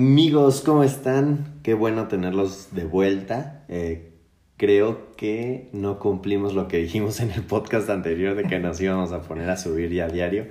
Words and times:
Amigos, 0.00 0.62
¿cómo 0.64 0.82
están? 0.82 1.60
Qué 1.62 1.74
bueno 1.74 2.08
tenerlos 2.08 2.68
de 2.72 2.86
vuelta. 2.86 3.64
Eh, 3.68 4.14
creo 4.56 5.12
que 5.14 5.68
no 5.74 5.98
cumplimos 5.98 6.54
lo 6.54 6.68
que 6.68 6.78
dijimos 6.78 7.20
en 7.20 7.30
el 7.30 7.42
podcast 7.42 7.90
anterior 7.90 8.34
de 8.34 8.44
que 8.44 8.58
nos 8.60 8.80
íbamos 8.80 9.12
a 9.12 9.20
poner 9.20 9.50
a 9.50 9.58
subir 9.58 9.92
ya 9.92 10.06
a 10.06 10.08
diario. 10.08 10.46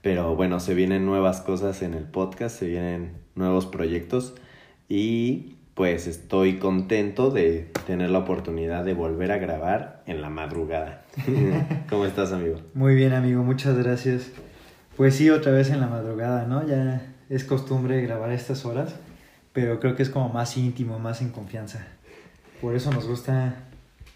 Pero 0.00 0.34
bueno, 0.34 0.60
se 0.60 0.72
vienen 0.72 1.04
nuevas 1.04 1.42
cosas 1.42 1.82
en 1.82 1.92
el 1.92 2.04
podcast, 2.04 2.58
se 2.58 2.68
vienen 2.68 3.18
nuevos 3.34 3.66
proyectos 3.66 4.34
y 4.88 5.56
pues 5.74 6.06
estoy 6.06 6.56
contento 6.56 7.28
de 7.30 7.70
tener 7.86 8.08
la 8.08 8.20
oportunidad 8.20 8.82
de 8.82 8.94
volver 8.94 9.30
a 9.30 9.36
grabar 9.36 10.04
en 10.06 10.22
la 10.22 10.30
madrugada. 10.30 11.04
¿Cómo 11.90 12.06
estás, 12.06 12.32
amigo? 12.32 12.60
Muy 12.72 12.94
bien, 12.94 13.12
amigo, 13.12 13.42
muchas 13.42 13.76
gracias. 13.76 14.30
Pues 14.96 15.16
sí, 15.16 15.28
otra 15.28 15.52
vez 15.52 15.68
en 15.68 15.80
la 15.80 15.86
madrugada, 15.86 16.46
¿no? 16.46 16.66
Ya 16.66 17.12
es 17.28 17.44
costumbre 17.44 18.00
grabar 18.02 18.30
estas 18.32 18.64
horas, 18.64 18.94
pero 19.52 19.80
creo 19.80 19.96
que 19.96 20.02
es 20.02 20.10
como 20.10 20.28
más 20.28 20.56
íntimo, 20.56 20.98
más 20.98 21.22
en 21.22 21.30
confianza. 21.30 21.86
Por 22.60 22.74
eso 22.74 22.90
nos 22.92 23.06
gusta 23.06 23.64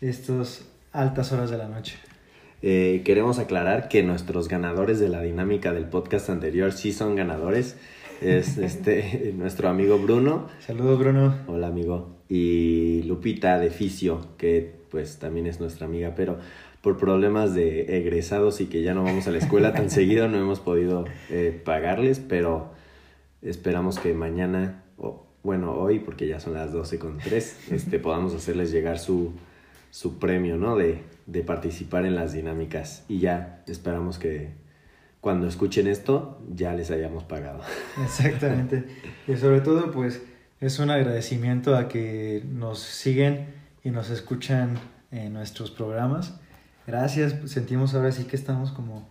estas 0.01 0.66
altas 0.92 1.32
horas 1.32 1.51
de 1.51 1.59
la 1.59 1.68
noche. 1.68 1.96
Eh, 2.62 3.02
queremos 3.04 3.38
aclarar 3.38 3.88
que 3.88 4.02
nuestros 4.02 4.48
ganadores 4.48 5.01
de 5.01 5.09
la 5.09 5.23
dinámica 5.23 5.73
del 5.73 5.87
podcast 5.87 6.30
anterior 6.30 6.73
sí 6.73 6.92
son 6.92 7.16
ganadores. 7.16 7.77
Es 8.20 8.59
este 8.59 9.32
nuestro 9.37 9.68
amigo 9.68 9.98
Bruno. 9.98 10.48
Saludos 10.60 10.98
Bruno. 10.98 11.34
Hola 11.46 11.68
amigo. 11.68 12.16
Y 12.29 13.02
Lupita 13.04 13.59
de 13.59 13.70
Fisio, 13.70 14.27
que 14.37 14.79
pues 14.90 15.18
también 15.18 15.46
es 15.46 15.60
nuestra 15.60 15.87
amiga, 15.87 16.15
pero 16.15 16.38
por 16.82 16.96
problemas 16.96 17.54
de 17.54 17.99
egresados 17.99 18.60
y 18.60 18.66
que 18.66 18.82
ya 18.82 18.95
no 18.95 19.04
vamos 19.04 19.27
a 19.27 19.30
la 19.30 19.38
escuela 19.38 19.73
tan 19.73 19.90
seguido 19.90 20.29
no 20.29 20.38
hemos 20.38 20.60
podido 20.60 21.04
eh, 21.30 21.59
pagarles, 21.65 22.21
pero 22.21 22.73
Esperamos 23.43 23.99
que 23.99 24.15
mañana, 24.15 24.83
o 24.99 25.27
bueno, 25.43 25.73
hoy, 25.73 25.99
porque 25.99 26.27
ya 26.27 26.41
son 26.41 26.55
las 26.55 26.73
12 26.73 26.99
con 26.99 27.19
3, 27.19 27.59
este, 27.71 27.99
podamos 27.99 28.35
hacerles 28.35 28.71
llegar 28.71 28.99
su, 28.99 29.33
su 29.91 30.19
premio, 30.19 30.57
¿no? 30.57 30.77
De, 30.77 31.02
de 31.27 31.43
participar 31.43 32.05
en 32.05 32.15
las 32.15 32.33
dinámicas. 32.33 33.05
Y 33.09 33.21
ya 33.21 33.63
esperamos 33.66 34.18
que 34.18 34.52
cuando 35.21 35.46
escuchen 35.46 35.87
esto 35.87 36.41
ya 36.55 36.74
les 36.74 36.91
hayamos 36.91 37.24
pagado. 37.24 37.61
Exactamente. 38.02 38.85
Y 39.27 39.37
sobre 39.37 39.61
todo, 39.61 39.91
pues, 39.91 40.23
es 40.61 40.79
un 40.79 40.91
agradecimiento 40.91 41.77
a 41.77 41.88
que 41.88 42.43
nos 42.51 42.80
siguen 42.80 43.46
y 43.83 43.91
nos 43.91 44.11
escuchan 44.11 44.79
en 45.11 45.33
nuestros 45.33 45.71
programas. 45.71 46.35
Gracias, 46.87 47.35
sentimos 47.46 47.95
ahora 47.95 48.13
sí 48.13 48.24
que 48.24 48.37
estamos 48.37 48.73
como 48.73 49.09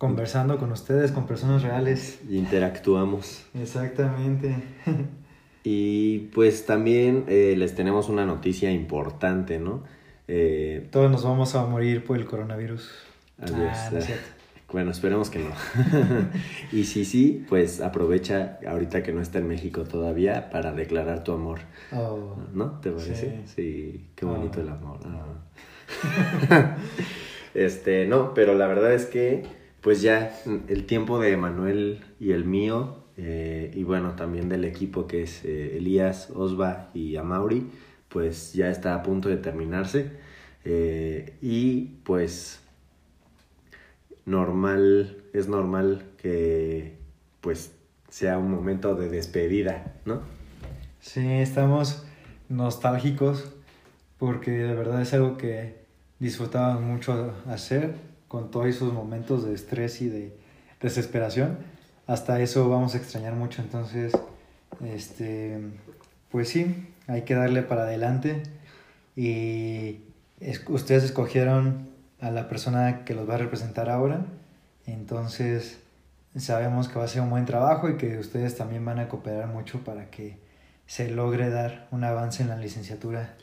conversando 0.00 0.56
con 0.56 0.72
ustedes, 0.72 1.12
con 1.12 1.26
personas 1.26 1.62
reales. 1.62 2.20
Interactuamos. 2.30 3.44
Exactamente. 3.52 4.56
y 5.62 6.20
pues 6.34 6.64
también 6.64 7.26
eh, 7.28 7.54
les 7.58 7.74
tenemos 7.74 8.08
una 8.08 8.24
noticia 8.24 8.72
importante, 8.72 9.58
¿no? 9.58 9.82
Eh, 10.26 10.88
Todos 10.90 11.10
nos 11.10 11.22
vamos 11.22 11.54
a 11.54 11.66
morir 11.66 12.02
por 12.02 12.16
el 12.16 12.24
coronavirus. 12.24 12.90
Adiós. 13.42 13.58
Ah, 13.74 13.90
bueno, 14.72 14.90
esperemos 14.90 15.28
que 15.28 15.40
no. 15.40 15.50
y 16.72 16.84
si 16.84 17.04
sí, 17.04 17.44
pues 17.46 17.82
aprovecha 17.82 18.58
ahorita 18.66 19.02
que 19.02 19.12
no 19.12 19.20
está 19.20 19.38
en 19.40 19.48
México 19.48 19.84
todavía 19.84 20.48
para 20.48 20.72
declarar 20.72 21.24
tu 21.24 21.32
amor. 21.32 21.58
Oh, 21.92 22.38
¿No? 22.54 22.80
¿Te 22.80 22.90
parece? 22.90 23.42
Sí, 23.44 24.12
qué 24.16 24.24
bonito 24.24 24.60
oh. 24.60 24.62
el 24.62 24.68
amor. 24.70 24.98
Ah. 26.48 26.78
este, 27.52 28.06
no, 28.06 28.32
pero 28.32 28.54
la 28.54 28.66
verdad 28.66 28.94
es 28.94 29.04
que 29.04 29.59
pues 29.80 30.02
ya 30.02 30.38
el 30.68 30.86
tiempo 30.86 31.18
de 31.18 31.36
Manuel 31.36 32.04
y 32.18 32.32
el 32.32 32.44
mío, 32.44 33.04
eh, 33.16 33.70
y 33.74 33.82
bueno, 33.82 34.14
también 34.14 34.48
del 34.48 34.64
equipo 34.64 35.06
que 35.06 35.22
es 35.22 35.44
eh, 35.44 35.76
Elías, 35.76 36.30
Osva 36.34 36.90
y 36.94 37.16
Amauri, 37.16 37.70
pues 38.08 38.52
ya 38.52 38.70
está 38.70 38.94
a 38.94 39.02
punto 39.02 39.28
de 39.28 39.36
terminarse. 39.36 40.10
Eh, 40.64 41.36
y 41.40 41.82
pues 42.04 42.60
normal, 44.26 45.22
es 45.32 45.48
normal 45.48 46.04
que 46.20 46.98
pues 47.40 47.72
sea 48.10 48.38
un 48.38 48.50
momento 48.50 48.94
de 48.94 49.08
despedida, 49.08 49.94
¿no? 50.04 50.20
Sí, 51.00 51.26
estamos 51.26 52.04
nostálgicos 52.48 53.52
porque 54.18 54.50
de 54.50 54.74
verdad 54.74 55.00
es 55.00 55.14
algo 55.14 55.38
que 55.38 55.80
disfrutábamos 56.18 56.82
mucho 56.82 57.34
hacer 57.46 58.09
con 58.30 58.52
todos 58.52 58.66
esos 58.66 58.92
momentos 58.92 59.44
de 59.44 59.54
estrés 59.54 60.00
y 60.02 60.08
de 60.08 60.32
desesperación, 60.80 61.58
hasta 62.06 62.40
eso 62.40 62.68
vamos 62.68 62.94
a 62.94 62.98
extrañar 62.98 63.34
mucho. 63.34 63.60
Entonces, 63.60 64.12
este, 64.84 65.58
pues 66.30 66.48
sí, 66.48 66.86
hay 67.08 67.22
que 67.22 67.34
darle 67.34 67.62
para 67.62 67.82
adelante. 67.82 68.44
Y 69.16 69.96
ustedes 70.68 71.02
escogieron 71.02 71.88
a 72.20 72.30
la 72.30 72.48
persona 72.48 73.04
que 73.04 73.14
los 73.14 73.28
va 73.28 73.34
a 73.34 73.38
representar 73.38 73.90
ahora. 73.90 74.24
Entonces, 74.86 75.80
sabemos 76.36 76.86
que 76.86 77.00
va 77.00 77.06
a 77.06 77.08
ser 77.08 77.22
un 77.22 77.30
buen 77.30 77.46
trabajo 77.46 77.88
y 77.88 77.96
que 77.96 78.16
ustedes 78.16 78.56
también 78.56 78.84
van 78.84 79.00
a 79.00 79.08
cooperar 79.08 79.48
mucho 79.48 79.80
para 79.80 80.08
que 80.08 80.38
se 80.86 81.10
logre 81.10 81.50
dar 81.50 81.88
un 81.90 82.04
avance 82.04 82.44
en 82.44 82.48
la 82.48 82.56
licenciatura. 82.56 83.34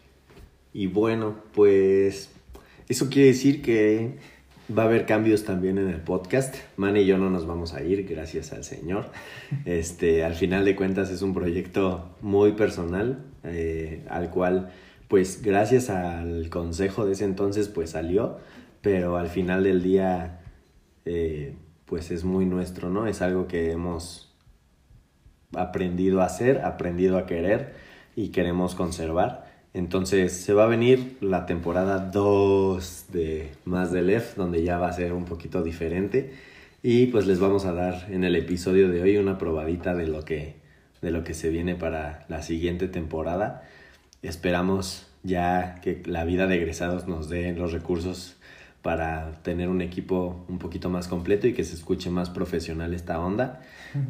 Y 0.72 0.88
bueno, 0.88 1.36
pues 1.54 2.30
eso 2.88 3.10
quiere 3.10 3.28
decir 3.28 3.62
que 3.62 4.37
Va 4.76 4.84
a 4.84 4.86
haber 4.88 5.06
cambios 5.06 5.46
también 5.46 5.78
en 5.78 5.88
el 5.88 6.02
podcast. 6.02 6.56
Man 6.76 6.98
y 6.98 7.06
yo 7.06 7.18
no 7.18 7.30
nos 7.30 7.48
vamos 7.48 7.74
a 7.74 7.84
ir, 7.84 8.06
gracias 8.06 8.52
al 8.52 8.66
Señor. 8.66 9.12
Este, 9.64 10.26
al 10.26 10.36
final 10.36 10.66
de 10.66 10.76
cuentas 10.76 11.10
es 11.10 11.22
un 11.22 11.34
proyecto 11.34 12.18
muy 12.20 12.52
personal, 12.52 13.24
eh, 13.46 14.04
al 14.10 14.30
cual, 14.30 14.70
pues 15.08 15.42
gracias 15.42 15.90
al 15.90 16.50
consejo 16.50 17.06
de 17.06 17.14
ese 17.14 17.24
entonces, 17.24 17.70
pues 17.70 17.92
salió, 17.92 18.40
pero 18.82 19.16
al 19.16 19.28
final 19.30 19.64
del 19.64 19.82
día, 19.82 20.42
eh, 21.06 21.56
pues 21.86 22.12
es 22.12 22.26
muy 22.26 22.46
nuestro, 22.46 22.90
¿no? 22.90 23.08
Es 23.08 23.22
algo 23.22 23.48
que 23.48 23.72
hemos 23.72 24.36
aprendido 25.56 26.22
a 26.22 26.26
hacer, 26.26 26.66
aprendido 26.66 27.18
a 27.18 27.26
querer 27.26 27.74
y 28.18 28.30
queremos 28.30 28.76
conservar. 28.76 29.47
Entonces 29.74 30.34
se 30.34 30.54
va 30.54 30.64
a 30.64 30.68
venir 30.68 31.18
la 31.22 31.46
temporada 31.46 32.00
2 32.00 33.06
de 33.12 33.52
Más 33.66 33.92
de 33.92 34.02
Left, 34.02 34.36
donde 34.36 34.64
ya 34.64 34.78
va 34.78 34.90
a 34.90 34.94
ser 34.94 35.14
un 35.14 35.26
poquito 35.26 35.62
diferente. 35.62 36.34
Y 36.84 37.08
pues 37.08 37.28
les 37.28 37.40
vamos 37.40 37.66
a 37.66 37.74
dar 37.74 38.08
en 38.10 38.24
el 38.24 38.36
episodio 38.36 38.90
de 38.90 39.02
hoy 39.02 39.18
una 39.18 39.38
probadita 39.38 39.94
de 39.94 40.08
lo 40.08 40.24
que, 40.24 40.56
de 41.02 41.12
lo 41.12 41.24
que 41.24 41.34
se 41.34 41.50
viene 41.50 41.76
para 41.76 42.26
la 42.30 42.42
siguiente 42.42 42.88
temporada. 42.88 43.64
Esperamos 44.22 45.08
ya 45.24 45.76
que 45.82 46.02
la 46.06 46.24
vida 46.24 46.48
de 46.48 46.56
egresados 46.56 47.08
nos 47.08 47.30
dé 47.30 47.54
los 47.54 47.72
recursos 47.72 48.38
para 48.82 49.42
tener 49.44 49.68
un 49.70 49.82
equipo 49.82 50.46
un 50.48 50.60
poquito 50.60 50.90
más 50.90 51.08
completo 51.08 51.48
y 51.48 51.54
que 51.54 51.64
se 51.64 51.76
escuche 51.76 52.10
más 52.10 52.30
profesional 52.30 52.94
esta 52.94 53.20
onda. 53.20 53.62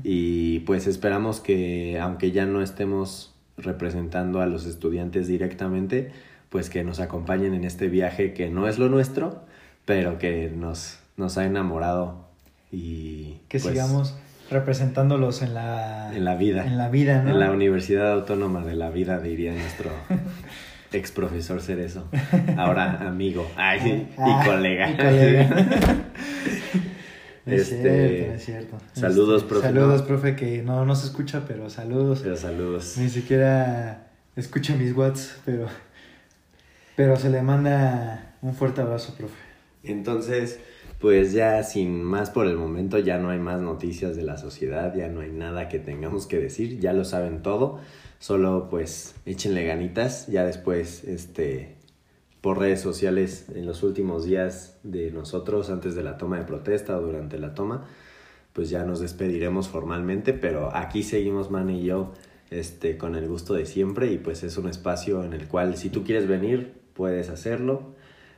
Y 0.03 0.59
pues 0.59 0.85
esperamos 0.87 1.39
que 1.39 1.99
aunque 1.99 2.31
ya 2.31 2.45
no 2.45 2.61
estemos 2.61 3.33
representando 3.57 4.41
a 4.41 4.45
los 4.45 4.65
estudiantes 4.65 5.27
directamente, 5.27 6.11
pues 6.49 6.69
que 6.69 6.83
nos 6.83 6.99
acompañen 6.99 7.53
en 7.53 7.63
este 7.63 7.87
viaje 7.89 8.33
que 8.33 8.49
no 8.49 8.67
es 8.67 8.79
lo 8.79 8.89
nuestro, 8.89 9.43
pero 9.85 10.17
que 10.17 10.51
nos, 10.55 10.99
nos 11.17 11.37
ha 11.37 11.45
enamorado 11.45 12.27
y 12.71 13.39
que 13.47 13.59
pues, 13.59 13.73
sigamos 13.73 14.15
representándolos 14.49 15.41
en 15.41 15.53
la 15.53 16.15
en 16.15 16.23
la 16.23 16.35
vida. 16.35 16.65
en 16.65 16.77
la 16.77 16.89
vida 16.89 17.21
en 17.21 17.39
la 17.39 17.51
Universidad 17.51 18.13
Autónoma 18.13 18.63
de 18.63 18.75
la 18.75 18.89
Vida 18.89 19.19
diría 19.19 19.51
nuestro 19.51 19.91
ex 20.93 21.11
profesor 21.11 21.61
Cerezo. 21.61 22.07
Ahora 22.57 23.07
amigo. 23.07 23.49
Ay, 23.57 24.09
y 24.17 24.21
ah, 24.21 24.41
colega, 24.45 24.89
y 24.91 24.95
colega. 24.95 25.49
Es 27.47 27.71
este, 27.71 28.33
es 28.35 28.45
cierto. 28.45 28.77
Saludos, 28.93 29.43
este, 29.43 29.49
profe. 29.49 29.67
Saludos, 29.67 30.01
profe, 30.01 30.35
que 30.35 30.61
no, 30.61 30.85
no 30.85 30.95
se 30.95 31.07
escucha, 31.07 31.43
pero 31.47 31.69
saludos. 31.69 32.19
Pero 32.21 32.35
saludos. 32.35 32.97
Ni 32.97 33.09
siquiera 33.09 34.07
escucha 34.35 34.75
mis 34.75 34.95
whats, 34.95 35.37
pero, 35.45 35.67
pero 36.95 37.15
se 37.15 37.29
le 37.29 37.41
manda 37.41 38.35
un 38.41 38.53
fuerte 38.53 38.81
abrazo, 38.81 39.15
profe. 39.17 39.35
Entonces, 39.83 40.59
pues 40.99 41.31
ya 41.31 41.63
sin 41.63 42.03
más 42.03 42.29
por 42.31 42.47
el 42.47 42.57
momento, 42.57 42.99
ya 42.99 43.17
no 43.17 43.29
hay 43.29 43.39
más 43.39 43.61
noticias 43.61 44.15
de 44.15 44.23
la 44.23 44.37
sociedad, 44.37 44.93
ya 44.93 45.07
no 45.07 45.21
hay 45.21 45.31
nada 45.31 45.69
que 45.69 45.79
tengamos 45.79 46.27
que 46.27 46.39
decir, 46.39 46.79
ya 46.79 46.91
lo 46.91 47.05
saben 47.05 47.41
todo. 47.41 47.79
Solo 48.19 48.67
pues 48.69 49.15
échenle 49.25 49.63
ganitas, 49.63 50.27
ya 50.27 50.43
después 50.43 51.03
este 51.03 51.76
por 52.47 52.59
redes 52.59 52.79
sociales 52.79 53.47
en 53.53 53.65
los 53.65 53.83
últimos 53.83 54.23
días 54.23 54.79
de 54.83 55.11
nosotros 55.11 55.69
antes 55.69 55.95
de 55.95 56.03
la 56.03 56.17
toma 56.17 56.37
de 56.37 56.45
protesta 56.45 56.97
o 56.97 57.01
durante 57.01 57.37
la 57.37 57.53
toma, 57.53 57.83
pues 58.53 58.69
ya 58.69 58.85
nos 58.85 59.01
despediremos 59.01 59.67
formalmente, 59.67 60.31
pero 60.31 60.73
aquí 60.73 61.03
seguimos 61.03 61.51
Man 61.51 61.69
y 61.69 61.83
yo 61.83 62.13
este, 62.49 62.97
con 62.97 63.15
el 63.15 63.27
gusto 63.27 63.53
de 63.53 63.65
siempre 63.65 64.13
y 64.13 64.17
pues 64.17 64.43
es 64.43 64.57
un 64.57 64.69
espacio 64.69 65.25
en 65.25 65.33
el 65.33 65.49
cual 65.49 65.75
si 65.75 65.89
tú 65.89 66.05
quieres 66.05 66.25
venir 66.25 66.71
puedes 66.93 67.27
hacerlo 67.27 67.95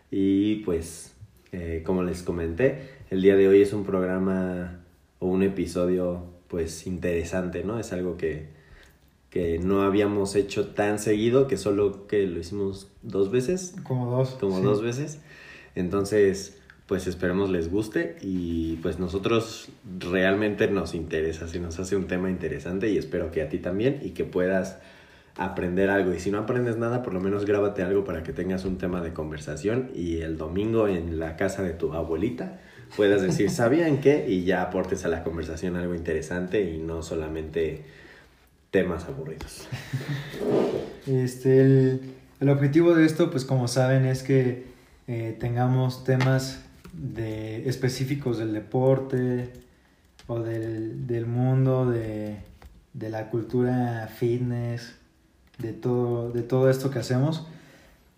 y 0.10 0.64
pues 0.64 1.14
eh, 1.52 1.84
como 1.86 2.02
les 2.02 2.24
comenté, 2.24 2.90
el 3.12 3.22
día 3.22 3.36
de 3.36 3.48
hoy 3.48 3.62
es 3.62 3.74
un 3.74 3.84
programa 3.84 4.80
o 5.20 5.28
un 5.28 5.44
episodio 5.44 6.24
pues 6.48 6.88
interesante, 6.88 7.64
¿no? 7.64 7.78
Es 7.78 7.94
algo 7.94 8.18
que 8.18 8.48
que 9.30 9.60
no 9.60 9.84
habíamos 9.84 10.36
hecho 10.36 10.68
tan 10.68 11.00
seguido, 11.00 11.48
que 11.48 11.58
solo 11.58 12.08
que 12.08 12.26
lo 12.26 12.40
hicimos 12.40 12.88
dos 13.02 13.32
veces. 13.32 13.76
Como 13.84 14.10
dos. 14.10 14.32
Como 14.40 14.58
sí. 14.58 14.64
dos 14.64 14.82
veces. 14.82 15.20
Entonces, 15.76 16.58
pues 16.88 17.06
esperemos 17.06 17.52
les 17.52 17.70
guste 17.70 18.18
y 18.22 18.78
pues 18.78 18.98
nosotros 18.98 19.70
realmente 20.00 20.68
nos 20.68 20.96
interesa, 20.96 21.48
se 21.48 21.60
nos 21.60 21.80
hace 21.80 21.96
un 21.96 22.08
tema 22.08 22.32
interesante 22.32 22.90
y 22.90 22.98
espero 22.98 23.30
que 23.30 23.44
a 23.44 23.50
ti 23.50 23.60
también 23.60 24.00
y 24.02 24.12
que 24.12 24.24
puedas 24.24 24.80
aprender 25.38 25.92
algo. 25.92 26.14
Y 26.14 26.20
si 26.20 26.32
no 26.32 26.40
aprendes 26.40 26.78
nada, 26.78 27.04
por 27.04 27.14
lo 27.14 27.22
menos 27.22 27.46
grábate 27.46 27.84
algo 27.84 28.04
para 28.04 28.24
que 28.24 28.34
tengas 28.34 28.66
un 28.66 28.80
tema 28.80 29.02
de 29.02 29.14
conversación 29.14 29.92
y 29.94 30.22
el 30.22 30.38
domingo 30.38 30.88
en 30.88 31.20
la 31.20 31.38
casa 31.38 31.62
de 31.62 31.74
tu 31.74 31.94
abuelita 31.94 32.60
puedas 32.98 33.22
decir, 33.22 33.50
¿sabían 33.52 34.02
qué? 34.02 34.26
Y 34.28 34.44
ya 34.44 34.64
aportes 34.64 35.06
a 35.06 35.10
la 35.10 35.24
conversación 35.24 35.76
algo 35.76 35.94
interesante 35.94 36.72
y 36.72 36.80
no 36.80 37.04
solamente 37.04 37.84
temas 38.72 39.06
aburridos. 39.06 39.68
Este, 41.08 41.62
el, 42.40 42.50
objetivo 42.50 42.94
de 42.94 43.06
esto, 43.06 43.32
pues 43.32 43.44
como 43.44 43.68
saben, 43.68 44.06
es 44.06 44.22
que 44.22 44.68
eh, 45.08 45.36
tengamos 45.40 46.04
temas 46.04 46.64
de, 46.94 47.68
específicos 47.68 48.38
del 48.38 48.54
deporte 48.54 49.52
o 50.28 50.40
del, 50.40 51.08
del 51.08 51.26
mundo, 51.26 51.90
de, 51.90 52.38
de 52.94 53.10
la 53.10 53.30
cultura 53.30 54.08
fitness, 54.08 54.96
de 55.58 55.74
todo, 55.74 56.32
de 56.32 56.44
todo 56.44 56.70
esto 56.70 56.92
que 56.92 57.00
hacemos 57.00 57.48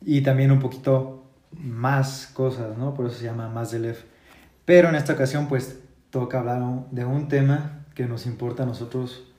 y 0.06 0.22
también 0.22 0.52
un 0.52 0.60
poquito 0.60 1.24
más 1.52 2.28
cosas, 2.34 2.78
¿no? 2.78 2.94
Por 2.94 3.08
eso 3.08 3.18
se 3.18 3.26
llama 3.26 3.50
más 3.50 3.72
del 3.72 3.86
F. 3.86 4.06
Pero 4.66 4.90
en 4.90 4.96
esta 4.96 5.14
ocasión, 5.14 5.48
pues 5.48 5.80
toca 6.10 6.40
hablar 6.40 6.62
de 6.92 7.06
un 7.06 7.28
tema 7.28 7.86
que 7.96 8.06
nos 8.06 8.26
importa 8.26 8.64
a 8.64 8.66
nosotros, 8.66 9.31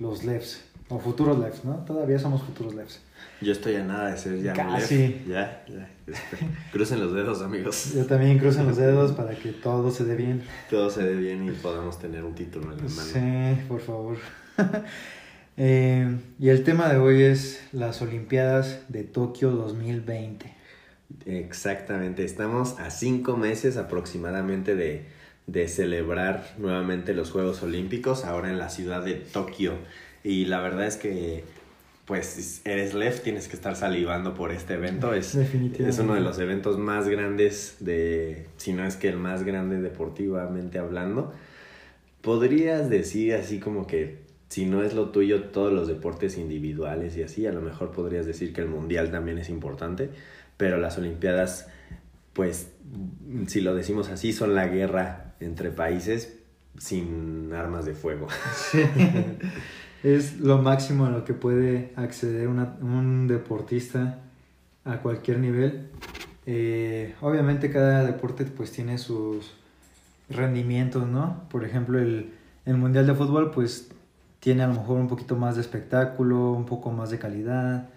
los 0.00 0.24
LEFs, 0.24 0.62
o 0.88 0.98
futuros 0.98 1.38
LEFs, 1.38 1.64
¿no? 1.64 1.76
Todavía 1.84 2.18
somos 2.18 2.42
futuros 2.42 2.74
LEFs. 2.74 3.00
Yo 3.40 3.52
estoy 3.52 3.76
a 3.76 3.84
nada 3.84 4.10
de 4.10 4.18
ser 4.18 4.42
ya. 4.42 4.52
Casi. 4.52 4.96
Lef. 4.96 5.28
Ya, 5.28 5.64
ya. 5.68 5.88
Este, 6.06 6.38
crucen 6.72 7.00
los 7.00 7.14
dedos, 7.14 7.42
amigos. 7.42 7.94
Yo 7.94 8.04
también 8.06 8.38
crucen 8.38 8.66
los 8.66 8.76
dedos 8.76 9.12
para 9.12 9.34
que 9.34 9.52
todo 9.52 9.90
se 9.90 10.04
dé 10.04 10.16
bien. 10.16 10.42
Todo 10.68 10.90
se 10.90 11.04
dé 11.04 11.14
bien 11.14 11.46
y 11.46 11.50
podamos 11.52 11.98
tener 11.98 12.24
un 12.24 12.34
título 12.34 12.72
en 12.72 12.78
la 12.78 12.82
mano. 12.82 12.90
Sí, 12.90 13.64
por 13.68 13.80
favor. 13.80 14.16
eh, 15.56 16.18
y 16.38 16.48
el 16.48 16.64
tema 16.64 16.88
de 16.88 16.98
hoy 16.98 17.22
es 17.22 17.62
las 17.72 18.02
Olimpiadas 18.02 18.80
de 18.88 19.04
Tokio 19.04 19.52
2020. 19.52 20.60
Exactamente, 21.26 22.24
estamos 22.24 22.78
a 22.78 22.90
cinco 22.90 23.36
meses 23.36 23.76
aproximadamente 23.76 24.76
de, 24.76 25.06
de, 25.50 25.68
celebrar 25.68 26.54
nuevamente 26.58 27.14
los 27.14 27.30
Juegos 27.30 27.62
Olímpicos, 27.62 28.24
ahora 28.24 28.50
en 28.50 28.58
la 28.58 28.68
ciudad 28.68 29.04
de 29.04 29.14
Tokio. 29.14 29.74
Y 30.22 30.46
la 30.46 30.60
verdad 30.60 30.86
es 30.86 30.96
que, 30.96 31.44
pues, 32.06 32.62
eres 32.64 32.94
Lev, 32.94 33.20
tienes 33.20 33.48
que 33.48 33.56
estar 33.56 33.76
salivando 33.76 34.34
por 34.34 34.52
este 34.52 34.74
evento. 34.74 35.14
Es, 35.14 35.34
es 35.34 35.98
uno 35.98 36.14
de 36.14 36.20
los 36.20 36.38
eventos 36.38 36.78
más 36.78 37.08
grandes 37.08 37.76
de, 37.80 38.46
si 38.56 38.72
no 38.72 38.84
es 38.84 38.96
que 38.96 39.08
el 39.08 39.16
más 39.16 39.44
grande 39.44 39.80
deportivamente 39.80 40.78
hablando. 40.78 41.32
Podrías 42.22 42.90
decir 42.90 43.34
así 43.34 43.60
como 43.60 43.86
que 43.86 44.18
si 44.48 44.66
no 44.66 44.82
es 44.82 44.94
lo 44.94 45.10
tuyo 45.10 45.44
todos 45.44 45.72
los 45.72 45.88
deportes 45.88 46.36
individuales 46.36 47.16
y 47.16 47.22
así, 47.22 47.46
a 47.46 47.52
lo 47.52 47.60
mejor 47.60 47.92
podrías 47.92 48.26
decir 48.26 48.52
que 48.52 48.60
el 48.60 48.68
mundial 48.68 49.10
también 49.10 49.38
es 49.38 49.48
importante 49.48 50.10
pero 50.60 50.76
las 50.76 50.98
Olimpiadas, 50.98 51.68
pues, 52.34 52.70
si 53.46 53.62
lo 53.62 53.74
decimos 53.74 54.10
así, 54.10 54.34
son 54.34 54.54
la 54.54 54.66
guerra 54.66 55.29
entre 55.40 55.70
países 55.70 56.38
sin 56.78 57.52
armas 57.52 57.84
de 57.84 57.94
fuego. 57.94 58.28
Sí. 58.70 58.82
es 60.02 60.38
lo 60.40 60.58
máximo 60.58 61.06
a 61.06 61.10
lo 61.10 61.24
que 61.24 61.34
puede 61.34 61.92
acceder 61.96 62.48
una, 62.48 62.76
un 62.80 63.28
deportista 63.28 64.20
a 64.84 64.98
cualquier 64.98 65.38
nivel. 65.38 65.88
Eh, 66.46 67.14
obviamente 67.20 67.70
cada 67.70 68.04
deporte 68.04 68.44
pues 68.44 68.72
tiene 68.72 68.96
sus 68.96 69.52
rendimientos, 70.30 71.06
¿no? 71.06 71.42
Por 71.50 71.64
ejemplo, 71.64 71.98
el, 71.98 72.32
el 72.64 72.76
Mundial 72.76 73.06
de 73.06 73.14
Fútbol 73.14 73.50
pues 73.50 73.90
tiene 74.40 74.62
a 74.62 74.66
lo 74.66 74.74
mejor 74.74 74.98
un 74.98 75.08
poquito 75.08 75.36
más 75.36 75.56
de 75.56 75.60
espectáculo, 75.60 76.52
un 76.52 76.64
poco 76.64 76.90
más 76.90 77.10
de 77.10 77.18
calidad, 77.18 77.90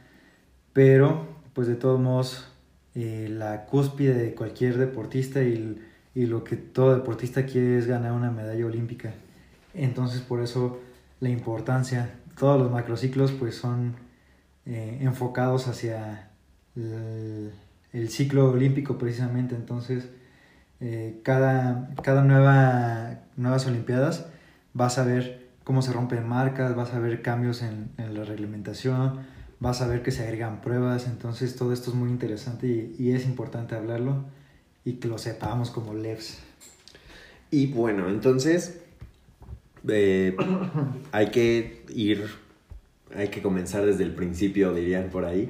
pero 0.73 1.25
pues 1.53 1.67
de 1.67 1.75
todos 1.75 1.99
modos 1.99 2.47
eh, 2.95 3.27
la 3.29 3.65
cúspide 3.65 4.13
de 4.13 4.35
cualquier 4.35 4.77
deportista 4.77 5.41
y, 5.41 5.81
y, 6.15 6.25
lo 6.25 6.43
que 6.43 6.55
todo 6.55 6.95
deportista 6.95 7.45
quiere 7.45 7.77
es 7.77 7.87
ganar 7.87 8.11
una 8.13 8.31
medalla 8.31 8.65
olímpica. 8.65 9.13
Entonces 9.73 10.21
por 10.21 10.41
eso 10.41 10.79
la 11.19 11.29
importancia, 11.29 12.15
todos 12.37 12.59
los 12.59 12.71
macrociclos 12.71 13.31
pues 13.31 13.55
son 13.55 13.95
eh, 14.65 14.99
enfocados 15.01 15.67
hacia 15.67 16.29
el, 16.75 17.51
ciclo 18.09 18.51
olímpico 18.51 18.97
precisamente. 18.97 19.55
Entonces 19.55 20.09
eh, 20.79 21.19
cada, 21.23 21.89
cada 22.03 22.23
nueva, 22.23 23.21
nuevas 23.37 23.65
olimpiadas 23.67 24.27
vas 24.73 24.97
a 24.97 25.03
ver 25.03 25.47
cómo 25.63 25.81
se 25.81 25.93
rompen 25.93 26.27
marcas, 26.27 26.75
vas 26.75 26.93
a 26.93 26.99
ver 26.99 27.21
cambios 27.21 27.61
en, 27.61 27.89
en 27.97 28.13
la 28.13 28.25
reglamentación, 28.25 29.19
vas 29.59 29.81
a 29.81 29.87
ver 29.87 30.03
que 30.03 30.11
se 30.11 30.23
agregan 30.23 30.59
pruebas, 30.59 31.07
entonces 31.07 31.55
todo 31.55 31.71
esto 31.71 31.91
es 31.91 31.95
muy 31.95 32.09
interesante 32.09 32.67
y, 32.67 32.95
y 32.99 33.13
es 33.13 33.25
importante 33.25 33.75
hablarlo 33.75 34.25
y 34.85 34.93
que 34.93 35.07
lo 35.07 35.17
sepamos 35.17 35.71
como 35.71 35.93
LEVs. 35.93 36.39
Y 37.51 37.67
bueno, 37.67 38.09
entonces 38.09 38.81
eh, 39.87 40.35
hay 41.11 41.27
que 41.27 41.83
ir, 41.89 42.25
hay 43.15 43.27
que 43.27 43.41
comenzar 43.41 43.85
desde 43.85 44.03
el 44.03 44.13
principio, 44.13 44.73
dirían 44.73 45.09
por 45.09 45.25
ahí. 45.25 45.49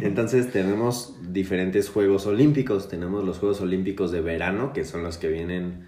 Entonces 0.00 0.50
tenemos 0.50 1.16
diferentes 1.32 1.88
Juegos 1.88 2.26
Olímpicos, 2.26 2.88
tenemos 2.88 3.24
los 3.24 3.38
Juegos 3.38 3.60
Olímpicos 3.60 4.10
de 4.10 4.20
verano, 4.20 4.72
que 4.72 4.84
son 4.84 5.02
los 5.02 5.18
que 5.18 5.28
vienen 5.28 5.86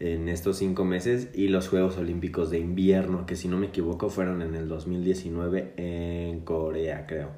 en 0.00 0.28
estos 0.28 0.58
cinco 0.58 0.84
meses 0.84 1.28
y 1.34 1.48
los 1.48 1.68
Juegos 1.68 1.96
Olímpicos 1.96 2.50
de 2.50 2.58
invierno, 2.58 3.24
que 3.26 3.36
si 3.36 3.48
no 3.48 3.56
me 3.56 3.68
equivoco 3.68 4.10
fueron 4.10 4.42
en 4.42 4.54
el 4.54 4.68
2019 4.68 5.72
en 5.76 6.40
Corea, 6.40 7.06
creo. 7.06 7.30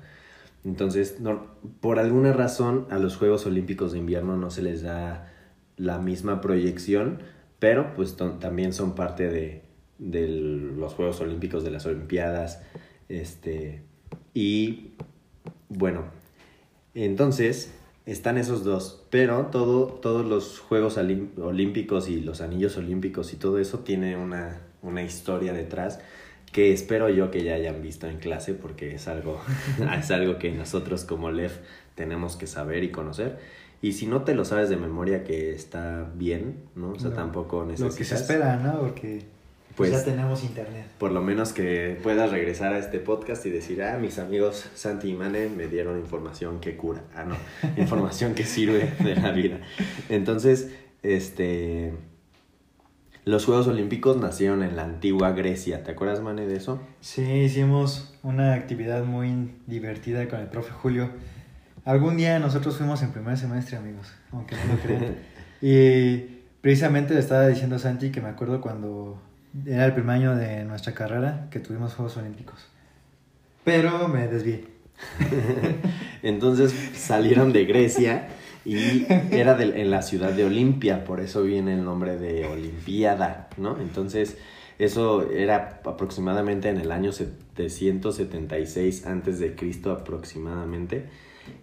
Entonces, 0.68 1.16
por 1.80 1.98
alguna 1.98 2.34
razón 2.34 2.86
a 2.90 2.98
los 2.98 3.16
Juegos 3.16 3.46
Olímpicos 3.46 3.92
de 3.92 3.98
invierno 3.98 4.36
no 4.36 4.50
se 4.50 4.60
les 4.60 4.82
da 4.82 5.32
la 5.78 5.98
misma 5.98 6.42
proyección, 6.42 7.20
pero 7.58 7.94
pues 7.94 8.16
también 8.38 8.74
son 8.74 8.94
parte 8.94 9.30
de, 9.30 9.62
los 9.98 10.92
Juegos 10.92 11.22
Olímpicos, 11.22 11.64
de 11.64 11.70
las 11.70 11.86
Olimpiadas, 11.86 12.62
este, 13.08 13.82
y 14.34 14.90
bueno, 15.70 16.04
entonces 16.92 17.72
están 18.04 18.36
esos 18.36 18.62
dos, 18.62 19.06
pero 19.08 19.46
todo, 19.46 19.86
todos 19.86 20.26
los 20.26 20.58
Juegos 20.58 20.98
Olímpicos 20.98 22.10
y 22.10 22.20
los 22.20 22.42
Anillos 22.42 22.76
Olímpicos 22.76 23.32
y 23.32 23.36
todo 23.36 23.58
eso 23.58 23.78
tiene 23.78 24.18
una 24.18 25.02
historia 25.02 25.54
detrás 25.54 25.98
que 26.52 26.72
espero 26.72 27.08
yo 27.08 27.30
que 27.30 27.44
ya 27.44 27.54
hayan 27.54 27.82
visto 27.82 28.06
en 28.06 28.18
clase 28.18 28.54
porque 28.54 28.94
es 28.94 29.08
algo, 29.08 29.40
es 29.98 30.10
algo 30.10 30.38
que 30.38 30.50
nosotros 30.50 31.04
como 31.04 31.30
LEF 31.30 31.58
tenemos 31.94 32.36
que 32.36 32.46
saber 32.46 32.84
y 32.84 32.90
conocer. 32.90 33.38
Y 33.80 33.92
si 33.92 34.06
no 34.06 34.22
te 34.22 34.34
lo 34.34 34.44
sabes 34.44 34.68
de 34.68 34.76
memoria 34.76 35.22
que 35.22 35.52
está 35.52 36.10
bien, 36.14 36.56
¿no? 36.74 36.90
O 36.90 36.98
sea, 36.98 37.10
no, 37.10 37.16
tampoco 37.16 37.64
necesitas... 37.64 37.92
Lo 37.92 37.98
que 37.98 38.04
se 38.04 38.14
espera, 38.16 38.56
¿no? 38.56 38.80
Porque 38.80 39.22
pues, 39.76 39.92
ya 39.92 40.02
tenemos 40.02 40.42
internet. 40.42 40.86
Por 40.98 41.12
lo 41.12 41.22
menos 41.22 41.52
que 41.52 41.96
puedas 42.02 42.32
regresar 42.32 42.72
a 42.72 42.78
este 42.78 42.98
podcast 42.98 43.46
y 43.46 43.50
decir, 43.50 43.80
ah, 43.84 43.96
mis 43.96 44.18
amigos 44.18 44.68
Santi 44.74 45.10
y 45.10 45.14
Mane 45.14 45.48
me 45.48 45.68
dieron 45.68 45.96
información 45.98 46.58
que 46.58 46.76
cura. 46.76 47.02
Ah, 47.14 47.24
no, 47.24 47.36
información 47.76 48.34
que 48.34 48.44
sirve 48.44 48.92
de 48.98 49.14
la 49.14 49.30
vida. 49.30 49.60
Entonces, 50.08 50.70
este... 51.04 51.92
Los 53.28 53.44
Juegos 53.44 53.66
Olímpicos 53.66 54.16
nacieron 54.16 54.62
en 54.62 54.74
la 54.74 54.84
antigua 54.84 55.32
Grecia. 55.32 55.84
¿Te 55.84 55.90
acuerdas, 55.90 56.22
Mane, 56.22 56.46
de 56.46 56.56
eso? 56.56 56.80
Sí, 57.02 57.20
hicimos 57.20 58.14
una 58.22 58.54
actividad 58.54 59.04
muy 59.04 59.50
divertida 59.66 60.26
con 60.30 60.40
el 60.40 60.46
profe 60.46 60.70
Julio. 60.70 61.10
Algún 61.84 62.16
día 62.16 62.38
nosotros 62.38 62.78
fuimos 62.78 63.02
en 63.02 63.12
primer 63.12 63.36
semestre, 63.36 63.76
amigos, 63.76 64.10
aunque 64.32 64.56
no 64.56 64.72
lo 64.72 64.80
crean. 64.80 65.16
y 65.60 66.38
precisamente 66.62 67.12
le 67.12 67.20
estaba 67.20 67.46
diciendo 67.46 67.76
a 67.76 67.78
Santi 67.78 68.08
que 68.10 68.22
me 68.22 68.30
acuerdo 68.30 68.62
cuando 68.62 69.20
era 69.66 69.84
el 69.84 69.92
primer 69.92 70.16
año 70.16 70.34
de 70.34 70.64
nuestra 70.64 70.94
carrera 70.94 71.48
que 71.50 71.60
tuvimos 71.60 71.92
Juegos 71.92 72.16
Olímpicos. 72.16 72.66
Pero 73.62 74.08
me 74.08 74.26
desvié. 74.26 74.64
Entonces 76.22 76.72
salieron 76.94 77.52
de 77.52 77.66
Grecia 77.66 78.28
y 78.68 79.06
era 79.30 79.54
de, 79.54 79.80
en 79.80 79.90
la 79.90 80.02
ciudad 80.02 80.32
de 80.32 80.44
Olimpia, 80.44 81.04
por 81.04 81.20
eso 81.20 81.42
viene 81.42 81.74
el 81.74 81.84
nombre 81.84 82.16
de 82.18 82.46
Olimpiada, 82.46 83.48
¿no? 83.56 83.76
Entonces 83.80 84.36
eso 84.78 85.28
era 85.30 85.80
aproximadamente 85.84 86.68
en 86.68 86.78
el 86.78 86.92
año 86.92 87.10
776 87.12 89.06
antes 89.06 89.38
de 89.40 89.54
Cristo 89.54 89.90
aproximadamente 89.92 91.04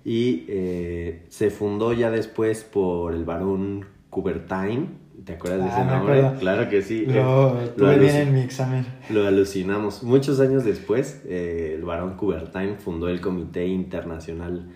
y 0.03 0.45
eh, 0.47 1.23
se 1.29 1.49
fundó 1.51 1.93
ya 1.93 2.09
después 2.11 2.63
por 2.63 3.13
el 3.13 3.23
barón 3.23 3.85
Coubertin, 4.09 5.05
¿Te 5.25 5.33
acuerdas 5.33 5.59
de 5.59 5.65
Ah, 5.71 5.81
ese 5.81 5.85
nombre? 5.95 6.19
acuerdo. 6.19 6.39
Claro 6.39 6.69
que 6.69 6.81
sí. 6.83 7.05
Lo 7.07 7.59
Eh, 7.59 7.71
tuve 7.75 7.97
bien 7.97 8.15
en 8.15 8.33
mi 8.33 8.41
examen. 8.41 8.85
Lo 9.09 9.25
alucinamos. 9.25 10.03
Muchos 10.03 10.39
años 10.39 10.63
después, 10.65 11.21
eh, 11.25 11.73
el 11.75 11.83
barón 11.83 12.15
Coubertin 12.15 12.75
fundó 12.77 13.07
el 13.09 13.21
Comité 13.21 13.65
Internacional 13.65 14.67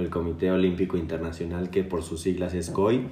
el 0.00 0.10
Comité 0.10 0.50
Olímpico 0.50 0.96
Internacional, 0.96 1.70
que 1.70 1.84
por 1.84 2.02
sus 2.02 2.20
siglas 2.22 2.54
es 2.54 2.70
COI, 2.70 3.06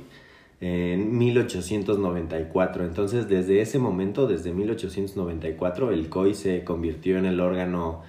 en 0.60 1.16
1894. 1.18 2.84
Entonces, 2.84 3.28
desde 3.28 3.60
ese 3.60 3.78
momento, 3.78 4.26
desde 4.26 4.52
1894, 4.52 5.90
el 5.92 6.08
COI 6.08 6.34
se 6.34 6.64
convirtió 6.64 7.18
en 7.18 7.26
el 7.26 7.40
órgano 7.40 8.02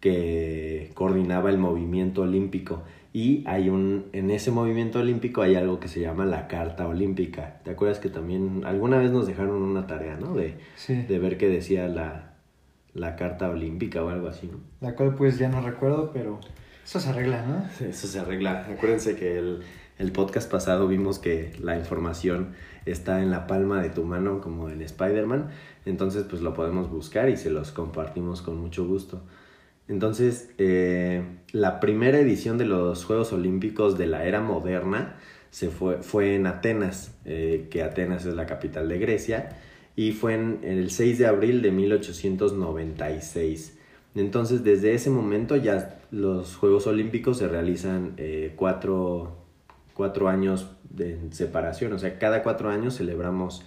que 0.00 0.90
coordinaba 0.94 1.50
el 1.50 1.58
movimiento 1.58 2.22
olímpico. 2.22 2.82
Y 3.12 3.44
hay 3.46 3.68
un, 3.68 4.06
en 4.12 4.30
ese 4.30 4.50
movimiento 4.50 4.98
olímpico 4.98 5.40
hay 5.42 5.54
algo 5.54 5.78
que 5.78 5.86
se 5.88 6.00
llama 6.00 6.26
la 6.26 6.48
Carta 6.48 6.88
Olímpica. 6.88 7.60
¿Te 7.62 7.70
acuerdas 7.70 8.00
que 8.00 8.08
también 8.08 8.62
alguna 8.64 8.98
vez 8.98 9.12
nos 9.12 9.26
dejaron 9.28 9.62
una 9.62 9.86
tarea, 9.86 10.16
¿no? 10.16 10.34
De, 10.34 10.56
Sí. 10.74 10.94
de 10.94 11.18
ver 11.20 11.38
qué 11.38 11.48
decía 11.48 11.86
la, 11.86 12.34
la 12.92 13.14
Carta 13.14 13.48
Olímpica 13.50 14.02
o 14.04 14.08
algo 14.08 14.26
así, 14.26 14.48
¿no? 14.50 14.58
La 14.80 14.96
cual 14.96 15.14
pues 15.14 15.38
ya 15.38 15.48
no 15.48 15.60
recuerdo, 15.60 16.10
pero 16.12 16.40
eso 16.84 17.00
se 17.00 17.08
arregla, 17.08 17.42
¿no? 17.42 17.86
Eso 17.86 18.06
se 18.06 18.18
arregla. 18.18 18.66
Acuérdense 18.70 19.16
que 19.16 19.38
el, 19.38 19.62
el 19.98 20.12
podcast 20.12 20.50
pasado 20.50 20.86
vimos 20.86 21.18
que 21.18 21.52
la 21.60 21.76
información 21.76 22.54
está 22.86 23.22
en 23.22 23.30
la 23.30 23.46
palma 23.46 23.82
de 23.82 23.90
tu 23.90 24.04
mano 24.04 24.40
como 24.40 24.68
en 24.68 24.82
Spider-Man. 24.82 25.50
Entonces 25.86 26.24
pues 26.28 26.42
lo 26.42 26.54
podemos 26.54 26.90
buscar 26.90 27.28
y 27.28 27.36
se 27.36 27.50
los 27.50 27.72
compartimos 27.72 28.42
con 28.42 28.58
mucho 28.58 28.86
gusto. 28.86 29.22
Entonces, 29.86 30.50
eh, 30.58 31.22
la 31.52 31.78
primera 31.78 32.18
edición 32.18 32.56
de 32.56 32.64
los 32.64 33.04
Juegos 33.04 33.32
Olímpicos 33.32 33.98
de 33.98 34.06
la 34.06 34.24
era 34.24 34.40
moderna 34.40 35.16
se 35.50 35.68
fue, 35.68 36.02
fue 36.02 36.36
en 36.36 36.46
Atenas, 36.46 37.14
eh, 37.24 37.68
que 37.70 37.82
Atenas 37.82 38.24
es 38.24 38.34
la 38.34 38.46
capital 38.46 38.88
de 38.88 38.98
Grecia, 38.98 39.58
y 39.94 40.12
fue 40.12 40.34
en, 40.34 40.60
el 40.62 40.90
6 40.90 41.18
de 41.18 41.26
abril 41.26 41.60
de 41.62 41.70
1896. 41.70 43.73
Entonces, 44.14 44.62
desde 44.62 44.94
ese 44.94 45.10
momento 45.10 45.56
ya 45.56 46.00
los 46.10 46.56
Juegos 46.56 46.86
Olímpicos 46.86 47.38
se 47.38 47.48
realizan 47.48 48.14
eh, 48.16 48.52
cuatro, 48.56 49.38
cuatro 49.94 50.28
años 50.28 50.70
de 50.88 51.18
separación, 51.32 51.92
o 51.92 51.98
sea, 51.98 52.18
cada 52.18 52.44
cuatro 52.44 52.70
años 52.70 52.96
celebramos 52.96 53.64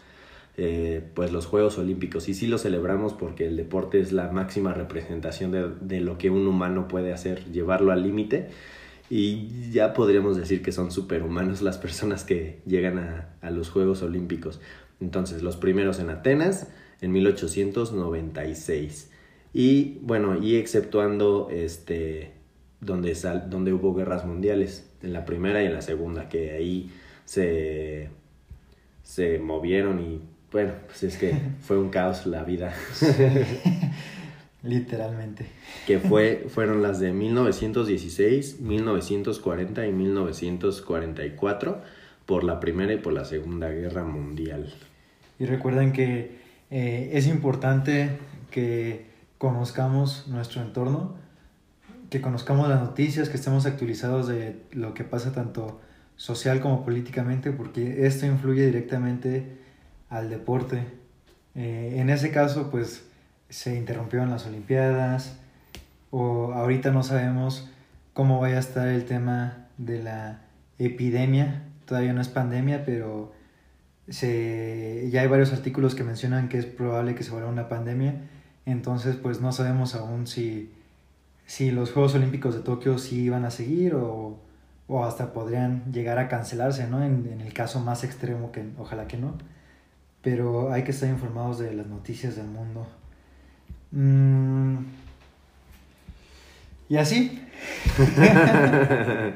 eh, 0.60 1.04
pues 1.14 1.32
los 1.32 1.46
Juegos 1.46 1.78
Olímpicos. 1.78 2.28
Y 2.30 2.34
sí 2.34 2.48
los 2.48 2.64
celebramos 2.64 3.14
porque 3.14 3.46
el 3.46 3.58
deporte 3.58 4.00
es 4.00 4.12
la 4.12 4.32
máxima 4.32 4.74
representación 4.74 5.52
de, 5.52 5.70
de 5.82 6.00
lo 6.00 6.18
que 6.18 6.32
un 6.32 6.48
humano 6.48 6.88
puede 6.88 7.14
hacer, 7.14 7.46
llevarlo 7.52 7.92
al 7.92 8.02
límite. 8.04 8.50
Y 9.10 9.72
ya 9.72 9.94
podríamos 9.94 10.36
decir 10.36 10.64
que 10.64 10.72
son 10.72 10.92
superhumanos 10.92 11.62
las 11.62 11.78
personas 11.78 12.24
que 12.24 12.60
llegan 12.66 12.98
a, 12.98 13.30
a 13.42 13.52
los 13.52 13.70
Juegos 13.70 14.02
Olímpicos. 14.02 14.60
Entonces, 15.00 15.44
los 15.44 15.58
primeros 15.58 16.00
en 16.00 16.10
Atenas 16.10 16.70
en 17.02 17.12
1896 17.12 19.12
y 19.58 19.98
bueno, 20.04 20.38
y 20.40 20.56
exceptuando 20.58 21.50
este 21.52 22.30
donde, 22.80 23.16
sal, 23.16 23.50
donde 23.50 23.74
hubo 23.74 23.96
guerras 23.96 24.24
mundiales, 24.24 24.88
en 25.02 25.14
la 25.14 25.26
primera 25.26 25.64
y 25.64 25.66
en 25.66 25.74
la 25.74 25.82
segunda, 25.82 26.30
que 26.30 26.52
ahí 26.52 26.92
se, 27.26 28.10
se 29.02 29.40
movieron 29.40 30.00
y 30.00 30.22
bueno, 30.52 30.74
pues 30.86 31.02
es 31.02 31.18
que 31.18 31.34
fue 31.62 31.80
un 31.80 31.90
caos 31.90 32.28
la 32.28 32.44
vida. 32.44 32.72
Literalmente. 34.62 35.48
que 35.88 35.98
fue, 35.98 36.46
fueron 36.50 36.84
las 36.84 37.00
de 37.00 37.12
1916, 37.12 38.62
1940 38.62 39.88
y 39.88 39.92
1944 39.92 41.82
por 42.28 42.44
la 42.44 42.60
Primera 42.60 42.94
y 42.94 42.98
por 42.98 43.14
la 43.14 43.26
Segunda 43.26 43.70
Guerra 43.70 44.04
Mundial. 44.04 44.72
Y 45.40 45.46
recuerden 45.46 45.94
que 45.94 46.38
eh, 46.70 47.10
es 47.14 47.26
importante 47.26 48.12
que 48.52 49.17
conozcamos 49.38 50.28
nuestro 50.28 50.62
entorno, 50.62 51.16
que 52.10 52.22
conozcamos 52.22 52.70
las 52.70 52.82
noticias, 52.82 53.30
que 53.30 53.38
estemos 53.38 53.66
actualizados 53.66 54.28
de 54.28 54.64
lo 54.72 54.94
que 54.94 55.04
pasa 55.04 55.32
tanto 55.34 55.82
social 56.16 56.62
como 56.62 56.84
políticamente, 56.84 57.52
porque 57.52 58.06
esto 58.08 58.26
influye 58.26 58.66
directamente 58.66 59.58
al 60.10 60.30
deporte. 60.30 60.84
Eh, 61.56 61.96
en 61.98 62.10
ese 62.10 62.32
caso, 62.32 62.70
pues 62.72 63.06
se 63.50 63.76
interrumpieron 63.76 64.30
las 64.30 64.46
Olimpiadas, 64.46 65.38
o 66.10 66.54
ahorita 66.54 66.92
no 66.92 67.04
sabemos 67.04 67.70
cómo 68.14 68.40
vaya 68.40 68.58
a 68.58 68.60
estar 68.60 68.88
el 68.88 69.06
tema 69.06 69.68
de 69.78 70.02
la 70.02 70.42
epidemia, 70.80 71.64
todavía 71.86 72.14
no 72.14 72.22
es 72.22 72.30
pandemia, 72.30 72.86
pero 72.86 73.34
se, 74.10 75.10
ya 75.12 75.22
hay 75.22 75.28
varios 75.28 75.54
artículos 75.54 75.96
que 75.96 76.04
mencionan 76.04 76.50
que 76.50 76.58
es 76.58 76.66
probable 76.66 77.16
que 77.16 77.24
se 77.24 77.32
vuelva 77.32 77.50
una 77.50 77.68
pandemia, 77.70 78.16
entonces 78.68 79.16
pues 79.16 79.40
no 79.42 79.52
sabemos 79.54 79.96
aún 79.96 80.28
si, 80.28 80.70
si 81.46 81.72
los 81.72 81.92
Juegos 81.92 82.16
Olímpicos 82.16 82.54
de 82.54 82.62
Tokio 82.62 82.98
sí 82.98 83.30
van 83.30 83.46
a 83.46 83.52
seguir 83.52 83.96
o, 83.96 84.38
o 84.88 85.06
hasta 85.06 85.32
podrían 85.32 85.92
llegar 85.94 86.20
a 86.20 86.28
cancelarse, 86.28 86.86
¿no? 86.88 87.02
En, 87.04 87.30
en, 87.32 87.42
el 87.42 87.54
caso 87.54 87.80
más 87.80 88.04
extremo, 88.04 88.52
que 88.52 88.66
ojalá 88.78 89.08
que 89.08 89.18
no. 89.18 89.36
Pero 90.22 90.74
hay 90.74 90.84
que 90.84 90.92
estar 90.92 91.10
informados 91.10 91.60
de 91.60 91.74
las 91.74 91.88
noticias 91.88 92.36
del 92.36 92.48
mundo. 92.48 92.86
Mm. 93.92 94.80
Y 96.90 96.98
así. 96.98 97.42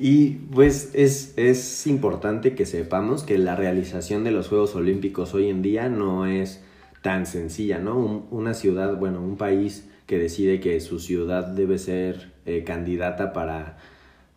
y 0.00 0.30
pues 0.30 0.90
es, 0.94 1.34
es 1.36 1.86
importante 1.86 2.54
que 2.54 2.64
sepamos 2.64 3.22
que 3.22 3.36
la 3.36 3.54
realización 3.54 4.24
de 4.24 4.30
los 4.30 4.48
Juegos 4.48 4.74
Olímpicos 4.74 5.34
hoy 5.34 5.50
en 5.50 5.60
día 5.60 5.90
no 5.90 6.26
es 6.26 6.62
tan 7.02 7.26
sencilla, 7.26 7.78
¿no? 7.78 7.98
Un, 7.98 8.26
una 8.30 8.54
ciudad, 8.54 8.96
bueno, 8.96 9.20
un 9.20 9.36
país 9.36 9.88
que 10.06 10.18
decide 10.18 10.60
que 10.60 10.80
su 10.80 10.98
ciudad 10.98 11.46
debe 11.46 11.78
ser 11.78 12.32
eh, 12.46 12.64
candidata 12.64 13.32
para, 13.32 13.78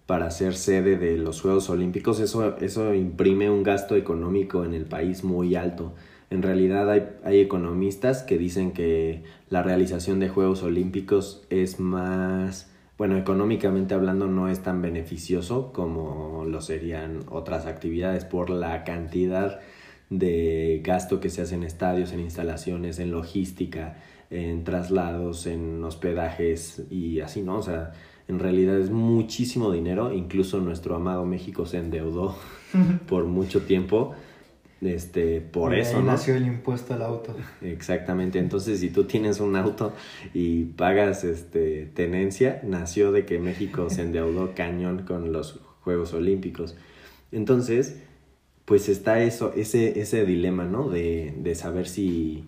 para 0.05 0.31
ser 0.31 0.55
sede 0.55 0.97
de 0.97 1.17
los 1.17 1.41
Juegos 1.41 1.69
Olímpicos, 1.69 2.19
eso, 2.19 2.57
eso 2.57 2.93
imprime 2.93 3.49
un 3.49 3.63
gasto 3.63 3.95
económico 3.95 4.65
en 4.65 4.73
el 4.73 4.85
país 4.85 5.23
muy 5.23 5.55
alto. 5.55 5.93
En 6.29 6.41
realidad 6.41 6.89
hay, 6.89 7.07
hay 7.23 7.39
economistas 7.39 8.23
que 8.23 8.37
dicen 8.37 8.71
que 8.71 9.23
la 9.49 9.63
realización 9.63 10.19
de 10.19 10.29
Juegos 10.29 10.63
Olímpicos 10.63 11.43
es 11.49 11.79
más, 11.79 12.71
bueno, 12.97 13.17
económicamente 13.17 13.93
hablando 13.93 14.27
no 14.27 14.49
es 14.49 14.61
tan 14.61 14.81
beneficioso 14.81 15.71
como 15.71 16.45
lo 16.45 16.61
serían 16.61 17.19
otras 17.29 17.67
actividades 17.67 18.25
por 18.25 18.49
la 18.49 18.83
cantidad 18.83 19.59
de 20.09 20.81
gasto 20.83 21.19
que 21.19 21.29
se 21.29 21.41
hace 21.41 21.55
en 21.55 21.63
estadios, 21.63 22.11
en 22.11 22.19
instalaciones, 22.19 22.99
en 22.99 23.11
logística, 23.11 23.97
en 24.29 24.63
traslados, 24.63 25.47
en 25.47 25.83
hospedajes 25.83 26.83
y 26.89 27.19
así, 27.21 27.41
¿no? 27.41 27.57
O 27.57 27.63
sea, 27.63 27.93
en 28.27 28.39
realidad 28.39 28.79
es 28.79 28.89
muchísimo 28.89 29.71
dinero, 29.71 30.13
incluso 30.13 30.59
nuestro 30.59 30.95
amado 30.95 31.25
México 31.25 31.65
se 31.65 31.77
endeudó 31.77 32.35
por 33.07 33.25
mucho 33.25 33.61
tiempo 33.61 34.15
este 34.81 35.41
por 35.41 35.73
eso 35.73 35.97
ahí 35.97 36.03
¿no? 36.03 36.11
nació 36.11 36.35
el 36.35 36.45
impuesto 36.45 36.93
al 36.93 37.01
auto 37.01 37.35
exactamente 37.61 38.39
entonces 38.39 38.81
si 38.81 38.89
tú 38.89 39.05
tienes 39.05 39.39
un 39.39 39.55
auto 39.55 39.93
y 40.33 40.65
pagas 40.65 41.23
este 41.23 41.85
tenencia 41.93 42.61
nació 42.63 43.11
de 43.11 43.25
que 43.25 43.39
México 43.39 43.89
se 43.89 44.01
endeudó 44.01 44.53
cañón 44.53 45.03
con 45.03 45.31
los 45.31 45.61
Juegos 45.81 46.13
Olímpicos 46.13 46.75
entonces 47.31 48.01
pues 48.65 48.89
está 48.89 49.21
eso 49.21 49.53
ese 49.55 49.99
ese 49.99 50.25
dilema 50.25 50.65
no 50.65 50.89
de, 50.89 51.33
de 51.37 51.55
saber 51.55 51.87
si 51.87 52.45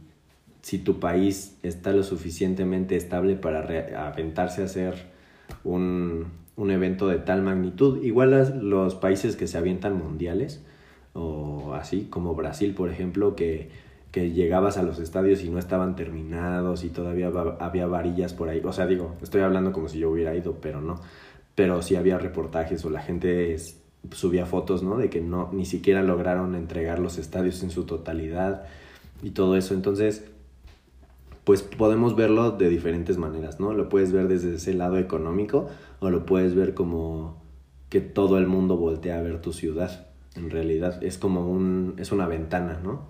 si 0.61 0.79
tu 0.79 0.99
país 0.99 1.57
está 1.63 1.93
lo 1.93 2.03
suficientemente 2.03 2.95
estable 2.97 3.35
para 3.35 3.61
aventarse 4.07 4.61
a 4.61 4.65
hacer 4.65 5.07
un, 5.63 6.27
un 6.57 6.71
evento 6.71 7.07
de 7.07 7.19
tal 7.19 7.41
magnitud 7.41 8.03
igual 8.03 8.59
los 8.61 8.95
países 8.95 9.35
que 9.35 9.47
se 9.47 9.57
avientan 9.57 9.97
mundiales 9.97 10.61
o 11.17 11.73
así, 11.73 12.07
como 12.09 12.35
Brasil, 12.35 12.73
por 12.75 12.89
ejemplo, 12.89 13.35
que, 13.35 13.69
que 14.11 14.31
llegabas 14.31 14.77
a 14.77 14.83
los 14.83 14.99
estadios 14.99 15.43
y 15.43 15.49
no 15.49 15.59
estaban 15.59 15.95
terminados 15.95 16.83
y 16.83 16.89
todavía 16.89 17.31
había 17.59 17.87
varillas 17.87 18.33
por 18.33 18.49
ahí. 18.49 18.61
O 18.63 18.71
sea, 18.71 18.85
digo, 18.85 19.15
estoy 19.21 19.41
hablando 19.41 19.71
como 19.73 19.89
si 19.89 19.99
yo 19.99 20.11
hubiera 20.11 20.35
ido, 20.35 20.59
pero 20.61 20.81
no. 20.81 21.01
Pero 21.55 21.81
sí 21.81 21.95
había 21.95 22.19
reportajes 22.19 22.85
o 22.85 22.89
la 22.91 23.01
gente 23.01 23.53
es, 23.53 23.81
subía 24.11 24.45
fotos, 24.45 24.83
¿no? 24.83 24.97
De 24.97 25.09
que 25.09 25.21
no, 25.21 25.49
ni 25.53 25.65
siquiera 25.65 26.03
lograron 26.03 26.55
entregar 26.55 26.99
los 26.99 27.17
estadios 27.17 27.63
en 27.63 27.71
su 27.71 27.85
totalidad 27.85 28.63
y 29.23 29.31
todo 29.31 29.55
eso. 29.57 29.73
Entonces, 29.73 30.25
pues 31.43 31.61
podemos 31.61 32.15
verlo 32.15 32.51
de 32.51 32.69
diferentes 32.69 33.17
maneras, 33.17 33.59
¿no? 33.59 33.73
Lo 33.73 33.89
puedes 33.89 34.11
ver 34.11 34.27
desde 34.27 34.55
ese 34.55 34.73
lado 34.73 34.97
económico 34.97 35.69
o 35.99 36.09
lo 36.09 36.25
puedes 36.25 36.55
ver 36.55 36.73
como 36.73 37.41
que 37.89 38.01
todo 38.01 38.37
el 38.37 38.47
mundo 38.47 38.77
voltea 38.77 39.17
a 39.17 39.21
ver 39.21 39.41
tu 39.41 39.53
ciudad 39.53 40.07
en 40.37 40.49
realidad 40.49 41.03
es 41.03 41.17
como 41.17 41.49
un 41.49 41.95
es 41.97 42.11
una 42.11 42.27
ventana 42.27 42.79
no 42.83 43.07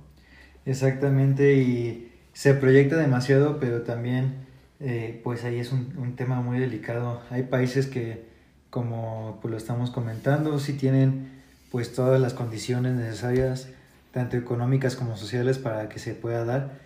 exactamente 0.66 1.56
y 1.56 2.12
se 2.34 2.54
proyecta 2.54 2.98
demasiado 2.98 3.60
pero 3.60 3.82
también 3.82 4.48
eh, 4.80 5.20
pues 5.24 5.44
ahí 5.44 5.60
es 5.60 5.72
un, 5.72 5.94
un, 5.98 6.16
tema 6.16 6.42
muy 6.42 6.60
delicado 6.60 7.22
hay 7.32 7.44
países 7.44 7.88
que 7.88 8.26
como 8.69 9.39
pues 9.41 9.51
lo 9.51 9.57
estamos 9.57 9.91
comentando 9.91 10.59
sí 10.59 10.74
tienen 10.74 11.31
pues 11.71 11.93
todas 11.93 12.19
las 12.19 12.33
condiciones 12.33 12.95
necesarias 12.95 13.69
tanto 14.17 14.36
económicas 14.36 14.95
como 14.95 15.15
sociales, 15.15 15.59
para 15.59 15.89
que 15.89 16.00
se 16.00 16.15
pueda 16.15 16.43
dar. 16.43 16.79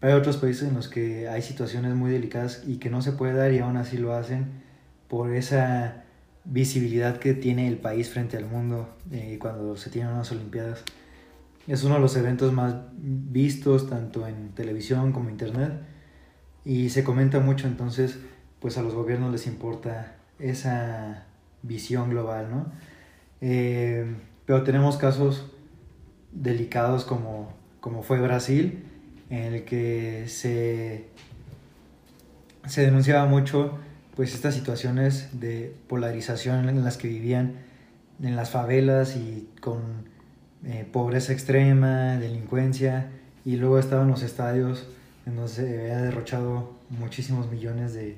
Hay 0.00 0.12
otros 0.12 0.36
países 0.36 0.68
en 0.68 0.74
los 0.74 0.88
que 0.88 1.28
hay 1.28 1.42
situaciones 1.42 1.94
muy 1.94 2.12
delicadas 2.12 2.62
y 2.64 2.76
que 2.76 2.90
no 2.90 3.02
se 3.02 3.12
puede 3.12 3.32
dar 3.32 3.52
y 3.52 3.58
aún 3.58 3.76
así 3.76 3.96
lo 3.96 4.14
hacen 4.14 4.62
por 5.08 5.34
esa 5.34 6.04
visibilidad 6.44 7.18
que 7.18 7.34
tiene 7.34 7.66
el 7.66 7.78
país 7.78 8.10
frente 8.10 8.36
al 8.36 8.46
mundo 8.46 8.94
eh, 9.10 9.36
cuando 9.40 9.76
se 9.76 9.90
tienen 9.90 10.12
unas 10.12 10.30
Olimpiadas. 10.30 10.84
Es 11.66 11.82
uno 11.82 11.94
de 11.96 12.00
los 12.00 12.16
eventos 12.16 12.52
más 12.52 12.76
vistos 12.92 13.90
tanto 13.90 14.28
en 14.28 14.50
televisión 14.50 15.10
como 15.10 15.30
internet 15.30 15.72
y 16.64 16.90
se 16.90 17.02
comenta 17.02 17.40
mucho, 17.40 17.66
entonces 17.66 18.18
pues 18.60 18.78
a 18.78 18.82
los 18.82 18.94
gobiernos 18.94 19.32
les 19.32 19.48
importa 19.48 20.14
esa 20.38 21.25
visión 21.66 22.10
global, 22.10 22.48
¿no? 22.50 22.66
Eh, 23.40 24.06
pero 24.44 24.62
tenemos 24.62 24.96
casos 24.96 25.50
delicados 26.32 27.04
como, 27.04 27.52
como 27.80 28.02
fue 28.02 28.20
Brasil, 28.20 28.84
en 29.30 29.54
el 29.54 29.64
que 29.64 30.24
se, 30.28 31.06
se 32.66 32.82
denunciaba 32.82 33.26
mucho 33.26 33.78
pues 34.14 34.34
estas 34.34 34.54
situaciones 34.54 35.40
de 35.40 35.74
polarización 35.88 36.68
en 36.68 36.84
las 36.84 36.96
que 36.96 37.08
vivían 37.08 37.56
en 38.22 38.34
las 38.34 38.50
favelas 38.50 39.16
y 39.16 39.48
con 39.60 40.06
eh, 40.64 40.86
pobreza 40.90 41.32
extrema, 41.32 42.16
delincuencia, 42.16 43.10
y 43.44 43.56
luego 43.56 43.78
estaban 43.78 44.08
los 44.08 44.22
estadios 44.22 44.88
en 45.26 45.36
donde 45.36 45.50
se 45.52 45.80
había 45.80 45.98
derrochado 45.98 46.76
muchísimos 46.88 47.50
millones 47.50 47.92
de, 47.92 48.16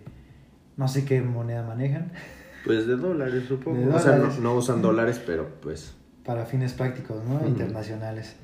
no 0.77 0.89
sé 0.89 1.05
qué 1.05 1.21
moneda 1.21 1.63
manejan. 1.63 2.13
Pues 2.69 2.87
de 2.87 2.97
dólares, 2.97 3.45
supongo. 3.49 3.97
O 3.97 3.99
sea, 3.99 4.17
no, 4.17 4.55
usan 4.55 4.83
dólares, 4.83 5.19
pero 5.25 5.49
pues... 5.63 5.95
Para 6.23 6.45
fines 6.45 6.75
prácticos, 6.75 7.25
¿no? 7.25 7.49
Internacionales. 7.49 8.37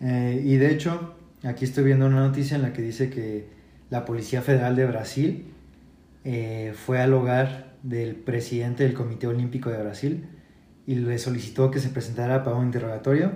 Eh, 0.00 0.42
y 0.44 0.56
de 0.56 0.72
hecho, 0.72 1.14
aquí 1.44 1.64
estoy 1.64 1.84
viendo 1.84 2.06
una 2.06 2.26
noticia 2.26 2.56
en 2.56 2.62
la 2.62 2.72
que 2.72 2.82
dice 2.82 3.08
que 3.08 3.46
la 3.88 4.04
Policía 4.04 4.42
Federal 4.42 4.74
de 4.74 4.84
Brasil 4.86 5.46
eh, 6.24 6.74
fue 6.74 7.00
al 7.00 7.14
hogar 7.14 7.76
del 7.84 8.16
presidente 8.16 8.82
del 8.82 8.94
Comité 8.94 9.28
Olímpico 9.28 9.70
de 9.70 9.80
Brasil 9.80 10.26
y 10.84 10.96
le 10.96 11.16
solicitó 11.20 11.70
que 11.70 11.78
se 11.78 11.90
presentara 11.90 12.42
para 12.42 12.56
un 12.56 12.66
interrogatorio 12.66 13.30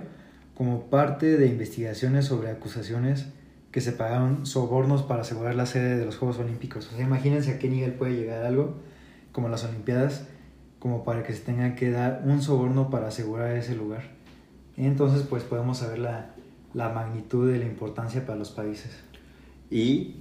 como 0.55 0.89
parte 0.89 1.37
de 1.37 1.47
investigaciones 1.47 2.25
sobre 2.25 2.49
acusaciones 2.49 3.27
que 3.71 3.79
se 3.79 3.93
pagaron 3.93 4.45
sobornos 4.45 5.03
para 5.03 5.21
asegurar 5.21 5.55
la 5.55 5.65
sede 5.65 5.97
de 5.97 6.03
los 6.03 6.17
Juegos 6.17 6.37
Olímpicos. 6.39 6.91
O 6.91 6.97
sea, 6.97 7.05
imagínense 7.05 7.51
a 7.51 7.59
qué 7.59 7.69
nivel 7.69 7.93
puede 7.93 8.17
llegar 8.17 8.45
algo 8.45 8.75
como 9.37 9.49
las 9.49 9.63
Olimpiadas, 9.65 10.25
como 10.79 11.03
para 11.03 11.21
que 11.21 11.31
se 11.31 11.41
tenga 11.41 11.75
que 11.75 11.91
dar 11.91 12.23
un 12.25 12.41
soborno 12.41 12.89
para 12.89 13.09
asegurar 13.09 13.55
ese 13.55 13.75
lugar. 13.75 14.01
Entonces, 14.77 15.27
pues 15.29 15.43
podemos 15.43 15.77
saber 15.77 15.99
la, 15.99 16.33
la 16.73 16.89
magnitud 16.89 17.51
de 17.51 17.59
la 17.59 17.65
importancia 17.65 18.25
para 18.25 18.39
los 18.39 18.49
países. 18.49 18.89
Y 19.69 20.15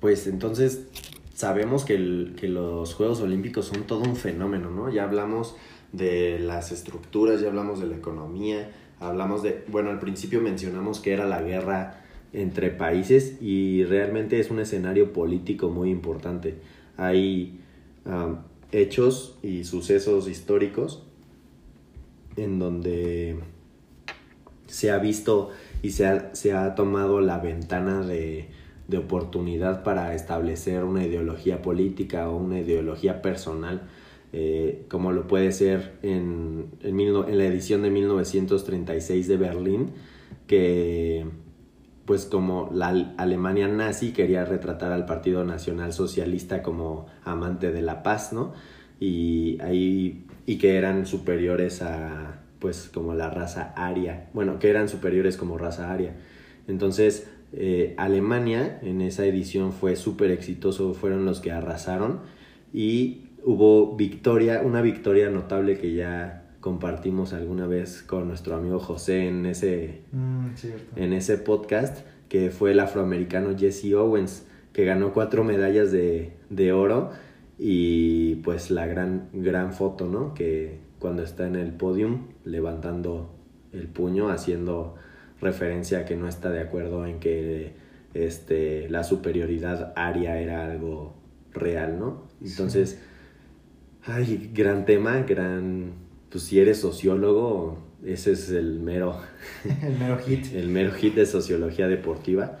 pues 0.00 0.26
entonces 0.26 0.86
sabemos 1.34 1.84
que, 1.84 1.98
los 1.98 2.94
Juegos 2.94 3.20
Olímpicos 3.20 3.66
son 3.66 3.82
todo 3.82 4.04
un 4.04 4.16
fenómeno, 4.16 4.70
¿no? 4.70 4.88
Ya 4.88 5.04
hablamos 5.04 5.54
de 5.92 6.38
las 6.38 6.72
estructuras, 6.72 7.42
ya 7.42 7.48
hablamos 7.48 7.78
de 7.78 7.88
la 7.88 7.96
economía, 7.96 8.70
hablamos 9.00 9.42
de, 9.42 9.66
bueno, 9.68 9.90
al 9.90 9.98
principio 9.98 10.40
mencionamos 10.40 10.98
que 10.98 11.12
era 11.12 11.26
la 11.26 11.42
guerra 11.42 12.00
entre 12.32 12.70
países 12.70 13.36
y 13.42 13.84
realmente 13.84 14.40
es 14.40 14.50
un 14.50 14.60
escenario 14.60 15.12
político 15.12 15.68
muy 15.68 15.90
importante. 15.90 16.54
Hay 16.96 17.58
hechos 18.72 19.38
y 19.42 19.64
sucesos 19.64 20.28
históricos 20.28 21.02
en 22.36 22.58
donde 22.58 23.38
se 24.66 24.90
ha 24.90 24.98
visto 24.98 25.50
y 25.82 25.90
se 25.90 26.06
ha 26.06 26.74
tomado 26.74 27.20
la 27.20 27.38
ventana 27.38 28.04
de 28.04 28.48
de 28.92 28.98
oportunidad 28.98 29.82
para 29.82 30.14
establecer 30.14 30.84
una 30.84 31.04
ideología 31.04 31.62
política 31.62 32.28
o 32.28 32.36
una 32.36 32.60
ideología 32.60 33.22
personal, 33.22 33.82
eh, 34.32 34.84
como 34.88 35.12
lo 35.12 35.26
puede 35.26 35.52
ser 35.52 35.94
en, 36.02 36.66
en, 36.82 37.38
la 37.38 37.44
edición 37.44 37.82
de 37.82 37.90
1936 37.90 39.28
de 39.28 39.36
Berlín, 39.36 39.90
que 40.46 41.26
pues 42.04 42.26
como 42.26 42.70
la 42.72 43.14
Alemania 43.16 43.68
nazi 43.68 44.12
quería 44.12 44.44
retratar 44.44 44.92
al 44.92 45.06
Partido 45.06 45.44
Nacional 45.44 45.92
Socialista 45.92 46.62
como 46.62 47.06
amante 47.24 47.70
de 47.72 47.82
la 47.82 48.02
paz, 48.02 48.32
¿no? 48.32 48.52
Y 48.98 49.60
ahí 49.60 50.26
y 50.46 50.58
que 50.58 50.76
eran 50.76 51.06
superiores 51.06 51.82
a 51.82 52.40
pues 52.58 52.88
como 52.92 53.14
la 53.14 53.28
raza 53.28 53.72
aria, 53.76 54.28
bueno, 54.34 54.58
que 54.58 54.70
eran 54.70 54.88
superiores 54.88 55.36
como 55.36 55.58
raza 55.58 55.92
aria. 55.92 56.14
Entonces, 56.68 57.28
eh, 57.52 57.94
Alemania 57.98 58.78
en 58.82 59.00
esa 59.00 59.26
edición 59.26 59.72
fue 59.72 59.96
súper 59.96 60.30
exitoso, 60.30 60.94
fueron 60.94 61.24
los 61.24 61.40
que 61.40 61.50
arrasaron 61.50 62.20
y 62.72 63.24
hubo 63.44 63.96
victoria, 63.96 64.62
una 64.64 64.80
victoria 64.80 65.28
notable 65.28 65.78
que 65.78 65.94
ya 65.94 66.41
compartimos 66.62 67.32
alguna 67.32 67.66
vez 67.66 68.04
con 68.04 68.28
nuestro 68.28 68.54
amigo 68.54 68.78
José 68.78 69.26
en 69.26 69.46
ese, 69.46 70.02
mm, 70.12 70.46
en 70.94 71.12
ese 71.12 71.36
podcast, 71.36 72.06
que 72.28 72.50
fue 72.50 72.70
el 72.70 72.78
afroamericano 72.78 73.58
Jesse 73.58 73.92
Owens, 73.94 74.46
que 74.72 74.84
ganó 74.84 75.12
cuatro 75.12 75.42
medallas 75.42 75.90
de, 75.90 76.32
de 76.50 76.72
oro 76.72 77.10
y 77.58 78.36
pues 78.36 78.70
la 78.70 78.86
gran, 78.86 79.28
gran 79.32 79.72
foto, 79.72 80.06
¿no? 80.06 80.34
Que 80.34 80.78
cuando 81.00 81.24
está 81.24 81.48
en 81.48 81.56
el 81.56 81.72
podium 81.72 82.28
levantando 82.44 83.34
el 83.72 83.88
puño, 83.88 84.28
haciendo 84.28 84.94
referencia 85.40 85.98
a 85.98 86.04
que 86.04 86.14
no 86.14 86.28
está 86.28 86.50
de 86.50 86.60
acuerdo 86.60 87.06
en 87.06 87.18
que 87.18 87.72
este, 88.14 88.88
la 88.88 89.02
superioridad 89.02 89.92
aria 89.96 90.38
era 90.38 90.64
algo 90.64 91.16
real, 91.52 91.98
¿no? 91.98 92.22
Entonces, 92.40 93.02
ay, 94.04 94.52
gran 94.54 94.84
tema, 94.84 95.22
gran, 95.22 96.01
pues 96.32 96.44
si 96.44 96.58
eres 96.58 96.80
sociólogo, 96.80 97.78
ese 98.04 98.32
es 98.32 98.50
el 98.50 98.80
mero... 98.80 99.20
el 99.82 99.98
mero 99.98 100.18
hit. 100.18 100.54
el 100.54 100.68
mero 100.68 100.92
hit 100.92 101.14
de 101.14 101.26
sociología 101.26 101.86
deportiva. 101.88 102.58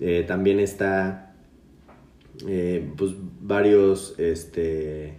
Eh, 0.00 0.24
también 0.26 0.58
está, 0.58 1.36
eh, 2.46 2.90
pues, 2.96 3.12
varios, 3.40 4.18
este, 4.18 5.14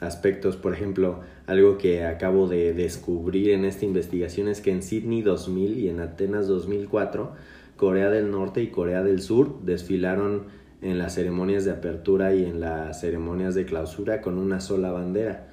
aspectos, 0.00 0.56
por 0.56 0.72
ejemplo, 0.72 1.20
algo 1.46 1.78
que 1.78 2.04
acabo 2.04 2.48
de 2.48 2.72
descubrir 2.72 3.50
en 3.50 3.64
esta 3.64 3.84
investigación 3.84 4.48
es 4.48 4.60
que 4.60 4.70
en 4.70 4.82
Sydney 4.82 5.22
2000 5.22 5.78
y 5.78 5.88
en 5.88 6.00
Atenas 6.00 6.46
2004, 6.46 7.32
Corea 7.76 8.08
del 8.08 8.30
Norte 8.30 8.62
y 8.62 8.68
Corea 8.68 9.02
del 9.02 9.20
Sur 9.20 9.62
desfilaron 9.62 10.44
en 10.80 10.98
las 10.98 11.14
ceremonias 11.14 11.64
de 11.64 11.72
apertura 11.72 12.34
y 12.34 12.44
en 12.44 12.60
las 12.60 13.00
ceremonias 13.00 13.54
de 13.54 13.66
clausura 13.66 14.20
con 14.20 14.38
una 14.38 14.60
sola 14.60 14.90
bandera. 14.92 15.49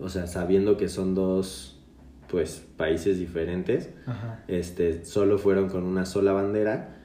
O 0.00 0.08
sea, 0.08 0.26
sabiendo 0.26 0.76
que 0.76 0.88
son 0.88 1.14
dos 1.14 1.76
pues 2.28 2.64
países 2.76 3.18
diferentes, 3.18 3.90
este 4.46 5.04
solo 5.04 5.36
fueron 5.38 5.68
con 5.68 5.82
una 5.82 6.06
sola 6.06 6.32
bandera 6.32 6.96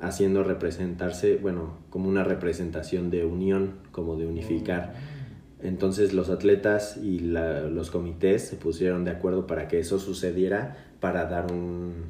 haciendo 0.00 0.42
representarse, 0.42 1.36
bueno, 1.36 1.74
como 1.90 2.08
una 2.08 2.24
representación 2.24 3.10
de 3.10 3.24
unión, 3.24 3.74
como 3.92 4.16
de 4.16 4.26
unificar. 4.26 4.94
Oh. 4.94 5.66
Entonces 5.66 6.14
los 6.14 6.30
atletas 6.30 6.96
y 6.96 7.20
los 7.20 7.90
comités 7.90 8.48
se 8.48 8.56
pusieron 8.56 9.04
de 9.04 9.10
acuerdo 9.10 9.46
para 9.46 9.68
que 9.68 9.78
eso 9.78 9.98
sucediera, 9.98 10.76
para 11.00 11.26
dar 11.26 11.52
un, 11.52 12.06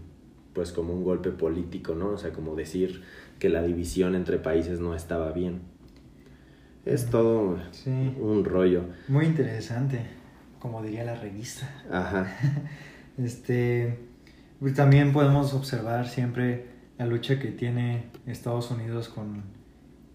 pues 0.53 0.71
como 0.71 0.93
un 0.93 1.03
golpe 1.03 1.31
político, 1.31 1.95
¿no? 1.97 2.11
O 2.11 2.19
sea, 2.19 2.33
como 2.33 2.55
decir 2.55 3.03
que 3.41 3.49
la 3.49 3.63
división 3.63 4.15
entre 4.15 4.39
países 4.39 4.79
no 4.79 4.95
estaba 4.95 5.33
bien. 5.33 5.63
Es 6.85 7.11
todo 7.11 7.59
un 8.21 8.45
rollo. 8.45 8.85
Muy 9.09 9.27
interesante, 9.27 10.01
como 10.61 10.83
diría 10.83 11.03
la 11.05 11.17
revista. 11.17 11.69
Ajá. 11.91 12.33
este, 13.19 13.99
pues 14.61 14.75
también 14.75 15.13
podemos 15.13 15.53
observar 15.55 16.07
siempre 16.07 16.67
la 16.99 17.07
lucha 17.07 17.41
que 17.41 17.49
tiene 17.49 18.05
Estados 18.27 18.71
Unidos 18.71 19.09
con 19.09 19.43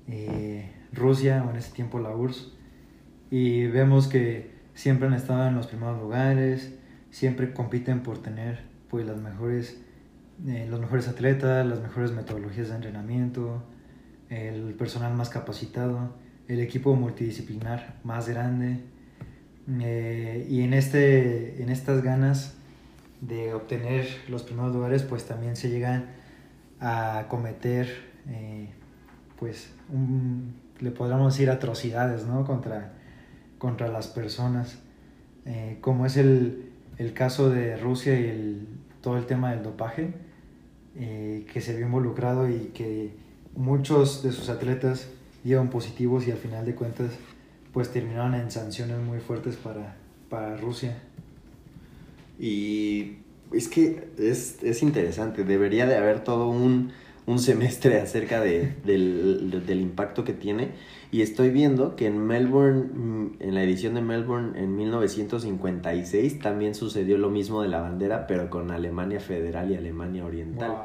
eh, 0.08 0.72
Rusia, 0.94 1.44
o 1.46 1.50
en 1.50 1.58
ese 1.58 1.74
tiempo 1.74 2.00
la 2.00 2.16
URSS 2.16 2.54
y 3.30 3.68
vemos 3.68 4.08
que 4.08 4.52
siempre 4.76 5.08
han 5.08 5.14
estado 5.14 5.48
en 5.48 5.56
los 5.56 5.68
primeros 5.68 6.00
lugares, 6.00 6.76
siempre 7.10 7.54
compiten 7.54 8.04
por 8.04 8.22
tener 8.22 8.64
pues 8.90 9.06
las 9.06 9.18
mejores, 9.18 9.82
eh, 10.48 10.68
los 10.70 10.80
mejores 10.80 11.08
atletas, 11.08 11.66
las 11.66 11.82
mejores 11.82 12.12
metodologías 12.12 12.70
de 12.70 12.76
entrenamiento, 12.76 13.64
el 14.30 14.74
personal 14.76 15.14
más 15.16 15.30
capacitado, 15.30 16.16
el 16.48 16.60
equipo 16.60 16.96
multidisciplinar 16.96 18.00
más 18.04 18.30
grande 18.30 18.84
eh, 19.68 20.46
y 20.48 20.62
en, 20.62 20.74
este, 20.74 21.62
en 21.62 21.70
estas 21.70 22.04
ganas 22.04 22.54
de 23.22 23.54
obtener 23.54 24.08
los 24.28 24.44
primeros 24.44 24.74
lugares 24.74 25.02
pues 25.02 25.26
también 25.26 25.56
se 25.56 25.70
llegan 25.70 26.06
a 26.80 27.26
cometer 27.30 27.88
eh, 28.28 28.70
pues 29.40 29.72
le 30.80 30.92
podríamos 30.92 31.34
decir 31.34 31.50
atrocidades 31.50 32.26
¿no? 32.26 32.46
contra 32.46 32.94
contra 33.58 33.88
las 33.88 34.08
personas, 34.08 34.78
eh, 35.46 35.78
como 35.82 36.06
es 36.06 36.18
el, 36.18 36.72
el, 36.98 37.14
caso 37.14 37.50
de 37.50 37.78
Rusia 37.78 38.20
y 38.20 38.26
el, 38.26 38.68
todo 39.02 39.18
el 39.18 39.26
tema 39.26 39.52
del 39.52 39.64
dopaje, 39.64 40.14
que 40.94 41.62
se 41.62 41.76
vio 41.76 41.88
involucrado 41.88 42.48
y 42.48 42.72
que 42.74 43.16
muchos 43.56 44.24
de 44.24 44.32
sus 44.32 44.50
atletas 44.50 45.10
dieron 45.44 45.70
positivos 45.70 46.28
y 46.28 46.32
al 46.32 46.38
final 46.38 46.66
de 46.66 46.76
cuentas 46.76 47.12
pues 47.76 47.92
terminaron 47.92 48.36
en 48.36 48.50
sanciones 48.52 48.98
muy 49.00 49.20
fuertes 49.20 49.58
para, 49.58 49.98
para 50.30 50.56
Rusia. 50.56 50.96
Y 52.40 53.18
es 53.52 53.68
que 53.68 54.08
es, 54.18 54.64
es 54.64 54.82
interesante, 54.82 55.44
debería 55.44 55.86
de 55.86 55.98
haber 55.98 56.24
todo 56.24 56.48
un, 56.48 56.94
un 57.26 57.38
semestre 57.38 58.00
acerca 58.02 58.40
de, 58.40 58.76
del, 58.86 59.62
del, 59.68 59.82
impacto 59.82 60.24
que 60.24 60.32
tiene. 60.32 60.70
Y 61.12 61.22
estoy 61.22 61.50
viendo 61.50 61.98
que 61.98 62.08
en 62.08 62.26
Melbourne, 62.26 62.86
mm, 62.94 63.36
en 63.42 63.54
la 63.54 63.64
edición 63.64 63.96
de 63.96 64.02
Melbourne 64.02 64.58
en 64.58 64.78
1956, 64.78 66.40
también 66.40 66.76
sucedió 66.76 67.18
lo 67.18 67.30
mismo 67.30 67.62
de 67.62 67.68
la 67.68 67.82
bandera, 67.82 68.26
pero 68.26 68.50
con 68.50 68.72
Alemania 68.72 69.20
Federal 69.20 69.70
y 69.70 69.76
Alemania 69.76 70.24
Oriental. 70.24 70.78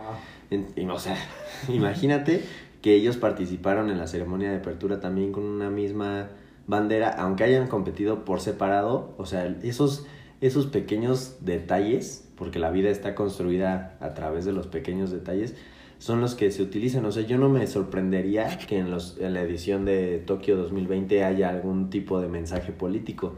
y, 0.51 0.85
o 0.87 0.99
sea, 0.99 1.17
imagínate 1.69 2.43
que 2.83 2.97
ellos 2.97 3.17
participaron 3.17 3.91
en 3.91 3.99
la 3.99 4.09
ceremonia 4.09 4.51
de 4.51 4.57
apertura 4.57 4.99
también 4.99 5.31
con 5.31 5.45
una 5.45 5.71
misma 5.71 6.31
bandera, 6.71 7.11
aunque 7.11 7.45
hayan 7.45 7.67
competido 7.67 8.25
por 8.25 8.41
separado. 8.41 9.13
O 9.19 9.27
sea, 9.27 9.59
esos, 9.63 10.07
esos 10.41 10.67
pequeños 10.67 11.39
detalles, 11.41 12.27
porque 12.37 12.59
la 12.59 12.71
vida 12.71 12.89
está 12.89 13.15
construida 13.15 13.99
a 14.01 14.15
través 14.15 14.45
de 14.45 14.53
los 14.53 14.69
pequeños 14.69 15.11
detalles, 15.11 15.55
son 15.99 16.23
los 16.23 16.35
que 16.35 16.51
se 16.51 16.63
utilizan. 16.63 17.05
O 17.05 17.13
sea, 17.13 17.25
yo 17.25 17.37
no 17.37 17.51
me 17.51 17.67
sorprendería 17.67 18.57
que 18.69 18.79
en, 18.79 18.91
los, 18.91 19.19
en 19.19 19.35
la 19.35 19.43
edición 19.43 19.85
de 19.85 20.23
Tokio 20.25 20.57
2020 20.57 21.25
haya 21.25 21.51
algún 21.51 21.91
tipo 21.91 22.21
de 22.21 22.29
mensaje 22.29 22.73
político. 22.73 23.35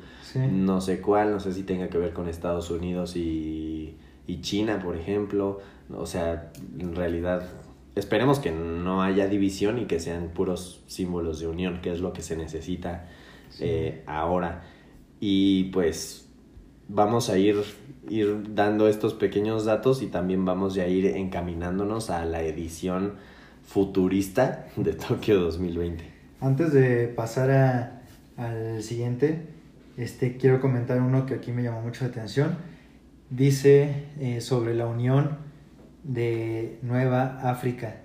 No 0.50 0.80
sé 0.80 1.00
cuál, 1.00 1.32
no 1.32 1.40
sé 1.40 1.52
si 1.52 1.62
tenga 1.62 1.88
que 1.88 1.98
ver 1.98 2.12
con 2.12 2.28
Estados 2.28 2.70
Unidos 2.70 3.16
y, 3.16 3.96
y 4.26 4.40
China, 4.42 4.80
por 4.82 4.96
ejemplo. 4.96 5.60
O 5.94 6.06
sea, 6.06 6.52
en 6.78 6.94
realidad 6.94 7.42
esperemos 7.94 8.38
que 8.38 8.50
no 8.50 9.02
haya 9.02 9.26
división 9.26 9.78
y 9.78 9.86
que 9.86 10.00
sean 10.00 10.28
puros 10.28 10.82
símbolos 10.86 11.40
de 11.40 11.48
unión, 11.48 11.80
que 11.82 11.92
es 11.92 12.00
lo 12.00 12.12
que 12.12 12.22
se 12.22 12.36
necesita 12.36 13.08
eh, 13.60 14.02
ahora. 14.06 14.64
Y 15.20 15.64
pues 15.64 16.28
vamos 16.88 17.30
a 17.30 17.38
ir 17.38 17.62
ir 18.08 18.54
dando 18.54 18.88
estos 18.88 19.14
pequeños 19.14 19.64
datos 19.64 20.02
y 20.02 20.06
también 20.06 20.44
vamos 20.44 20.76
a 20.76 20.86
ir 20.86 21.06
encaminándonos 21.06 22.10
a 22.10 22.24
la 22.24 22.42
edición 22.42 23.14
futurista 23.64 24.66
de 24.76 24.92
Tokio 24.92 25.40
2020. 25.40 26.04
Antes 26.40 26.72
de 26.72 27.08
pasar 27.08 27.50
a, 27.50 28.02
al 28.36 28.82
siguiente, 28.82 29.46
este, 29.96 30.36
quiero 30.36 30.60
comentar 30.60 31.00
uno 31.00 31.26
que 31.26 31.34
aquí 31.34 31.52
me 31.52 31.62
llamó 31.62 31.82
mucho 31.82 32.04
la 32.04 32.10
atención. 32.10 32.56
Dice 33.30 34.06
eh, 34.20 34.40
sobre 34.40 34.74
la 34.74 34.86
unión 34.86 35.38
de 36.02 36.78
Nueva 36.82 37.38
África. 37.42 38.00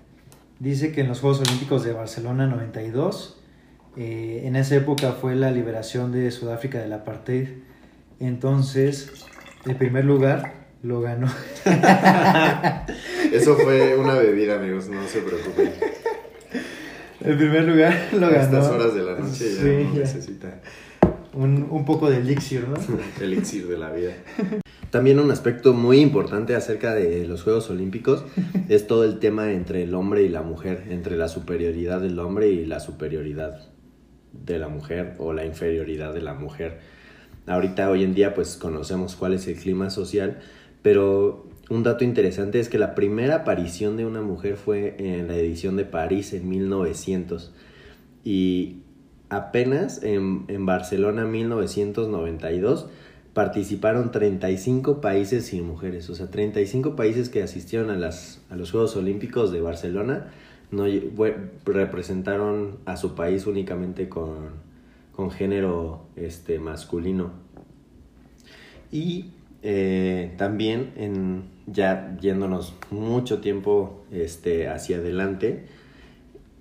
Dice 0.60 0.92
que 0.92 1.02
en 1.02 1.08
los 1.08 1.20
Juegos 1.20 1.40
Olímpicos 1.40 1.84
de 1.84 1.92
Barcelona 1.92 2.46
92, 2.46 3.37
eh, 3.98 4.42
en 4.44 4.54
esa 4.54 4.76
época 4.76 5.12
fue 5.12 5.34
la 5.34 5.50
liberación 5.50 6.12
de 6.12 6.30
Sudáfrica 6.30 6.78
del 6.78 6.92
apartheid. 6.92 7.48
Entonces, 8.20 9.26
el 9.66 9.74
primer 9.74 10.04
lugar 10.04 10.52
lo 10.84 11.00
ganó. 11.00 11.26
Eso 13.32 13.56
fue 13.56 13.96
una 13.96 14.14
bebida, 14.14 14.54
amigos, 14.54 14.88
no 14.88 15.04
se 15.08 15.20
preocupen. 15.20 15.72
El 17.24 17.36
primer 17.36 17.64
lugar 17.64 17.92
lo 18.12 18.30
ganó. 18.30 18.38
A 18.38 18.42
estas 18.42 18.68
horas 18.68 18.94
de 18.94 19.02
la 19.02 19.18
noche 19.18 19.54
ya 19.56 19.98
necesita. 19.98 20.60
Un, 21.32 21.66
un 21.68 21.84
poco 21.84 22.08
de 22.08 22.18
elixir, 22.18 22.68
¿no? 22.68 22.76
elixir 23.20 23.66
de 23.66 23.78
la 23.78 23.90
vida. 23.90 24.12
También 24.90 25.18
un 25.18 25.32
aspecto 25.32 25.74
muy 25.74 25.98
importante 25.98 26.54
acerca 26.54 26.94
de 26.94 27.26
los 27.26 27.42
Juegos 27.42 27.68
Olímpicos 27.68 28.24
es 28.68 28.86
todo 28.86 29.02
el 29.02 29.18
tema 29.18 29.50
entre 29.50 29.82
el 29.82 29.94
hombre 29.94 30.22
y 30.22 30.28
la 30.28 30.42
mujer, 30.42 30.84
entre 30.90 31.16
la 31.16 31.26
superioridad 31.26 32.00
del 32.00 32.20
hombre 32.20 32.48
y 32.48 32.64
la 32.64 32.78
superioridad 32.78 33.68
de 34.44 34.58
la 34.58 34.68
mujer 34.68 35.14
o 35.18 35.32
la 35.32 35.44
inferioridad 35.44 36.12
de 36.14 36.22
la 36.22 36.34
mujer. 36.34 36.78
Ahorita, 37.46 37.90
hoy 37.90 38.04
en 38.04 38.14
día, 38.14 38.34
pues 38.34 38.56
conocemos 38.56 39.16
cuál 39.16 39.34
es 39.34 39.46
el 39.48 39.56
clima 39.56 39.90
social, 39.90 40.38
pero 40.82 41.46
un 41.70 41.82
dato 41.82 42.04
interesante 42.04 42.60
es 42.60 42.68
que 42.68 42.78
la 42.78 42.94
primera 42.94 43.36
aparición 43.36 43.96
de 43.96 44.06
una 44.06 44.22
mujer 44.22 44.56
fue 44.56 44.96
en 44.98 45.28
la 45.28 45.36
edición 45.36 45.76
de 45.76 45.84
París 45.84 46.32
en 46.32 46.48
1900 46.48 47.52
y 48.24 48.78
apenas 49.28 50.02
en, 50.02 50.44
en 50.48 50.66
Barcelona 50.66 51.24
1992 51.24 52.88
participaron 53.34 54.10
35 54.10 55.00
países 55.00 55.46
sin 55.46 55.66
mujeres, 55.66 56.08
o 56.10 56.14
sea, 56.14 56.30
35 56.30 56.96
países 56.96 57.28
que 57.28 57.42
asistieron 57.42 57.90
a, 57.90 57.96
las, 57.96 58.40
a 58.50 58.56
los 58.56 58.70
Juegos 58.70 58.96
Olímpicos 58.96 59.52
de 59.52 59.60
Barcelona 59.60 60.32
no 60.70 60.84
representaron 61.64 62.78
a 62.84 62.96
su 62.96 63.14
país 63.14 63.46
únicamente 63.46 64.08
con, 64.08 64.50
con 65.12 65.30
género 65.30 66.02
este, 66.16 66.58
masculino. 66.58 67.32
Y 68.90 69.32
eh, 69.62 70.34
también 70.36 70.92
en, 70.96 71.44
ya 71.66 72.16
yéndonos 72.20 72.74
mucho 72.90 73.40
tiempo 73.40 74.04
este, 74.10 74.68
hacia 74.68 74.98
adelante, 74.98 75.64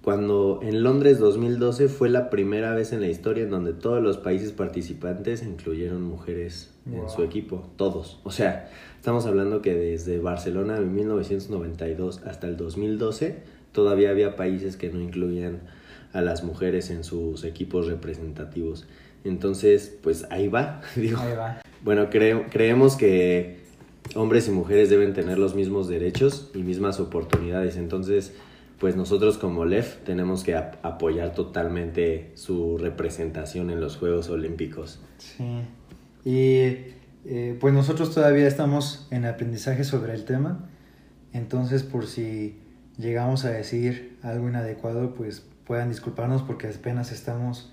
cuando 0.02 0.62
en 0.64 0.84
Londres 0.84 1.20
2012 1.20 1.90
fue 1.90 2.08
la 2.08 2.30
primera 2.30 2.74
vez 2.74 2.94
en 2.94 3.02
la 3.02 3.08
historia 3.08 3.44
en 3.44 3.50
donde 3.50 3.74
todos 3.74 4.02
los 4.02 4.18
países 4.18 4.54
participantes 4.54 5.44
incluyeron 5.44 6.02
mujeres 6.02 6.74
en 6.90 7.10
su 7.10 7.24
equipo, 7.24 7.68
todos. 7.76 8.22
O 8.24 8.32
sea, 8.32 8.70
estamos 8.96 9.26
hablando 9.26 9.62
que 9.62 9.76
desde 9.76 10.20
Barcelona 10.20 10.78
en 10.78 10.96
1992 10.96 12.22
hasta 12.26 12.48
el 12.48 12.56
2012 12.56 13.57
todavía 13.78 14.10
había 14.10 14.36
países 14.36 14.76
que 14.76 14.90
no 14.90 15.00
incluían 15.00 15.60
a 16.12 16.22
las 16.22 16.44
mujeres 16.44 16.90
en 16.90 17.04
sus 17.04 17.44
equipos 17.44 17.86
representativos. 17.86 18.88
Entonces, 19.24 19.96
pues 20.02 20.26
ahí 20.32 20.48
va, 20.48 20.82
digo. 20.96 21.20
Ahí 21.20 21.36
va. 21.36 21.62
Bueno, 21.84 22.10
creemos 22.10 22.96
que 22.96 23.60
hombres 24.16 24.48
y 24.48 24.52
mujeres 24.52 24.90
deben 24.90 25.14
tener 25.14 25.38
los 25.38 25.54
mismos 25.54 25.88
derechos 25.88 26.50
y 26.56 26.64
mismas 26.64 27.00
oportunidades. 27.00 27.78
Entonces, 27.78 28.34
pues 28.80 28.96
nosotros 28.96 29.38
como 29.38 29.64
LEF 29.64 29.98
tenemos 29.98 30.44
que 30.44 30.56
apoyar 30.56 31.36
totalmente 31.36 32.32
su 32.34 32.80
representación 32.80 33.70
en 33.70 33.80
los 33.80 33.96
Juegos 33.96 34.28
Olímpicos. 34.30 35.02
Sí. 35.20 35.44
Y 36.26 36.96
eh, 37.26 37.56
pues 37.60 37.76
nosotros 37.76 38.12
todavía 38.12 38.48
estamos 38.48 39.08
en 39.12 39.26
aprendizaje 39.26 39.84
sobre 39.84 40.16
el 40.16 40.26
tema. 40.26 40.68
Entonces, 41.32 41.84
por 41.84 42.08
si 42.08 42.56
llegamos 42.98 43.46
a 43.46 43.52
decir 43.52 44.18
algo 44.24 44.48
inadecuado, 44.48 45.14
pues 45.14 45.46
puedan 45.66 45.90
disculparnos 45.90 46.42
porque 46.42 46.68
apenas 46.68 47.12
estamos 47.12 47.72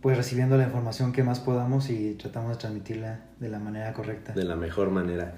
pues 0.00 0.16
recibiendo 0.16 0.56
la 0.56 0.64
información 0.64 1.12
que 1.12 1.22
más 1.22 1.40
podamos 1.40 1.90
y 1.90 2.14
tratamos 2.14 2.52
de 2.52 2.56
transmitirla 2.56 3.20
de 3.38 3.48
la 3.48 3.58
manera 3.58 3.92
correcta. 3.92 4.32
De 4.32 4.44
la 4.44 4.56
mejor 4.56 4.90
manera. 4.90 5.36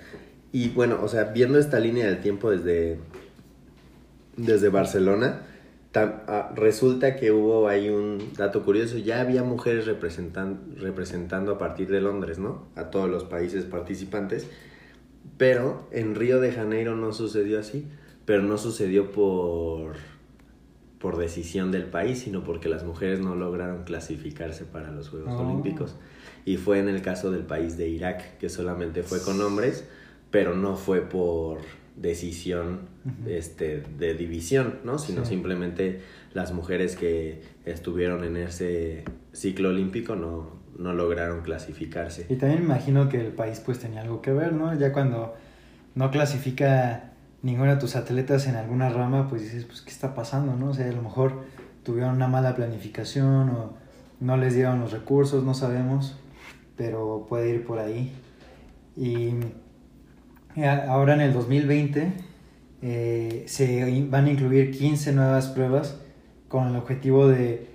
Y 0.53 0.69
bueno, 0.69 1.01
o 1.03 1.09
sea, 1.09 1.25
viendo 1.25 1.59
esta 1.59 1.81
línea 1.81 2.07
del 2.07 2.21
tiempo 2.21 2.51
desde, 2.51 2.99
desde 4.37 4.69
Barcelona, 4.69 5.43
ah, 5.95 6.53
resulta 6.55 7.17
que 7.17 7.33
hubo 7.33 7.67
ahí 7.67 7.89
un 7.89 8.35
dato 8.37 8.63
curioso, 8.63 8.99
ya 8.99 9.21
había 9.21 9.43
mujeres 9.43 9.87
representan, 9.87 10.77
representando 10.77 11.53
a 11.53 11.59
partir 11.59 11.89
de 11.89 12.01
Londres, 12.01 12.39
¿no? 12.39 12.67
A 12.77 12.91
todos 12.91 13.11
los 13.11 13.25
países 13.25 13.65
participantes, 13.65 14.47
pero 15.39 15.89
en 15.91 16.15
Río 16.15 16.39
de 16.39 16.53
Janeiro 16.53 16.95
no 16.95 17.13
sucedió 17.13 17.59
así, 17.59 17.89
pero 18.33 18.45
no 18.45 18.57
sucedió 18.57 19.13
por 19.13 19.97
por 20.99 21.19
decisión 21.19 21.71
del 21.71 21.85
país, 21.85 22.21
sino 22.21 22.45
porque 22.45 22.71
las 22.71 22.83
mujeres 22.83 23.21
no 23.21 23.35
lograron 23.35 23.85
clasificarse 23.85 24.65
para 24.65 24.91
los 24.91 25.11
Juegos 25.11 25.35
oh. 25.35 25.43
Olímpicos. 25.43 25.97
Y 26.47 26.57
fue 26.57 26.79
en 26.79 26.89
el 26.89 27.03
caso 27.03 27.31
del 27.31 27.43
país 27.43 27.77
de 27.77 27.91
Irak, 27.91 28.39
que 28.39 28.49
solamente 28.49 29.03
fue 29.03 29.21
con 29.21 29.39
hombres, 29.43 29.87
pero 30.31 30.57
no 30.57 30.77
fue 30.77 31.03
por 31.03 31.59
decisión 31.95 32.89
este, 33.27 33.83
de 33.99 34.15
división, 34.15 34.79
¿no? 34.83 34.99
Sino 34.99 35.27
simplemente 35.27 36.01
las 36.33 36.55
mujeres 36.55 36.97
que 36.97 37.43
estuvieron 37.67 38.25
en 38.25 38.39
ese 38.39 39.05
ciclo 39.35 39.69
olímpico 39.69 40.17
no, 40.17 40.53
no 40.79 40.95
lograron 40.95 41.43
clasificarse. 41.43 42.25
Y 42.31 42.37
también 42.37 42.63
imagino 42.63 43.11
que 43.11 43.21
el 43.21 43.33
país 43.33 43.61
pues 43.61 43.79
tenía 43.79 44.01
algo 44.01 44.23
que 44.23 44.33
ver, 44.33 44.55
¿no? 44.55 44.73
Ya 44.79 44.91
cuando 44.91 45.35
no 45.95 46.11
clasifica 46.11 47.12
ninguno 47.43 47.73
de 47.73 47.81
tus 47.81 47.97
atletas 47.97 48.47
en 48.47 48.57
alguna 48.57 48.89
rama, 48.89 49.29
pues 49.29 49.43
dices, 49.43 49.65
pues, 49.65 49.83
¿qué 49.83 49.91
está 49.91 50.15
pasando, 50.15 50.55
no? 50.57 50.71
O 50.71 50.75
sea, 50.75 50.89
a 50.89 50.93
lo 50.93 51.03
mejor 51.03 51.45
tuvieron 51.83 52.15
una 52.15 52.29
mala 52.29 52.55
planificación 52.55 53.51
o 53.51 53.75
no 54.21 54.37
les 54.37 54.55
dieron 54.55 54.81
los 54.81 54.93
recursos, 54.93 55.45
no 55.45 55.53
sabemos, 55.53 56.17
pero 56.77 57.27
puede 57.29 57.51
ir 57.51 57.65
por 57.65 57.79
ahí. 57.81 58.13
Y 58.97 59.35
ahora 60.89 61.15
en 61.15 61.23
el 61.23 61.33
2020 61.33 62.13
eh, 62.83 63.45
se 63.47 64.07
van 64.09 64.27
a 64.27 64.31
incluir 64.31 64.71
15 64.71 65.13
nuevas 65.13 65.49
pruebas 65.49 65.97
con 66.49 66.69
el 66.69 66.77
objetivo 66.77 67.27
de, 67.27 67.69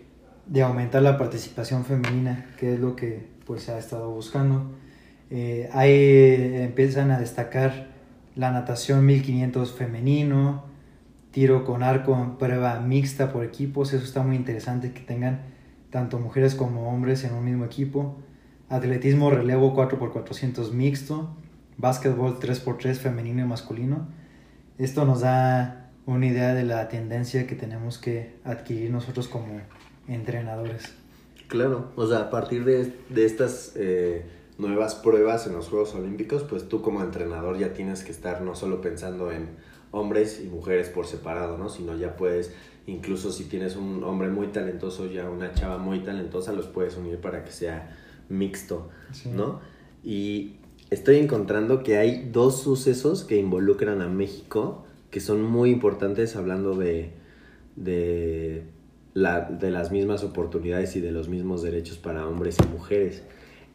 de, 0.46 0.62
aumentar 0.62 1.02
la 1.02 1.18
participación 1.18 1.84
femenina, 1.84 2.46
que 2.60 2.76
es 2.76 2.80
lo 2.80 2.96
que 2.96 3.28
pues 3.46 3.64
se 3.64 3.72
ha 3.72 3.78
estado 3.78 4.12
buscando. 4.12 4.72
Eh, 5.30 5.70
ahí 5.74 6.62
empiezan 6.62 7.12
a 7.12 7.20
destacar 7.20 7.97
la 8.38 8.52
natación 8.52 9.06
1500 9.06 9.74
femenino, 9.74 10.64
tiro 11.32 11.66
con 11.66 11.82
arco 11.82 12.38
prueba 12.38 12.80
mixta 12.80 13.34
por 13.34 13.44
equipos, 13.44 13.94
eso 13.94 14.04
está 14.04 14.22
muy 14.22 14.36
interesante 14.36 14.94
que 14.94 15.02
tengan 15.02 15.42
tanto 15.90 16.20
mujeres 16.20 16.54
como 16.54 16.90
hombres 16.90 17.24
en 17.24 17.34
un 17.34 17.44
mismo 17.44 17.66
equipo, 17.66 18.18
atletismo 18.70 19.32
relevo 19.32 19.76
4x400 19.76 20.72
mixto, 20.72 21.36
básquetbol 21.78 22.40
3x3 22.40 22.94
femenino 22.96 23.42
y 23.42 23.46
masculino. 23.46 24.08
Esto 24.78 25.06
nos 25.06 25.22
da 25.22 25.90
una 26.06 26.28
idea 26.28 26.54
de 26.54 26.64
la 26.64 26.88
tendencia 26.90 27.48
que 27.48 27.56
tenemos 27.56 27.98
que 27.98 28.36
adquirir 28.44 28.92
nosotros 28.92 29.28
como 29.28 29.62
entrenadores. 30.08 30.94
Claro, 31.48 31.92
o 31.96 32.06
sea, 32.06 32.20
a 32.20 32.30
partir 32.30 32.66
de, 32.66 32.94
de 33.10 33.26
estas 33.26 33.74
eh, 33.76 34.26
nuevas 34.58 34.96
pruebas 34.96 35.48
en 35.48 35.54
los 35.54 35.70
Juegos 35.70 35.94
Olímpicos, 35.96 36.44
pues 36.44 36.68
tú 36.68 36.82
como 36.82 37.02
entrenador 37.02 37.58
ya 37.58 37.74
tienes 37.74 38.04
que 38.04 38.12
estar 38.12 38.42
no 38.42 38.56
solo 38.56 38.82
pensando 38.82 39.32
en 39.32 39.50
hombres 39.92 40.42
y 40.44 40.48
mujeres 40.48 40.90
por 40.90 41.06
separado, 41.06 41.58
¿no? 41.58 41.70
Sino 41.70 41.96
ya 41.96 42.16
puedes, 42.16 42.54
incluso 42.88 43.32
si 43.32 43.46
tienes 43.46 43.76
un 43.76 44.04
hombre 44.04 44.30
muy 44.30 44.48
talentoso, 44.48 45.06
ya 45.06 45.30
una 45.30 45.54
chava 45.54 45.78
muy 45.78 46.00
talentosa, 46.00 46.54
los 46.54 46.68
puedes 46.68 46.98
unir 46.98 47.20
para 47.20 47.44
que 47.44 47.52
sea 47.52 47.96
mixto, 48.30 48.90
¿no? 49.26 49.62
Y 50.04 50.58
estoy 50.90 51.18
encontrando 51.18 51.84
que 51.84 51.98
hay 51.98 52.30
dos 52.32 52.62
sucesos 52.62 53.24
que 53.24 53.38
involucran 53.38 54.02
a 54.02 54.08
México 54.08 54.86
que 55.12 55.20
son 55.20 55.42
muy 55.42 55.70
importantes 55.70 56.36
hablando 56.36 56.76
de, 56.76 57.12
de, 57.76 58.64
la, 59.14 59.42
de 59.42 59.72
las 59.72 59.92
mismas 59.92 60.24
oportunidades 60.24 60.96
y 60.96 61.02
de 61.02 61.12
los 61.12 61.30
mismos 61.30 61.62
derechos 61.62 61.98
para 61.98 62.28
hombres 62.28 62.58
y 62.64 62.68
mujeres. 62.68 63.24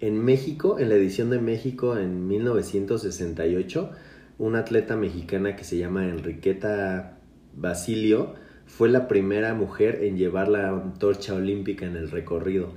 En 0.02 0.18
México, 0.18 0.80
en 0.80 0.88
la 0.88 0.96
edición 0.96 1.30
de 1.30 1.38
México 1.38 1.96
en 1.96 2.26
1968, 2.26 3.90
una 4.36 4.58
atleta 4.58 4.96
mexicana 4.96 5.54
que 5.54 5.62
se 5.62 5.78
llama 5.78 6.08
Enriqueta 6.08 7.18
Basilio 7.54 8.34
fue 8.66 8.88
la 8.88 9.06
primera 9.06 9.54
mujer 9.54 10.02
en 10.02 10.16
llevar 10.16 10.48
la 10.48 10.70
antorcha 10.70 11.34
olímpica 11.34 11.86
en 11.86 11.94
el 11.94 12.10
recorrido 12.10 12.72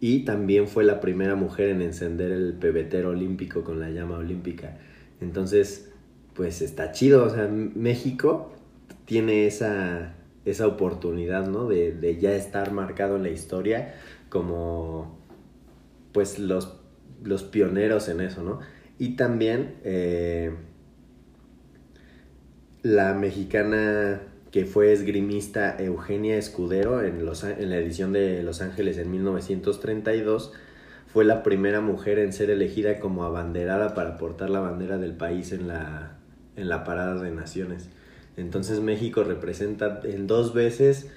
y 0.00 0.24
también 0.24 0.66
fue 0.66 0.82
la 0.82 0.98
primera 0.98 1.36
mujer 1.36 1.68
en 1.68 1.80
encender 1.80 2.32
el 2.32 2.54
pebetero 2.54 3.10
olímpico 3.10 3.62
con 3.62 3.78
la 3.78 3.90
llama 3.90 4.18
olímpica. 4.18 4.78
Entonces, 5.20 5.92
pues 6.34 6.60
está 6.60 6.90
chido, 6.90 7.24
o 7.24 7.30
sea, 7.30 7.46
México 7.46 8.50
tiene 9.04 9.46
esa, 9.46 10.16
esa 10.44 10.66
oportunidad, 10.66 11.46
¿no? 11.46 11.68
De, 11.68 11.92
de, 11.92 12.18
ya 12.18 12.34
estar 12.34 12.72
marcado 12.72 13.14
en 13.14 13.22
la 13.22 13.30
historia 13.30 13.94
como, 14.28 15.17
pues, 16.12 16.38
los, 16.38 16.80
los 17.22 17.42
pioneros 17.42 18.08
en 18.08 18.20
eso, 18.20 18.42
¿no? 18.42 18.60
Y 18.98 19.16
también 19.16 19.76
eh, 19.84 20.52
la 22.82 23.14
mexicana 23.14 24.22
que 24.50 24.64
fue 24.64 24.92
esgrimista 24.92 25.76
Eugenia 25.78 26.36
Escudero 26.36 27.02
en, 27.02 27.24
los, 27.24 27.44
en 27.44 27.70
la 27.70 27.76
edición 27.76 28.12
de 28.12 28.42
Los 28.42 28.62
Ángeles 28.62 28.98
en 28.98 29.10
1932, 29.10 30.52
fue 31.06 31.24
la 31.24 31.42
primera 31.42 31.80
mujer 31.80 32.18
en 32.18 32.32
ser 32.32 32.50
elegida 32.50 32.98
como 32.98 33.24
abanderada 33.24 33.94
para 33.94 34.18
portar 34.18 34.50
la 34.50 34.60
bandera 34.60 34.98
del 34.98 35.12
país 35.12 35.52
en 35.52 35.68
la, 35.68 36.18
en 36.56 36.68
la 36.68 36.84
parada 36.84 37.20
de 37.22 37.30
naciones. 37.30 37.88
Entonces 38.36 38.80
México 38.80 39.24
representa 39.24 40.00
en 40.04 40.26
dos 40.26 40.54
veces 40.54 41.10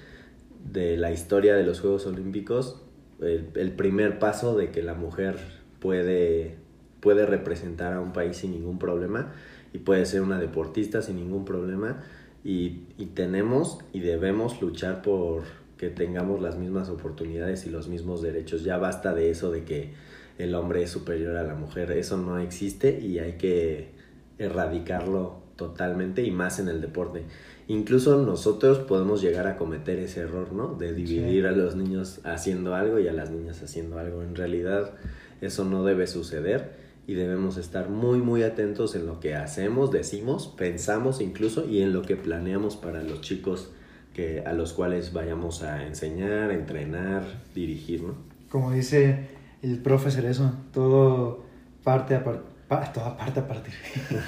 de 0.72 0.98
la 0.98 1.12
historia 1.12 1.56
de 1.56 1.64
los 1.64 1.80
Juegos 1.80 2.06
Olímpicos 2.06 2.82
el, 3.22 3.72
primer 3.72 4.20
paso 4.20 4.58
de 4.58 4.72
que 4.72 4.82
la 4.82 4.94
mujer 4.94 5.38
puede, 5.80 6.58
puede 7.00 7.26
representar 7.26 7.94
a 7.94 8.00
un 8.00 8.14
país 8.14 8.38
sin 8.38 8.52
ningún 8.52 8.80
problema 8.80 9.34
y 9.74 9.80
puede 9.80 10.06
ser 10.06 10.22
una 10.22 10.40
deportista 10.40 11.02
sin 11.02 11.18
ningún 11.18 11.46
problema 11.46 12.04
y, 12.44 12.82
y, 12.98 13.08
tenemos 13.14 13.80
y 13.94 14.00
debemos 14.00 14.62
luchar 14.62 15.02
por 15.02 15.44
que 15.78 15.90
tengamos 15.90 16.42
las 16.42 16.58
mismas 16.58 16.90
oportunidades 16.90 17.66
y 17.66 17.72
los 17.72 17.88
mismos 17.88 18.22
derechos. 18.22 18.64
Ya 18.64 18.78
basta 18.78 19.16
de 19.16 19.32
eso 19.32 19.52
de 19.52 19.64
que 19.64 19.94
el 20.38 20.54
hombre 20.54 20.84
es 20.84 20.92
superior 20.92 21.38
a 21.38 21.44
la 21.44 21.56
mujer, 21.56 21.92
eso 21.92 22.18
no 22.18 22.38
existe 22.40 23.00
y 23.00 23.20
hay 23.20 23.34
que 23.34 23.90
erradicarlo 24.38 25.42
totalmente 25.62 26.24
y 26.24 26.32
más 26.32 26.58
en 26.58 26.69
el 26.69 26.82
deporte. 26.82 27.24
Incluso 27.67 28.17
nosotros 28.26 28.80
podemos 28.80 29.21
llegar 29.21 29.45
a 29.45 29.58
cometer 29.58 30.00
ese 30.00 30.21
error, 30.21 30.52
¿no? 30.54 30.74
De 30.74 30.91
dividir 30.91 31.43
sí. 31.43 31.47
a 31.47 31.52
los 31.52 31.76
niños 31.76 32.19
haciendo 32.24 32.74
algo 32.74 32.97
y 32.97 33.08
a 33.08 33.13
las 33.13 33.30
niñas 33.30 33.62
haciendo 33.62 34.00
algo. 34.00 34.24
En 34.24 34.36
realidad 34.36 34.93
eso 35.39 35.63
no 35.63 35.84
debe 35.84 36.08
suceder 36.08 36.71
y 37.06 37.13
debemos 37.13 37.58
estar 37.58 37.89
muy 37.89 38.19
muy 38.19 38.41
atentos 38.41 38.95
en 38.95 39.06
lo 39.06 39.19
que 39.19 39.36
hacemos, 39.36 39.91
decimos, 39.91 40.47
pensamos 40.47 41.21
incluso 41.21 41.69
y 41.69 41.82
en 41.82 41.93
lo 41.93 42.02
que 42.02 42.15
planeamos 42.15 42.76
para 42.76 43.04
los 43.04 43.21
chicos 43.21 43.69
que 44.15 44.41
a 44.45 44.54
los 44.54 44.74
cuales 44.74 45.13
vayamos 45.13 45.62
a 45.62 45.86
enseñar, 45.86 46.52
entrenar, 46.52 47.24
dirigir, 47.54 48.02
¿no? 48.02 48.15
Como 48.50 48.71
dice 48.71 49.30
el 49.62 49.78
profe 49.78 50.10
Cerezo, 50.10 50.54
todo 50.74 51.43
parte 51.84 52.15
a 52.15 52.24
par 52.24 52.41
pa 52.67 52.91
toda 52.91 53.17
parte 53.17 53.39
a 53.39 53.47
partir. 53.47 53.74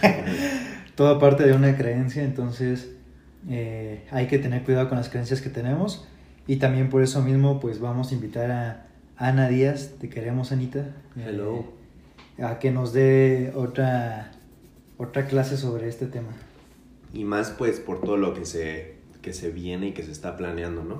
toda 0.95 1.19
parte 1.19 1.45
de 1.45 1.53
una 1.53 1.75
creencia, 1.75 2.23
entonces 2.23 2.91
eh, 3.49 4.05
hay 4.11 4.27
que 4.27 4.39
tener 4.39 4.63
cuidado 4.63 4.89
con 4.89 4.97
las 4.97 5.09
creencias 5.09 5.41
que 5.41 5.49
tenemos 5.49 6.07
y 6.47 6.57
también 6.57 6.89
por 6.89 7.01
eso 7.01 7.21
mismo 7.21 7.59
pues 7.59 7.79
vamos 7.79 8.11
a 8.11 8.15
invitar 8.15 8.51
a 8.51 8.87
Ana 9.17 9.47
Díaz, 9.47 9.93
te 9.99 10.09
queremos 10.09 10.51
Anita. 10.51 10.95
Hello. 11.15 11.65
Eh, 12.37 12.43
a 12.43 12.59
que 12.59 12.71
nos 12.71 12.93
dé 12.93 13.51
otra, 13.55 14.31
otra 14.97 15.27
clase 15.27 15.57
sobre 15.57 15.87
este 15.87 16.07
tema. 16.07 16.31
Y 17.13 17.23
más 17.25 17.51
pues 17.51 17.79
por 17.79 18.01
todo 18.01 18.17
lo 18.17 18.33
que 18.33 18.45
se, 18.45 18.95
que 19.21 19.33
se 19.33 19.51
viene 19.51 19.89
y 19.89 19.91
que 19.93 20.03
se 20.03 20.11
está 20.11 20.35
planeando, 20.35 20.83
¿no? 20.83 20.99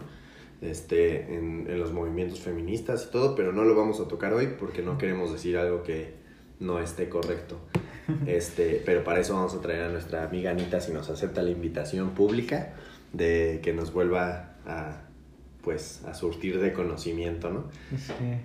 Este, 0.61 1.35
en, 1.35 1.65
en, 1.67 1.79
los 1.79 1.91
movimientos 1.91 2.39
feministas 2.39 3.07
y 3.09 3.11
todo, 3.11 3.35
pero 3.35 3.51
no 3.51 3.65
lo 3.65 3.75
vamos 3.75 3.99
a 3.99 4.07
tocar 4.07 4.33
hoy 4.33 4.53
porque 4.57 4.81
no 4.81 4.97
queremos 4.97 5.33
decir 5.33 5.57
algo 5.57 5.83
que 5.83 6.13
no 6.59 6.79
esté 6.79 7.09
correcto. 7.09 7.59
Este, 8.25 8.81
pero 8.85 9.03
para 9.03 9.21
eso 9.21 9.33
vamos 9.33 9.53
a 9.55 9.61
traer 9.61 9.83
a 9.83 9.89
nuestra 9.89 10.23
amiga 10.23 10.51
Anita 10.51 10.81
si 10.81 10.91
nos 10.91 11.09
acepta 11.09 11.41
la 11.41 11.51
invitación 11.51 12.11
pública 12.11 12.73
de 13.13 13.61
que 13.63 13.73
nos 13.73 13.93
vuelva 13.93 14.55
a 14.65 15.03
pues 15.63 16.03
a 16.05 16.13
surtir 16.13 16.59
de 16.59 16.73
conocimiento, 16.73 17.49
¿no? 17.49 17.69
Sí. 17.91 18.41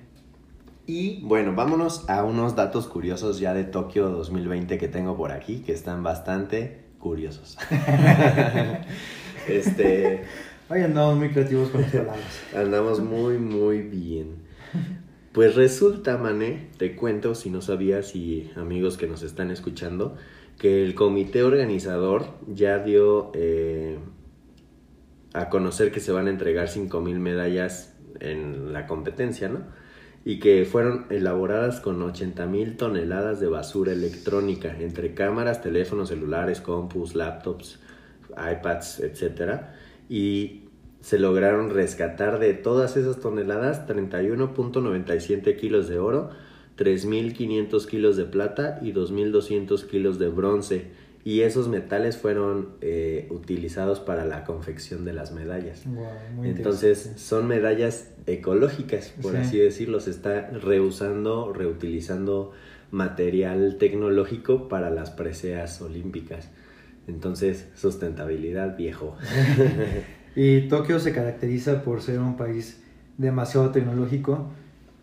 Y 0.87 1.21
bueno, 1.23 1.55
vámonos 1.55 2.09
a 2.09 2.25
unos 2.25 2.57
datos 2.57 2.87
curiosos 2.87 3.41
ya 3.41 3.53
de 3.53 3.65
Tokio 3.65 4.09
2020 4.09 4.79
que 4.79 4.89
tengo 4.89 5.17
por 5.17 5.33
aquí, 5.33 5.59
que 5.59 5.73
están 5.73 6.03
bastante 6.03 6.85
curiosos. 6.99 7.59
este. 9.49 10.25
Hoy 10.71 10.83
andamos 10.83 11.17
muy 11.17 11.31
creativos 11.31 11.71
con 11.71 11.83
palabras. 11.83 12.43
Andamos 12.55 13.01
muy, 13.01 13.39
muy 13.39 13.83
bien. 13.83 14.37
Pues 15.33 15.55
resulta, 15.55 16.17
Mané, 16.17 16.69
te 16.79 16.97
cuento 16.97 17.35
si 17.35 17.51
no 17.51 17.61
sabías 17.61 18.17
y 18.17 18.51
amigos 18.57 18.97
que 18.97 19.07
nos 19.07 19.23
están 19.23 19.51
escuchando, 19.51 20.17
que 20.59 20.85
el 20.85 20.95
comité 20.95 21.43
organizador 21.43 22.27
ya 22.47 22.79
dio 22.79 23.31
eh, 23.35 23.99
a 25.35 25.49
conocer 25.49 25.93
que 25.93 26.01
se 26.01 26.13
van 26.13 26.27
a 26.27 26.31
entregar 26.31 26.69
5.000 26.69 27.19
medallas 27.19 27.95
en 28.21 28.73
la 28.73 28.87
competencia, 28.87 29.49
¿no? 29.49 29.61
y 30.25 30.41
que 30.41 30.67
fueron 30.67 31.07
elaboradas 31.11 31.81
con 31.81 32.01
80.000 32.01 32.77
toneladas 32.77 33.41
de 33.41 33.49
basura 33.49 33.93
electrónica, 33.93 34.77
entre 34.79 35.15
cámaras, 35.15 35.63
teléfonos 35.63 36.11
celulares, 36.11 36.61
compus, 36.61 37.15
laptops, 37.15 37.79
iPads, 38.33 39.01
etc. 39.01 39.63
Y 40.09 40.68
se 41.01 41.19
lograron 41.19 41.71
rescatar 41.71 42.39
de 42.39 42.55
todas 42.55 42.97
esas 42.97 43.21
toneladas 43.21 43.87
31.97 43.87 45.57
kilos 45.57 45.89
de 45.89 45.99
oro, 45.99 46.31
3.500 46.77 47.87
kilos 47.87 48.17
de 48.17 48.25
plata 48.25 48.79
y 48.83 48.93
2.200 48.93 49.87
kilos 49.87 50.19
de 50.19 50.29
bronce 50.29 50.87
y 51.25 51.43
esos 51.43 51.69
metales 51.69 52.17
fueron 52.17 52.71
eh, 52.81 53.27
utilizados 53.31 54.01
para 54.01 54.25
la 54.25 54.45
confección 54.45 55.05
de 55.05 55.13
las 55.13 55.33
medallas. 55.33 55.85
Wow, 55.87 56.45
Entonces 56.45 57.13
son 57.17 57.47
medallas 57.47 58.11
ecológicas, 58.27 59.13
por 59.21 59.33
sí. 59.33 59.39
así 59.39 59.59
decirlo, 59.59 60.01
se 60.01 60.11
está 60.11 60.49
reusando, 60.51 61.53
reutilizando 61.53 62.53
material 62.91 63.77
tecnológico 63.79 64.69
para 64.69 64.91
las 64.91 65.11
preseas 65.11 65.83
olímpicas. 65.83 66.49
Entonces, 67.07 67.67
sustentabilidad 67.75 68.77
viejo. 68.77 69.17
y 70.41 70.69
Tokio 70.69 71.01
se 71.01 71.13
caracteriza 71.13 71.83
por 71.83 72.01
ser 72.01 72.21
un 72.21 72.37
país 72.37 72.81
demasiado 73.17 73.73
tecnológico 73.73 74.47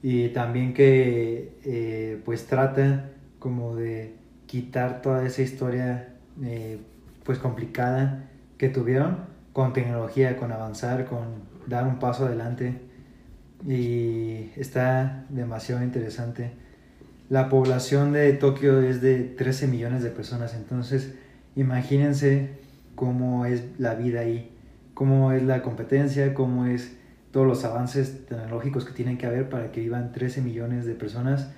y 0.01 0.29
también 0.29 0.73
que 0.73 1.57
eh, 1.65 2.21
pues 2.23 2.47
trata 2.47 3.09
como 3.37 3.75
de 3.75 4.15
quitar 4.47 5.01
toda 5.01 5.25
esa 5.25 5.41
historia 5.41 6.13
eh, 6.41 6.79
pues 7.25 7.37
complicada 7.37 8.29
que 8.57 8.69
tuvieron 8.69 9.25
con 9.51 9.73
tecnología, 9.73 10.37
con 10.37 10.53
avanzar, 10.53 11.03
con 11.03 11.25
dar 11.67 11.85
un 11.85 11.99
paso 11.99 12.27
adelante. 12.27 12.79
Y 13.67 14.51
está 14.55 15.25
demasiado 15.27 15.83
interesante. 15.83 16.51
La 17.29 17.49
población 17.49 18.13
de 18.13 18.31
Tokio 18.31 18.79
es 18.81 19.01
de 19.01 19.23
13 19.23 19.67
millones 19.67 20.01
de 20.01 20.11
personas, 20.11 20.53
entonces 20.53 21.13
imagínense 21.57 22.51
cómo 22.95 23.45
es 23.45 23.63
la 23.77 23.95
vida 23.95 24.21
ahí, 24.21 24.54
cómo 24.95 25.31
es 25.31 25.43
la 25.43 25.62
competencia, 25.62 26.34
cómo 26.34 26.65
es 26.65 26.97
todos 27.31 27.45
los 27.45 27.63
avances 27.65 28.25
tecnológicos 28.25 28.86
que 28.86 28.93
tienen 28.93 29.19
que 29.19 29.27
haber 29.27 29.49
para 29.49 29.71
que 29.71 29.81
vivan 29.81 30.12
13 30.12 30.41
millones 30.41 30.86
de 30.86 30.95
personas 30.95 31.51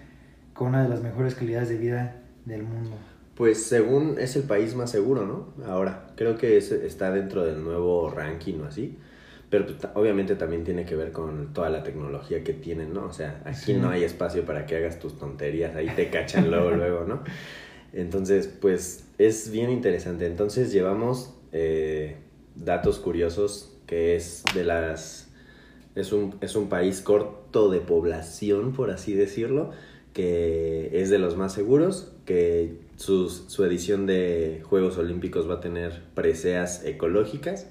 con 0.53 0.69
una 0.69 0.83
de 0.83 0.89
las 0.89 1.01
mejores 1.01 1.35
calidades 1.35 1.69
de 1.69 1.77
vida 1.77 2.15
del 2.45 2.63
mundo. 2.63 2.97
Pues 3.35 3.63
según 3.63 4.15
es 4.19 4.35
el 4.35 4.43
país 4.43 4.75
más 4.75 4.89
seguro, 4.89 5.25
¿no? 5.25 5.65
Ahora, 5.65 6.07
creo 6.15 6.35
que 6.35 6.57
está 6.57 7.11
dentro 7.11 7.45
del 7.45 7.63
nuevo 7.63 8.09
ranking 8.09 8.59
o 8.61 8.65
así. 8.65 8.97
Pero 9.49 9.65
pues, 9.67 9.77
obviamente 9.93 10.35
también 10.35 10.63
tiene 10.63 10.83
que 10.83 10.95
ver 10.95 11.11
con 11.11 11.53
toda 11.53 11.69
la 11.69 11.83
tecnología 11.83 12.43
que 12.43 12.53
tienen, 12.53 12.93
¿no? 12.93 13.05
O 13.05 13.13
sea, 13.13 13.41
aquí 13.45 13.73
no 13.73 13.89
hay 13.89 14.03
espacio 14.03 14.43
para 14.45 14.65
que 14.65 14.75
hagas 14.75 14.99
tus 14.99 15.17
tonterías, 15.17 15.75
ahí 15.75 15.87
te 15.95 16.09
cachan 16.09 16.49
luego, 16.51 16.71
luego, 16.71 17.05
¿no? 17.05 17.21
Entonces, 17.93 18.47
pues 18.47 19.05
es 19.19 19.51
bien 19.51 19.69
interesante. 19.69 20.25
Entonces 20.25 20.71
llevamos 20.73 21.35
eh, 21.51 22.17
datos 22.63 22.99
curiosos 22.99 23.73
que 23.85 24.15
es 24.15 24.43
de 24.53 24.63
las... 24.63 25.29
Es 25.95 26.11
un, 26.11 26.35
es 26.41 26.55
un 26.55 26.69
país 26.69 27.01
corto 27.01 27.71
de 27.71 27.79
población, 27.79 28.73
por 28.73 28.91
así 28.91 29.13
decirlo, 29.13 29.71
que 30.13 30.91
es 30.93 31.09
de 31.09 31.17
los 31.17 31.35
más 31.35 31.53
seguros, 31.53 32.11
que 32.25 32.77
su 32.97 33.63
edición 33.65 34.05
de 34.05 34.61
Juegos 34.63 34.97
Olímpicos 34.97 35.49
va 35.49 35.55
a 35.55 35.59
tener 35.59 36.03
preseas 36.13 36.85
ecológicas 36.85 37.67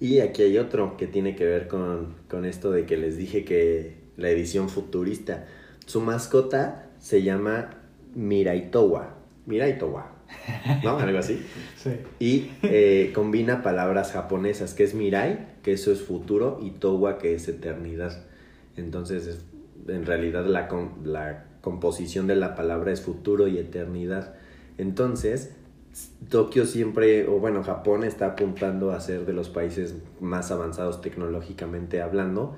y 0.00 0.20
aquí 0.20 0.42
hay 0.42 0.58
otro 0.58 0.96
que 0.96 1.06
tiene 1.06 1.34
que 1.34 1.44
ver 1.44 1.66
con, 1.66 2.14
con 2.28 2.44
esto 2.44 2.70
de 2.70 2.86
que 2.86 2.96
les 2.96 3.16
dije 3.16 3.44
que 3.44 3.96
la 4.16 4.30
edición 4.30 4.68
futurista. 4.68 5.46
Su 5.86 6.00
mascota 6.00 6.90
se 6.98 7.22
llama 7.22 7.70
Miraitowa. 8.14 9.16
Miraitowa. 9.46 10.17
¿No? 10.84 10.98
Algo 10.98 11.18
así. 11.18 11.44
Sí. 11.76 11.90
Y 12.18 12.50
eh, 12.62 13.12
combina 13.14 13.62
palabras 13.62 14.12
japonesas, 14.12 14.74
que 14.74 14.84
es 14.84 14.94
Mirai, 14.94 15.46
que 15.62 15.72
eso 15.72 15.92
es 15.92 16.02
futuro, 16.02 16.60
y 16.62 16.70
Towa, 16.72 17.18
que 17.18 17.34
es 17.34 17.48
eternidad. 17.48 18.24
Entonces, 18.76 19.44
en 19.86 20.06
realidad 20.06 20.46
la, 20.46 20.68
la 21.04 21.44
composición 21.60 22.26
de 22.26 22.36
la 22.36 22.54
palabra 22.54 22.92
es 22.92 23.00
futuro 23.00 23.48
y 23.48 23.58
eternidad. 23.58 24.34
Entonces, 24.76 25.54
Tokio 26.28 26.66
siempre, 26.66 27.26
o 27.26 27.38
bueno, 27.38 27.62
Japón 27.62 28.04
está 28.04 28.26
apuntando 28.26 28.92
a 28.92 29.00
ser 29.00 29.26
de 29.26 29.32
los 29.32 29.48
países 29.48 29.96
más 30.20 30.50
avanzados 30.50 31.00
tecnológicamente 31.00 32.00
hablando 32.00 32.56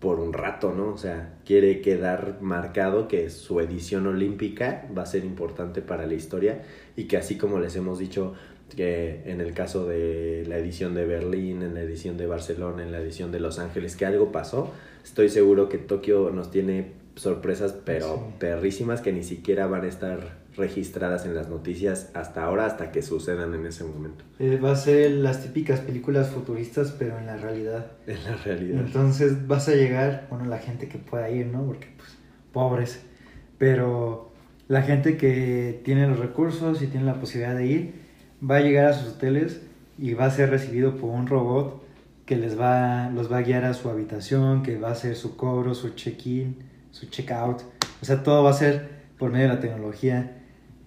por 0.00 0.20
un 0.20 0.32
rato, 0.32 0.72
¿no? 0.72 0.92
O 0.92 0.98
sea, 0.98 1.34
quiere 1.44 1.80
quedar 1.80 2.38
marcado 2.40 3.08
que 3.08 3.30
su 3.30 3.60
edición 3.60 4.06
olímpica 4.06 4.86
va 4.96 5.02
a 5.02 5.06
ser 5.06 5.24
importante 5.24 5.82
para 5.82 6.06
la 6.06 6.14
historia 6.14 6.62
y 6.96 7.04
que 7.04 7.16
así 7.16 7.36
como 7.36 7.58
les 7.58 7.74
hemos 7.76 7.98
dicho 7.98 8.34
que 8.76 9.22
en 9.24 9.40
el 9.40 9.54
caso 9.54 9.86
de 9.86 10.44
la 10.46 10.58
edición 10.58 10.94
de 10.94 11.04
Berlín, 11.04 11.62
en 11.62 11.74
la 11.74 11.80
edición 11.80 12.16
de 12.16 12.26
Barcelona, 12.26 12.82
en 12.82 12.92
la 12.92 13.00
edición 13.00 13.32
de 13.32 13.40
Los 13.40 13.58
Ángeles, 13.58 13.96
que 13.96 14.06
algo 14.06 14.30
pasó, 14.30 14.72
estoy 15.02 15.30
seguro 15.30 15.68
que 15.68 15.78
Tokio 15.78 16.30
nos 16.30 16.50
tiene 16.50 16.92
sorpresas, 17.16 17.74
pero 17.84 18.32
perrísimas 18.38 19.00
que 19.00 19.12
ni 19.12 19.24
siquiera 19.24 19.66
van 19.66 19.84
a 19.84 19.88
estar 19.88 20.38
registradas 20.58 21.24
en 21.24 21.34
las 21.34 21.48
noticias 21.48 22.10
hasta 22.14 22.44
ahora, 22.44 22.66
hasta 22.66 22.90
que 22.90 23.02
sucedan 23.02 23.54
en 23.54 23.66
ese 23.66 23.84
momento. 23.84 24.24
Eh, 24.38 24.58
va 24.62 24.72
a 24.72 24.76
ser 24.76 25.10
las 25.12 25.42
típicas 25.42 25.80
películas 25.80 26.30
futuristas, 26.30 26.94
pero 26.98 27.18
en 27.18 27.26
la 27.26 27.36
realidad. 27.36 27.92
En 28.06 28.22
la 28.24 28.36
realidad. 28.36 28.80
Entonces 28.80 29.46
vas 29.46 29.68
a 29.68 29.74
llegar, 29.74 30.26
bueno, 30.30 30.44
la 30.46 30.58
gente 30.58 30.88
que 30.88 30.98
pueda 30.98 31.30
ir, 31.30 31.46
¿no? 31.46 31.64
Porque, 31.64 31.88
pues, 31.96 32.18
pobres. 32.52 33.00
Pero 33.56 34.32
la 34.68 34.82
gente 34.82 35.16
que 35.16 35.80
tiene 35.84 36.06
los 36.06 36.18
recursos 36.18 36.82
y 36.82 36.88
tiene 36.88 37.06
la 37.06 37.20
posibilidad 37.20 37.56
de 37.56 37.66
ir, 37.66 37.94
va 38.48 38.56
a 38.56 38.60
llegar 38.60 38.86
a 38.86 38.92
sus 38.92 39.14
hoteles 39.14 39.62
y 39.98 40.14
va 40.14 40.26
a 40.26 40.30
ser 40.30 40.50
recibido 40.50 40.96
por 40.96 41.10
un 41.10 41.26
robot 41.26 41.82
que 42.26 42.36
les 42.36 42.60
va, 42.60 43.10
los 43.10 43.32
va 43.32 43.38
a 43.38 43.42
guiar 43.42 43.64
a 43.64 43.72
su 43.72 43.88
habitación, 43.88 44.62
que 44.62 44.78
va 44.78 44.88
a 44.88 44.92
hacer 44.92 45.16
su 45.16 45.36
cobro, 45.36 45.74
su 45.74 45.94
check-in, 45.94 46.56
su 46.90 47.06
check-out. 47.06 47.62
O 48.02 48.04
sea, 48.04 48.22
todo 48.22 48.44
va 48.44 48.50
a 48.50 48.54
ser 48.54 48.98
por 49.18 49.32
medio 49.32 49.48
de 49.48 49.54
la 49.54 49.60
tecnología 49.60 50.36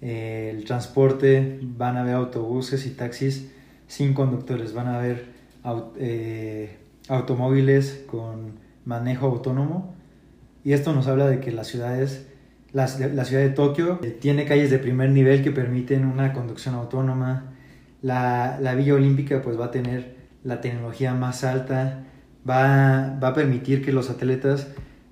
el 0.02 0.66
transporte, 0.66 1.60
van 1.62 1.96
a 1.96 2.02
haber 2.02 2.16
autobuses 2.16 2.86
y 2.86 2.92
taxis 2.92 3.52
sin 3.88 4.14
conductores, 4.14 4.74
van 4.74 4.88
a 4.88 4.98
haber 4.98 5.26
eh, 5.98 6.78
automóviles 7.08 8.04
con 8.08 8.60
manejo 8.86 9.28
autónomo. 9.28 9.94
Y 10.64 10.74
esto 10.74 10.94
nos 10.94 11.08
habla 11.08 11.28
de 11.28 11.40
que 11.40 11.52
las 11.52 11.68
ciudades, 11.68 12.28
la, 12.74 12.88
ciudad 12.88 13.44
de 13.44 13.50
Tokio 13.50 14.00
eh, 14.04 14.10
tiene 14.12 14.46
calles 14.46 14.72
de 14.72 14.80
primer 14.80 15.10
nivel 15.12 15.44
que 15.44 15.52
permiten 15.52 16.06
una 16.06 16.34
conducción 16.34 16.76
autónoma. 16.76 17.54
La, 18.02 18.58
la 18.60 18.74
Villa 18.74 18.96
Olímpica 18.96 19.42
pues 19.42 19.60
va 19.60 19.66
a 19.66 19.72
tener 19.72 20.16
la 20.44 20.62
tecnología 20.62 21.14
más 21.14 21.44
alta, 21.44 22.06
va, 22.50 23.20
va 23.22 23.28
a 23.28 23.34
permitir 23.34 23.86
que 23.86 23.92
los 23.92 24.10
atletas 24.10 24.68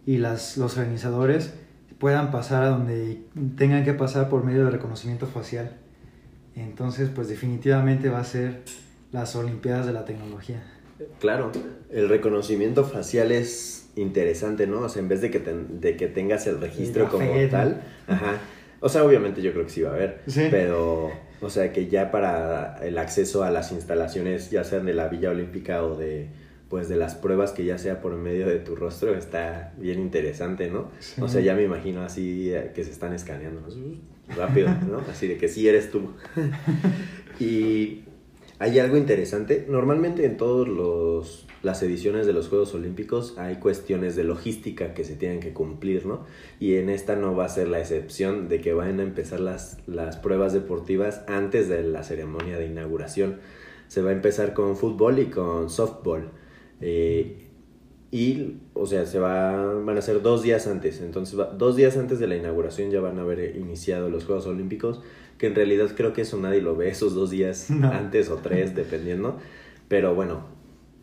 y 0.06 0.17
las, 0.17 0.58
los 0.58 0.78
organizadores 0.78 1.54
puedan 1.99 2.31
pasar 2.31 2.63
a 2.63 2.69
donde 2.69 3.21
tengan 3.57 3.83
que 3.83 3.93
pasar 3.93 4.29
por 4.29 4.43
medio 4.43 4.65
de 4.65 4.71
reconocimiento 4.71 5.27
facial. 5.27 5.77
Entonces, 6.55 7.09
pues 7.13 7.27
definitivamente 7.29 8.09
va 8.09 8.19
a 8.19 8.23
ser 8.23 8.62
las 9.12 9.35
Olimpiadas 9.35 9.85
de 9.85 9.93
la 9.93 10.05
tecnología. 10.05 10.63
Claro, 11.19 11.51
el 11.91 12.09
reconocimiento 12.09 12.83
facial 12.83 13.31
es 13.31 13.89
interesante, 13.95 14.67
¿no? 14.67 14.81
O 14.81 14.89
sea, 14.89 15.01
en 15.01 15.07
vez 15.07 15.21
de 15.21 15.31
que, 15.31 15.39
de 15.39 15.97
que 15.97 16.07
tengas 16.07 16.47
el 16.47 16.59
registro 16.59 17.09
como 17.09 17.31
tal, 17.49 17.81
ajá. 18.07 18.39
O 18.81 18.88
sea, 18.88 19.03
obviamente 19.03 19.41
yo 19.41 19.51
creo 19.51 19.65
que 19.65 19.71
sí 19.71 19.81
va 19.81 19.91
a 19.91 19.93
haber, 19.93 20.21
pero, 20.49 21.12
o 21.41 21.49
sea, 21.49 21.73
que 21.73 21.88
ya 21.88 22.12
para 22.12 22.77
el 22.81 22.97
acceso 22.97 23.43
a 23.43 23.51
las 23.51 23.71
instalaciones, 23.73 24.51
ya 24.51 24.63
sean 24.63 24.85
de 24.85 24.93
la 24.93 25.09
Villa 25.09 25.31
Olímpica 25.31 25.83
o 25.83 25.97
de 25.97 26.29
pues 26.69 26.88
de 26.88 26.95
las 26.95 27.15
pruebas 27.15 27.51
que 27.51 27.65
ya 27.65 27.77
sea 27.79 27.99
por 27.99 28.15
medio 28.15 28.47
de 28.47 28.60
tu 28.60 28.75
rostro 28.75 29.15
está 29.15 29.73
bien 29.77 29.99
interesante, 29.99 30.69
¿no? 30.69 30.91
O 31.19 31.27
sea, 31.27 31.41
ya 31.41 31.55
me 31.55 31.63
imagino 31.63 32.03
así 32.03 32.53
eh, 32.53 32.71
que 32.75 32.84
se 32.84 32.91
están 32.91 33.13
escaneando 33.13 33.67
rápido, 34.36 34.69
¿no? 34.89 34.99
Así 35.10 35.27
de 35.27 35.38
que 35.38 35.47
sí 35.47 35.67
eres 35.67 35.89
tú. 35.89 36.12
y 37.39 38.03
hay 38.60 38.77
algo 38.77 38.97
interesante, 38.97 39.65
normalmente 39.67 40.25
en 40.25 40.38
todas 40.38 40.67
las 41.63 41.82
ediciones 41.82 42.27
de 42.27 42.34
los 42.34 42.49
Juegos 42.49 42.75
Olímpicos 42.75 43.36
hay 43.39 43.55
cuestiones 43.55 44.15
de 44.15 44.23
logística 44.23 44.93
que 44.93 45.03
se 45.03 45.15
tienen 45.15 45.39
que 45.39 45.53
cumplir, 45.53 46.05
¿no? 46.05 46.25
Y 46.60 46.75
en 46.75 46.89
esta 46.89 47.15
no 47.15 47.36
va 47.36 47.45
a 47.45 47.49
ser 47.49 47.67
la 47.67 47.79
excepción 47.79 48.47
de 48.47 48.62
que 48.62 48.73
vayan 48.73 48.99
a 48.99 49.03
empezar 49.03 49.39
las, 49.39 49.79
las 49.88 50.17
pruebas 50.17 50.53
deportivas 50.53 51.23
antes 51.27 51.67
de 51.67 51.82
la 51.82 52.03
ceremonia 52.03 52.60
de 52.60 52.67
inauguración. 52.67 53.39
Se 53.88 54.03
va 54.03 54.12
a 54.12 54.13
empezar 54.13 54.53
con 54.53 54.77
fútbol 54.77 55.17
y 55.17 55.25
con 55.32 55.71
softball 55.71 56.29
eh, 56.81 57.45
y, 58.11 58.57
o 58.73 58.87
sea, 58.87 59.05
se 59.05 59.19
va, 59.19 59.73
van 59.75 59.97
a 59.97 60.01
ser 60.01 60.21
dos 60.21 60.41
días 60.41 60.67
antes. 60.67 61.01
Entonces, 61.01 61.39
dos 61.57 61.75
días 61.75 61.95
antes 61.97 62.19
de 62.19 62.27
la 62.27 62.35
inauguración 62.35 62.89
ya 62.89 62.99
van 63.01 63.19
a 63.19 63.21
haber 63.21 63.55
iniciado 63.55 64.09
los 64.09 64.25
Juegos 64.25 64.47
Olímpicos, 64.47 65.01
que 65.37 65.47
en 65.47 65.55
realidad 65.55 65.91
creo 65.95 66.13
que 66.13 66.21
eso 66.21 66.37
nadie 66.37 66.61
lo 66.61 66.75
ve 66.75 66.89
esos 66.89 67.13
dos 67.13 67.29
días 67.29 67.69
antes 67.83 68.29
o 68.29 68.37
tres, 68.37 68.75
dependiendo. 68.75 69.37
Pero 69.87 70.15
bueno, 70.15 70.45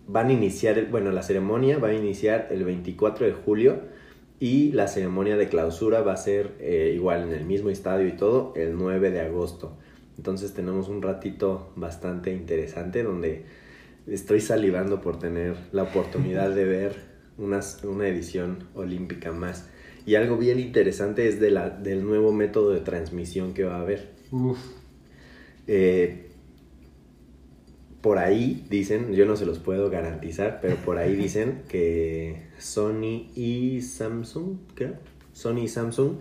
van 0.09 0.29
a 0.29 0.33
iniciar, 0.33 0.89
bueno, 0.91 1.13
la 1.13 1.23
ceremonia 1.23 1.79
va 1.79 1.89
a 1.89 1.95
iniciar 1.95 2.49
el 2.51 2.65
24 2.65 3.27
de 3.27 3.33
julio 3.33 3.81
y 4.39 4.73
la 4.73 4.89
ceremonia 4.89 5.37
de 5.37 5.49
clausura 5.49 6.03
va 6.03 6.13
a 6.13 6.17
ser 6.17 6.53
eh, 6.61 6.93
igual 6.95 7.23
en 7.23 7.33
el 7.33 7.45
mismo 7.45 7.71
estadio 7.71 8.07
y 8.07 8.13
todo, 8.13 8.53
el 8.57 8.77
9 8.77 9.11
de 9.11 9.21
agosto. 9.21 9.77
Entonces 10.17 10.55
tenemos 10.55 10.89
un 10.89 11.03
ratito 11.03 11.71
bastante 11.77 12.33
interesante 12.33 13.03
donde 13.03 13.45
estoy 14.07 14.41
salivando 14.41 15.01
por 15.01 15.19
tener 15.19 15.57
la 15.73 15.85
oportunidad 15.85 16.51
de 16.51 16.65
ver 16.65 16.97
una, 17.39 17.61
una 17.85 18.09
edición 18.09 18.69
olímpica 18.75 19.33
más. 19.33 19.67
Y 20.07 20.15
algo 20.15 20.37
bien 20.37 20.61
interesante 20.61 21.29
es 21.29 21.41
de 21.41 21.51
la, 21.51 21.71
del 21.71 22.05
nuevo 22.05 22.33
método 22.33 22.71
de 22.71 22.81
transmisión 22.81 23.55
que 23.55 23.65
va 23.65 23.77
a 23.77 23.81
haber. 23.81 24.11
Eh, 25.67 26.31
por 28.01 28.19
ahí 28.19 28.65
dicen, 28.71 29.13
yo 29.15 29.27
no 29.27 29.35
se 29.35 29.47
los 29.47 29.59
puedo 29.59 29.91
garantizar, 29.91 30.61
pero 30.63 30.77
por 30.77 30.99
ahí 30.99 31.17
dicen 31.17 31.63
que 31.69 32.47
Sony 32.57 33.33
y 33.35 33.83
Samsung, 33.83 34.59
creo, 34.77 34.95
Sony 35.33 35.63
y 35.65 35.69
Samsung 35.69 36.19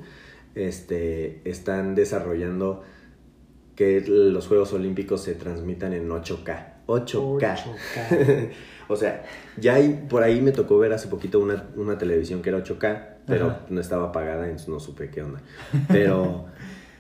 este, 0.55 1.41
están 1.47 1.93
desarrollando 1.93 2.81
que 3.75 4.01
los 4.01 4.47
Juegos 4.47 4.73
Olímpicos 4.73 5.21
se 5.21 5.36
transmitan 5.36 5.93
en 5.93 6.09
8K. 6.09 6.74
8K. 6.88 8.49
o 8.88 8.95
sea, 8.95 9.23
ya 9.57 9.75
hay, 9.75 10.05
por 10.09 10.23
ahí 10.23 10.41
me 10.41 10.51
tocó 10.51 10.77
ver 10.77 10.93
hace 10.93 11.07
poquito 11.07 11.39
una, 11.39 11.67
una 11.75 11.97
televisión 11.97 12.41
que 12.41 12.49
era 12.49 12.63
8K, 12.63 13.07
pero 13.25 13.59
no 13.69 13.81
estaba 13.81 14.09
apagada, 14.09 14.45
entonces 14.45 14.69
no 14.69 14.79
supe 14.79 15.09
qué 15.09 15.23
onda. 15.23 15.41
Pero, 15.88 16.45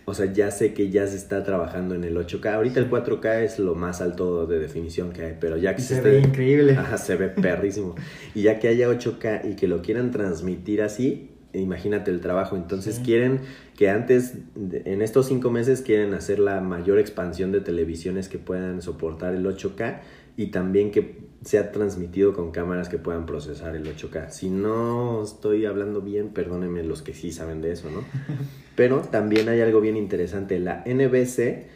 o 0.05 0.13
sea, 0.13 0.31
ya 0.31 0.51
sé 0.51 0.73
que 0.73 0.89
ya 0.89 1.05
se 1.07 1.17
está 1.17 1.43
trabajando 1.43 1.95
en 1.95 2.03
el 2.03 2.15
8K. 2.17 2.53
Ahorita 2.53 2.79
el 2.79 2.89
4K 2.89 3.43
es 3.43 3.59
lo 3.59 3.75
más 3.75 4.01
alto 4.01 4.47
de 4.47 4.59
definición 4.59 5.11
que 5.11 5.23
hay, 5.23 5.37
pero 5.39 5.57
ya 5.57 5.75
que 5.75 5.81
se, 5.81 6.01
ve 6.01 6.19
increíble. 6.19 6.75
Ajá, 6.77 6.97
se 6.97 7.15
ve 7.15 7.29
perrísimo. 7.29 7.95
Y 8.33 8.43
ya 8.43 8.59
que 8.59 8.67
haya 8.67 8.89
8K 8.89 9.51
y 9.51 9.55
que 9.55 9.67
lo 9.67 9.81
quieran 9.81 10.11
transmitir 10.11 10.81
así, 10.81 11.34
imagínate 11.59 12.11
el 12.11 12.21
trabajo. 12.21 12.55
Entonces 12.55 12.99
quieren 12.99 13.41
que 13.77 13.89
antes, 13.89 14.35
en 14.55 15.01
estos 15.01 15.27
cinco 15.27 15.51
meses, 15.51 15.81
quieren 15.81 16.13
hacer 16.13 16.39
la 16.39 16.61
mayor 16.61 16.99
expansión 16.99 17.51
de 17.51 17.61
televisiones 17.61 18.29
que 18.29 18.37
puedan 18.37 18.81
soportar 18.81 19.35
el 19.35 19.45
8K 19.45 19.99
y 20.37 20.47
también 20.47 20.91
que 20.91 21.25
sea 21.43 21.71
transmitido 21.71 22.33
con 22.33 22.51
cámaras 22.51 22.89
que 22.89 22.97
puedan 22.97 23.25
procesar 23.25 23.75
el 23.75 23.85
8K. 23.85 24.29
Si 24.29 24.49
no 24.49 25.23
estoy 25.23 25.65
hablando 25.65 26.01
bien, 26.01 26.29
perdónenme 26.29 26.83
los 26.83 27.01
que 27.01 27.13
sí 27.13 27.31
saben 27.31 27.61
de 27.61 27.71
eso, 27.71 27.89
¿no? 27.89 28.03
Pero 28.75 28.99
también 28.99 29.47
hay 29.47 29.61
algo 29.61 29.79
bien 29.79 29.95
interesante. 29.95 30.59
La 30.59 30.83
NBC, 30.85 31.67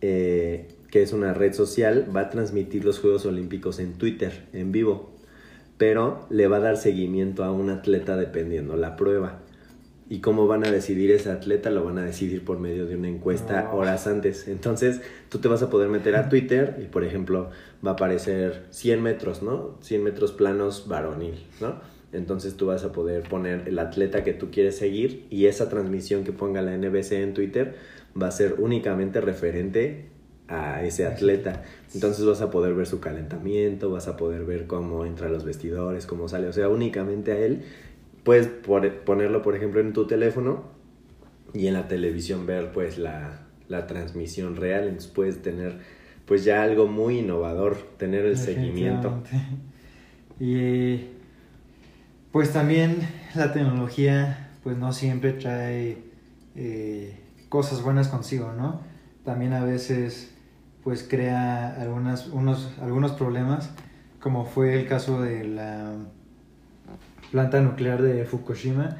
eh, 0.00 0.68
que 0.90 1.02
es 1.02 1.12
una 1.12 1.34
red 1.34 1.52
social, 1.52 2.06
va 2.14 2.22
a 2.22 2.30
transmitir 2.30 2.84
los 2.84 2.98
Juegos 3.00 3.26
Olímpicos 3.26 3.78
en 3.80 3.94
Twitter, 3.94 4.46
en 4.52 4.72
vivo. 4.72 5.10
Pero 5.80 6.26
le 6.28 6.46
va 6.46 6.58
a 6.58 6.60
dar 6.60 6.76
seguimiento 6.76 7.42
a 7.42 7.50
un 7.50 7.70
atleta 7.70 8.14
dependiendo 8.14 8.76
la 8.76 8.96
prueba. 8.96 9.38
Y 10.10 10.20
cómo 10.20 10.46
van 10.46 10.66
a 10.66 10.70
decidir 10.70 11.10
ese 11.10 11.30
atleta, 11.30 11.70
lo 11.70 11.82
van 11.82 11.96
a 11.96 12.04
decidir 12.04 12.44
por 12.44 12.58
medio 12.58 12.84
de 12.84 12.96
una 12.96 13.08
encuesta 13.08 13.70
horas 13.72 14.06
antes. 14.06 14.46
Entonces, 14.46 15.00
tú 15.30 15.38
te 15.38 15.48
vas 15.48 15.62
a 15.62 15.70
poder 15.70 15.88
meter 15.88 16.16
a 16.16 16.28
Twitter 16.28 16.76
y, 16.82 16.84
por 16.84 17.02
ejemplo, 17.02 17.48
va 17.82 17.92
a 17.92 17.94
aparecer 17.94 18.66
100 18.68 19.02
metros, 19.02 19.42
¿no? 19.42 19.78
100 19.80 20.04
metros 20.04 20.32
planos 20.32 20.86
varonil, 20.86 21.46
¿no? 21.62 21.80
Entonces 22.12 22.58
tú 22.58 22.66
vas 22.66 22.84
a 22.84 22.92
poder 22.92 23.22
poner 23.22 23.66
el 23.66 23.78
atleta 23.78 24.22
que 24.22 24.34
tú 24.34 24.50
quieres 24.50 24.76
seguir 24.76 25.24
y 25.30 25.46
esa 25.46 25.70
transmisión 25.70 26.24
que 26.24 26.32
ponga 26.32 26.60
la 26.60 26.76
NBC 26.76 27.12
en 27.12 27.32
Twitter 27.32 27.76
va 28.20 28.26
a 28.26 28.32
ser 28.32 28.56
únicamente 28.58 29.22
referente 29.22 30.09
a 30.50 30.84
ese 30.84 31.06
atleta. 31.06 31.62
Entonces 31.94 32.24
vas 32.26 32.40
a 32.42 32.50
poder 32.50 32.74
ver 32.74 32.86
su 32.86 33.00
calentamiento, 33.00 33.90
vas 33.90 34.08
a 34.08 34.16
poder 34.16 34.44
ver 34.44 34.66
cómo 34.66 35.06
entra 35.06 35.28
a 35.28 35.30
los 35.30 35.44
vestidores, 35.44 36.06
cómo 36.06 36.28
sale, 36.28 36.48
o 36.48 36.52
sea, 36.52 36.68
únicamente 36.68 37.32
a 37.32 37.38
él. 37.38 37.62
Puedes 38.24 38.48
ponerlo, 38.48 39.40
por 39.42 39.56
ejemplo, 39.56 39.80
en 39.80 39.92
tu 39.92 40.06
teléfono 40.06 40.64
y 41.54 41.68
en 41.68 41.74
la 41.74 41.88
televisión 41.88 42.46
ver 42.46 42.72
pues 42.72 42.98
la, 42.98 43.46
la 43.68 43.86
transmisión 43.86 44.56
real, 44.56 44.84
entonces 44.84 45.10
puedes 45.10 45.40
tener 45.40 45.78
pues 46.26 46.44
ya 46.44 46.62
algo 46.62 46.86
muy 46.86 47.20
innovador, 47.20 47.76
tener 47.96 48.24
el 48.24 48.36
seguimiento. 48.36 49.22
Y 50.38 51.06
pues 52.32 52.52
también 52.52 52.98
la 53.34 53.52
tecnología 53.52 54.50
pues 54.62 54.76
no 54.76 54.92
siempre 54.92 55.32
trae 55.32 55.98
eh, 56.56 57.18
cosas 57.48 57.82
buenas 57.82 58.08
consigo, 58.08 58.52
¿no? 58.52 58.80
También 59.24 59.52
a 59.52 59.64
veces 59.64 60.29
pues 60.84 61.06
crea 61.08 61.74
algunas, 61.80 62.28
unos, 62.28 62.72
algunos 62.80 63.12
problemas, 63.12 63.70
como 64.20 64.44
fue 64.44 64.78
el 64.80 64.86
caso 64.86 65.20
de 65.20 65.44
la 65.44 65.92
planta 67.30 67.60
nuclear 67.60 68.02
de 68.02 68.24
Fukushima, 68.24 68.96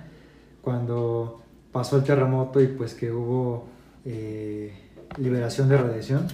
cuando 0.62 1.42
pasó 1.72 1.96
el 1.96 2.04
terremoto 2.04 2.60
y 2.60 2.66
pues 2.68 2.94
que 2.94 3.12
hubo 3.12 3.68
eh, 4.04 4.72
liberación 5.18 5.68
de 5.68 5.76
radiación 5.76 6.28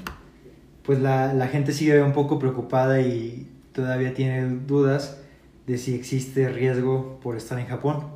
pues 0.86 1.00
la, 1.00 1.34
la 1.34 1.48
gente 1.48 1.72
sigue 1.72 2.00
un 2.00 2.12
poco 2.12 2.38
preocupada 2.38 3.00
y 3.00 3.50
todavía 3.72 4.14
tiene 4.14 4.46
dudas 4.66 5.18
de 5.66 5.78
si 5.78 5.94
existe 5.94 6.48
riesgo 6.48 7.18
por 7.20 7.36
estar 7.36 7.58
en 7.58 7.66
Japón. 7.66 8.06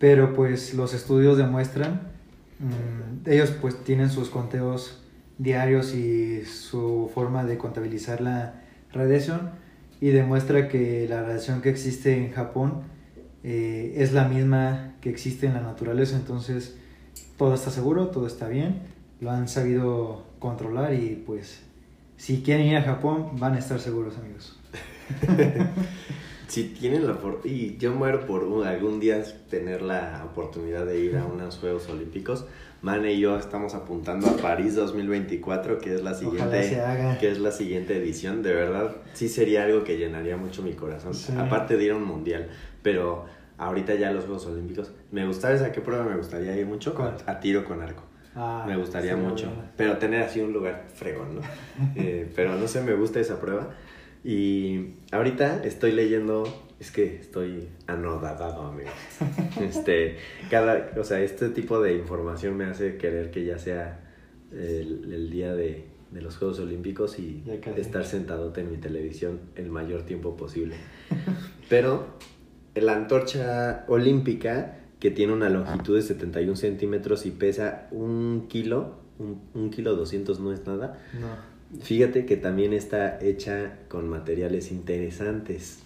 Pero 0.00 0.34
pues 0.34 0.74
los 0.74 0.92
estudios 0.92 1.38
demuestran, 1.38 2.02
mm, 2.58 3.30
ellos 3.30 3.52
pues 3.62 3.82
tienen 3.84 4.10
sus 4.10 4.28
conteos 4.28 5.00
diarios 5.38 5.94
y 5.94 6.44
su 6.44 7.10
forma 7.14 7.44
de 7.44 7.58
contabilizar 7.58 8.20
la 8.20 8.62
radiación 8.92 9.50
y 10.00 10.08
demuestra 10.08 10.68
que 10.68 11.06
la 11.08 11.22
radiación 11.22 11.62
que 11.62 11.70
existe 11.70 12.16
en 12.16 12.32
Japón 12.32 12.82
eh, 13.44 13.94
es 13.96 14.12
la 14.12 14.28
misma 14.28 14.94
que 15.00 15.10
existe 15.10 15.46
en 15.46 15.54
la 15.54 15.60
naturaleza, 15.60 16.16
entonces 16.16 16.76
todo 17.36 17.54
está 17.54 17.70
seguro, 17.70 18.08
todo 18.08 18.26
está 18.26 18.48
bien, 18.48 18.80
lo 19.20 19.30
han 19.30 19.48
sabido 19.48 20.24
controlar 20.38 20.94
y 20.94 21.22
pues 21.26 21.60
si 22.16 22.42
quieren 22.42 22.66
ir 22.66 22.76
a 22.76 22.82
Japón, 22.82 23.30
van 23.34 23.54
a 23.54 23.58
estar 23.58 23.78
seguros, 23.78 24.16
amigos. 24.18 24.58
si 26.48 26.64
tienen 26.64 27.06
la 27.06 27.12
oportunidad, 27.12 27.58
y 27.58 27.76
yo 27.76 27.94
muero 27.94 28.26
por 28.26 28.66
algún 28.66 29.00
día 29.00 29.22
tener 29.50 29.82
la 29.82 30.24
oportunidad 30.24 30.86
de 30.86 30.98
ir 30.98 31.16
a 31.16 31.26
unos 31.26 31.58
Juegos 31.58 31.88
Olímpicos. 31.88 32.46
Mane 32.86 33.14
y 33.14 33.18
yo 33.18 33.36
estamos 33.36 33.74
apuntando 33.74 34.28
a 34.28 34.36
París 34.36 34.76
2024, 34.76 35.78
que 35.78 35.96
es 35.96 36.04
la 36.04 36.14
siguiente, 36.14 36.80
que 37.18 37.32
es 37.32 37.40
la 37.40 37.50
siguiente 37.50 37.96
edición. 37.96 38.44
De 38.44 38.54
verdad, 38.54 38.94
sí 39.12 39.28
sería 39.28 39.64
algo 39.64 39.82
que 39.82 39.98
llenaría 39.98 40.36
mucho 40.36 40.62
mi 40.62 40.74
corazón. 40.74 41.12
Aparte 41.36 41.76
de 41.76 41.82
ir 41.82 41.90
a 41.90 41.96
un 41.96 42.04
mundial, 42.04 42.48
pero 42.82 43.24
ahorita 43.58 43.96
ya 43.96 44.12
los 44.12 44.26
Juegos 44.26 44.46
Olímpicos. 44.46 44.92
Me 45.10 45.26
gustaría, 45.26 45.66
¿a 45.66 45.72
qué 45.72 45.80
prueba 45.80 46.04
me 46.04 46.16
gustaría 46.16 46.56
ir 46.56 46.64
mucho? 46.64 46.94
A 47.26 47.40
tiro 47.40 47.64
con 47.64 47.82
arco. 47.82 48.04
Ah, 48.36 48.64
me 48.68 48.76
gustaría 48.76 49.16
mucho. 49.16 49.50
Pero 49.76 49.98
tener 49.98 50.22
así 50.22 50.38
un 50.38 50.52
lugar 50.52 50.84
fregón, 50.94 51.34
¿no? 51.34 51.40
Eh, 51.96 52.30
pero 52.36 52.54
no 52.54 52.68
sé, 52.68 52.82
me 52.82 52.94
gusta 52.94 53.18
esa 53.18 53.40
prueba. 53.40 53.70
Y 54.22 54.94
ahorita 55.10 55.64
estoy 55.64 55.90
leyendo, 55.90 56.44
es 56.78 56.90
que 56.90 57.16
estoy 57.16 57.68
anodadado, 57.86 58.62
amigo. 58.62 58.90
Este, 59.60 60.16
cada, 60.50 60.92
o 60.98 61.04
sea, 61.04 61.20
este 61.20 61.48
tipo 61.48 61.80
de 61.80 61.94
información 61.94 62.56
me 62.56 62.66
hace 62.66 62.96
querer 62.96 63.30
que 63.30 63.44
ya 63.44 63.58
sea 63.58 64.00
el, 64.52 65.30
día 65.30 65.54
de, 65.54 65.86
de, 66.10 66.20
los 66.20 66.36
Juegos 66.36 66.60
Olímpicos 66.60 67.18
y 67.18 67.42
estar 67.76 68.04
sentado 68.04 68.52
en 68.56 68.70
mi 68.70 68.76
televisión 68.76 69.40
el 69.54 69.70
mayor 69.70 70.02
tiempo 70.02 70.36
posible. 70.36 70.76
Pero 71.68 72.06
la 72.74 72.94
antorcha 72.94 73.84
olímpica 73.88 74.78
que 75.00 75.10
tiene 75.10 75.32
una 75.32 75.48
longitud 75.48 75.96
de 75.96 76.02
71 76.02 76.56
centímetros 76.56 77.26
y 77.26 77.30
pesa 77.30 77.88
un 77.90 78.46
kilo, 78.48 78.96
un, 79.18 79.70
kilo 79.70 79.94
200 79.94 80.40
no 80.40 80.52
es 80.52 80.66
nada. 80.66 80.98
No. 81.18 81.56
Fíjate 81.80 82.26
que 82.26 82.36
también 82.36 82.72
está 82.72 83.18
hecha 83.20 83.78
con 83.88 84.08
materiales 84.08 84.70
interesantes. 84.70 85.82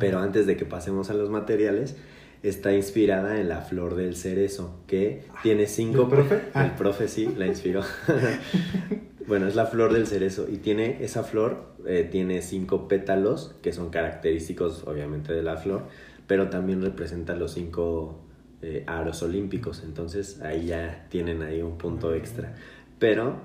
Pero 0.00 0.18
antes 0.18 0.46
de 0.46 0.56
que 0.56 0.64
pasemos 0.64 1.10
a 1.10 1.14
los 1.14 1.30
materiales, 1.30 1.96
está 2.42 2.72
inspirada 2.72 3.40
en 3.40 3.48
la 3.48 3.60
flor 3.60 3.94
del 3.94 4.16
cerezo, 4.16 4.80
que 4.86 5.24
tiene 5.42 5.66
cinco... 5.66 6.02
¿El 6.02 6.08
profe? 6.08 6.40
El 6.54 6.70
profe 6.72 7.08
sí, 7.08 7.28
la 7.36 7.46
inspiró. 7.46 7.82
bueno, 9.26 9.46
es 9.46 9.54
la 9.54 9.66
flor 9.66 9.92
del 9.92 10.06
cerezo 10.06 10.46
y 10.50 10.58
tiene 10.58 11.02
esa 11.04 11.22
flor, 11.22 11.74
eh, 11.86 12.08
tiene 12.10 12.42
cinco 12.42 12.88
pétalos, 12.88 13.54
que 13.62 13.72
son 13.72 13.90
característicos 13.90 14.84
obviamente 14.86 15.32
de 15.32 15.42
la 15.42 15.56
flor, 15.56 15.84
pero 16.26 16.48
también 16.48 16.82
representa 16.82 17.34
los 17.34 17.52
cinco 17.52 18.20
eh, 18.62 18.84
aros 18.86 19.22
olímpicos, 19.22 19.82
entonces 19.84 20.40
ahí 20.42 20.66
ya 20.66 21.06
tienen 21.10 21.42
ahí 21.42 21.62
un 21.62 21.78
punto 21.78 22.14
extra. 22.14 22.54
Pero 22.98 23.36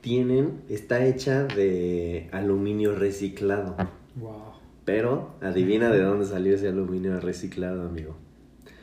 tienen, 0.00 0.62
está 0.68 1.04
hecha 1.04 1.44
de 1.44 2.28
aluminio 2.32 2.94
reciclado. 2.94 3.76
Wow. 4.16 4.60
Pero 4.90 5.36
adivina 5.40 5.88
de 5.88 6.02
dónde 6.02 6.26
salió 6.26 6.52
ese 6.52 6.66
aluminio 6.66 7.20
reciclado, 7.20 7.82
amigo. 7.82 8.16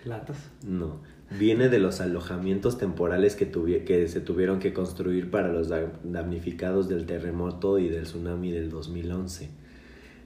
¿Latas? 0.06 0.38
No. 0.66 1.02
Viene 1.38 1.68
de 1.68 1.80
los 1.80 2.00
alojamientos 2.00 2.78
temporales 2.78 3.36
que, 3.36 3.52
que 3.84 4.08
se 4.08 4.22
tuvieron 4.22 4.60
que 4.60 4.72
construir 4.72 5.30
para 5.30 5.50
los 5.50 5.68
damnificados 6.04 6.88
del 6.88 7.06
terremoto 7.06 7.78
y 7.78 7.90
del 7.90 8.04
tsunami 8.04 8.52
del 8.52 8.70
2011. 8.70 9.50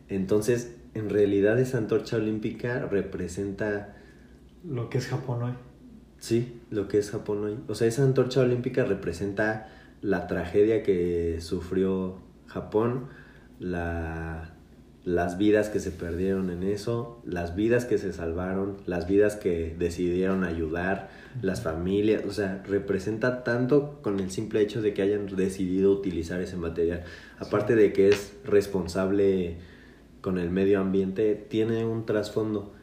Entonces, 0.07 0.75
en 0.93 1.09
realidad 1.09 1.59
esa 1.59 1.79
antorcha 1.79 2.17
olímpica 2.17 2.85
representa... 2.85 3.97
Lo 4.63 4.87
que 4.91 4.99
es 4.99 5.07
Japón 5.07 5.41
hoy. 5.41 5.53
Sí, 6.19 6.61
lo 6.69 6.87
que 6.87 6.99
es 6.99 7.09
Japón 7.09 7.43
hoy. 7.43 7.57
O 7.69 7.73
sea, 7.73 7.87
esa 7.87 8.03
antorcha 8.03 8.41
olímpica 8.41 8.85
representa 8.85 9.67
la 10.01 10.27
tragedia 10.27 10.83
que 10.83 11.41
sufrió 11.41 12.19
Japón, 12.45 13.07
la, 13.57 14.50
las 15.03 15.37
vidas 15.37 15.69
que 15.69 15.79
se 15.79 15.91
perdieron 15.91 16.51
en 16.51 16.63
eso, 16.63 17.21
las 17.25 17.55
vidas 17.55 17.85
que 17.85 17.97
se 17.97 18.13
salvaron, 18.13 18.77
las 18.85 19.07
vidas 19.07 19.35
que 19.35 19.75
decidieron 19.77 20.43
ayudar, 20.43 21.09
las 21.41 21.61
familias, 21.61 22.23
o 22.25 22.31
sea, 22.31 22.61
representa 22.67 23.43
tanto 23.43 23.99
con 24.03 24.19
el 24.19 24.29
simple 24.29 24.61
hecho 24.61 24.81
de 24.81 24.93
que 24.93 25.01
hayan 25.01 25.25
decidido 25.25 25.91
utilizar 25.91 26.39
ese 26.39 26.55
material. 26.55 27.03
Aparte 27.39 27.75
de 27.75 27.93
que 27.93 28.09
es 28.09 28.33
responsable 28.43 29.57
con 30.21 30.37
el 30.37 30.51
medio 30.51 30.79
ambiente 30.79 31.35
tiene 31.35 31.85
un 31.85 32.05
trasfondo. 32.05 32.73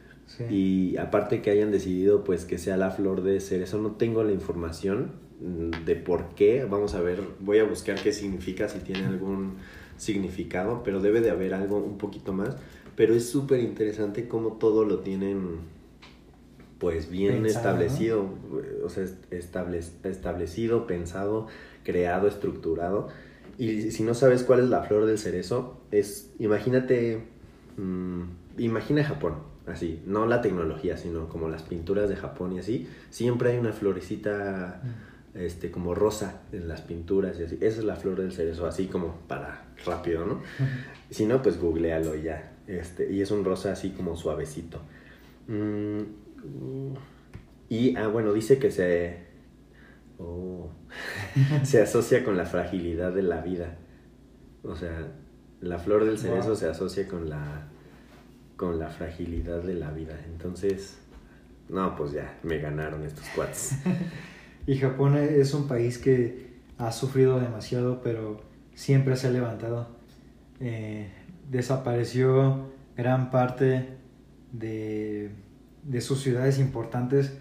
Y 0.47 0.95
aparte 0.97 1.41
que 1.41 1.49
hayan 1.49 1.71
decidido 1.71 2.23
pues 2.23 2.45
que 2.45 2.59
sea 2.59 2.77
la 2.77 2.91
flor 2.91 3.23
de 3.23 3.39
cerezo, 3.39 3.79
no 3.79 3.93
tengo 3.93 4.23
la 4.23 4.31
información 4.31 5.13
mm, 5.41 5.85
de 5.85 5.95
por 5.95 6.35
qué. 6.35 6.65
Vamos 6.69 6.93
a 6.93 7.01
ver, 7.01 7.21
voy 7.39 7.57
a 7.57 7.63
buscar 7.63 7.99
qué 7.99 8.13
significa, 8.13 8.69
si 8.69 8.79
tiene 8.79 9.07
algún 9.07 9.55
significado, 9.99 10.81
pero 10.83 11.01
debe 11.01 11.21
de 11.21 11.29
haber 11.29 11.53
algo 11.53 11.77
un 11.77 11.97
poquito 11.97 12.33
más. 12.33 12.55
Pero 12.95 13.13
es 13.13 13.29
súper 13.29 13.59
interesante 13.59 14.27
cómo 14.27 14.53
todo 14.53 14.83
lo 14.83 14.99
tienen 14.99 15.59
pues 16.79 17.09
bien 17.09 17.45
establecido, 17.45 18.25
o 18.83 18.89
sea, 18.89 19.05
establecido, 19.31 20.87
pensado, 20.87 21.47
creado, 21.83 22.27
estructurado. 22.27 23.09
Y 23.57 23.91
si 23.91 24.03
no 24.03 24.13
sabes 24.13 24.43
cuál 24.43 24.61
es 24.61 24.69
la 24.69 24.83
flor 24.83 25.05
del 25.05 25.17
cerezo, 25.17 25.77
es, 25.91 26.31
imagínate, 26.39 27.21
mm, 27.75 28.21
imagina 28.57 29.03
Japón, 29.03 29.35
así, 29.67 30.01
no 30.05 30.25
la 30.25 30.41
tecnología, 30.41 30.95
sino 30.95 31.27
como 31.27 31.49
las 31.49 31.63
pinturas 31.63 32.07
de 32.09 32.15
Japón 32.15 32.53
y 32.53 32.59
así, 32.59 32.87
siempre 33.09 33.51
hay 33.51 33.57
una 33.57 33.73
florecita 33.73 34.81
este, 35.33 35.71
como 35.71 35.93
rosa 35.93 36.41
en 36.53 36.69
las 36.69 36.81
pinturas 36.81 37.37
y 37.39 37.43
así. 37.43 37.57
Esa 37.61 37.79
es 37.79 37.83
la 37.83 37.97
flor 37.97 38.19
del 38.19 38.31
cerezo, 38.31 38.65
así 38.65 38.87
como 38.87 39.15
para 39.27 39.65
rápido, 39.85 40.25
¿no? 40.25 40.41
Si 41.09 41.25
no, 41.25 41.41
pues 41.41 41.59
googlealo 41.59 42.15
ya. 42.15 42.53
Este, 42.67 43.11
y 43.11 43.21
es 43.21 43.31
un 43.31 43.43
rosa 43.43 43.71
así 43.71 43.91
como 43.91 44.15
suavecito. 44.15 44.79
Mm, 45.47 46.01
y, 47.69 47.95
ah, 47.95 48.07
bueno, 48.07 48.33
dice 48.33 48.59
que 48.59 48.71
se, 48.71 49.17
oh, 50.19 50.69
se 51.63 51.81
asocia 51.81 52.23
con 52.23 52.37
la 52.37 52.45
fragilidad 52.45 53.11
de 53.13 53.23
la 53.23 53.41
vida. 53.41 53.77
O 54.63 54.75
sea, 54.75 55.07
la 55.61 55.79
flor 55.79 56.05
del 56.05 56.17
cerezo 56.17 56.55
se 56.55 56.67
asocia 56.67 57.07
con 57.07 57.29
la, 57.29 57.67
con 58.55 58.77
la 58.79 58.89
fragilidad 58.89 59.61
de 59.61 59.73
la 59.73 59.91
vida. 59.91 60.19
Entonces, 60.27 60.99
no, 61.69 61.95
pues 61.95 62.11
ya, 62.11 62.39
me 62.43 62.59
ganaron 62.59 63.03
estos 63.03 63.27
cuates. 63.35 63.77
Y 64.67 64.77
Japón 64.77 65.17
es 65.17 65.55
un 65.55 65.67
país 65.67 65.97
que 65.97 66.49
ha 66.77 66.91
sufrido 66.91 67.39
demasiado, 67.39 68.01
pero 68.03 68.41
siempre 68.79 69.17
se 69.17 69.27
ha 69.27 69.31
levantado. 69.31 69.89
Eh, 70.61 71.11
desapareció 71.49 72.71
gran 72.95 73.29
parte 73.29 73.97
de, 74.53 75.31
de 75.83 76.01
sus 76.01 76.21
ciudades 76.21 76.59
importantes 76.59 77.37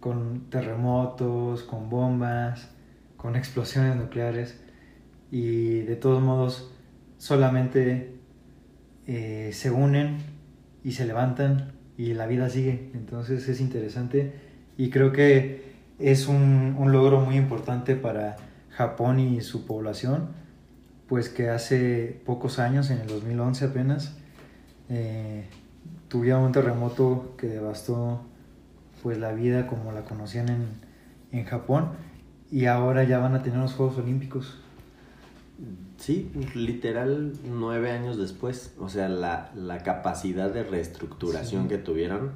con 0.00 0.50
terremotos, 0.50 1.62
con 1.62 1.90
bombas, 1.90 2.70
con 3.16 3.36
explosiones 3.36 3.94
nucleares 3.94 4.60
y 5.30 5.82
de 5.82 5.94
todos 5.94 6.20
modos 6.20 6.72
solamente 7.18 8.16
eh, 9.06 9.50
se 9.52 9.70
unen 9.70 10.16
y 10.82 10.92
se 10.92 11.06
levantan 11.06 11.72
y 11.96 12.14
la 12.14 12.26
vida 12.26 12.50
sigue. 12.50 12.90
Entonces 12.94 13.48
es 13.48 13.60
interesante 13.60 14.32
y 14.76 14.90
creo 14.90 15.12
que 15.12 15.70
es 16.00 16.26
un, 16.26 16.74
logro 16.90 17.20
muy 17.20 17.36
importante 17.36 17.94
para 17.94 18.38
Japón 18.70 19.20
y 19.20 19.40
su 19.42 19.66
población, 19.66 20.39
pues 21.10 21.28
que 21.28 21.50
hace 21.50 22.22
pocos 22.24 22.60
años, 22.60 22.88
en 22.90 23.00
el 23.00 23.08
2011 23.08 23.64
apenas, 23.64 24.14
eh, 24.88 25.44
tuvieron 26.06 26.44
un 26.44 26.52
terremoto 26.52 27.34
que 27.36 27.48
devastó 27.48 28.22
pues 29.02 29.18
la 29.18 29.32
vida 29.32 29.66
como 29.66 29.90
la 29.90 30.04
conocían 30.04 30.48
en, 30.48 30.68
en 31.32 31.44
Japón 31.46 31.88
y 32.52 32.66
ahora 32.66 33.02
ya 33.02 33.18
van 33.18 33.34
a 33.34 33.42
tener 33.42 33.58
los 33.58 33.72
Juegos 33.72 33.98
Olímpicos. 33.98 34.56
Sí, 35.98 36.30
literal 36.54 37.32
nueve 37.44 37.90
años 37.90 38.16
después. 38.16 38.72
O 38.78 38.88
sea, 38.88 39.08
la, 39.08 39.82
capacidad 39.84 40.48
de 40.48 40.62
reestructuración 40.62 41.66
que 41.66 41.78
tuvieron, 41.78 42.34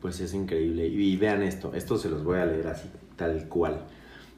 pues 0.00 0.20
es 0.20 0.32
increíble. 0.32 0.86
Y, 0.86 1.16
vean 1.16 1.42
esto, 1.42 1.74
esto 1.74 1.98
se 1.98 2.08
los 2.08 2.22
voy 2.22 2.38
a 2.38 2.46
leer 2.46 2.68
así, 2.68 2.88
tal 3.16 3.48
cual. 3.48 3.82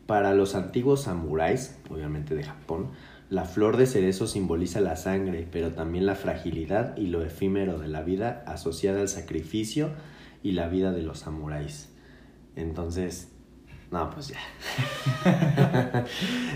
Para 0.06 0.32
los 0.32 0.54
antiguos 0.54 1.02
samuráis, 1.02 1.76
obviamente 1.90 2.34
de 2.34 2.44
Japón, 2.44 2.88
la 3.30 3.44
flor 3.44 3.76
de 3.76 3.86
cerezo 3.86 4.26
simboliza 4.26 4.80
la 4.80 4.96
sangre, 4.96 5.48
pero 5.50 5.72
también 5.72 6.06
la 6.06 6.14
fragilidad 6.14 6.96
y 6.96 7.06
lo 7.06 7.22
efímero 7.24 7.78
de 7.78 7.88
la 7.88 8.02
vida 8.02 8.44
asociada 8.46 9.00
al 9.00 9.08
sacrificio 9.08 9.90
y 10.42 10.52
la 10.52 10.68
vida 10.68 10.92
de 10.92 11.02
los 11.02 11.20
samuráis. 11.20 11.90
Entonces, 12.54 13.28
no, 13.90 14.10
pues 14.10 14.28
ya. 14.28 14.38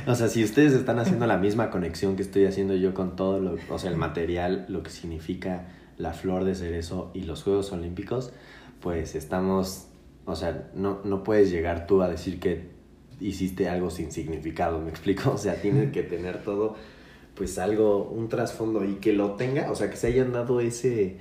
o 0.06 0.14
sea, 0.14 0.28
si 0.28 0.44
ustedes 0.44 0.72
están 0.72 0.98
haciendo 0.98 1.26
la 1.26 1.38
misma 1.38 1.70
conexión 1.70 2.16
que 2.16 2.22
estoy 2.22 2.44
haciendo 2.44 2.74
yo 2.74 2.94
con 2.94 3.16
todo 3.16 3.40
lo, 3.40 3.56
o 3.70 3.78
sea, 3.78 3.90
el 3.90 3.96
material, 3.96 4.66
lo 4.68 4.82
que 4.82 4.90
significa 4.90 5.68
la 5.96 6.12
flor 6.12 6.44
de 6.44 6.54
cerezo 6.54 7.10
y 7.14 7.22
los 7.22 7.42
Juegos 7.42 7.72
Olímpicos, 7.72 8.32
pues 8.80 9.14
estamos, 9.14 9.88
o 10.26 10.36
sea, 10.36 10.70
no, 10.74 11.00
no 11.04 11.22
puedes 11.22 11.50
llegar 11.50 11.86
tú 11.86 12.02
a 12.02 12.08
decir 12.08 12.38
que 12.40 12.77
hiciste 13.20 13.68
algo 13.68 13.90
sin 13.90 14.12
significado, 14.12 14.80
¿me 14.80 14.90
explico? 14.90 15.30
O 15.34 15.38
sea, 15.38 15.60
tiene 15.60 15.90
que 15.90 16.02
tener 16.02 16.42
todo, 16.42 16.76
pues 17.34 17.58
algo, 17.58 18.04
un 18.04 18.28
trasfondo 18.28 18.84
y 18.84 18.94
que 18.94 19.12
lo 19.12 19.32
tenga, 19.32 19.70
o 19.70 19.74
sea, 19.74 19.90
que 19.90 19.96
se 19.96 20.08
hayan 20.08 20.32
dado 20.32 20.60
ese 20.60 21.16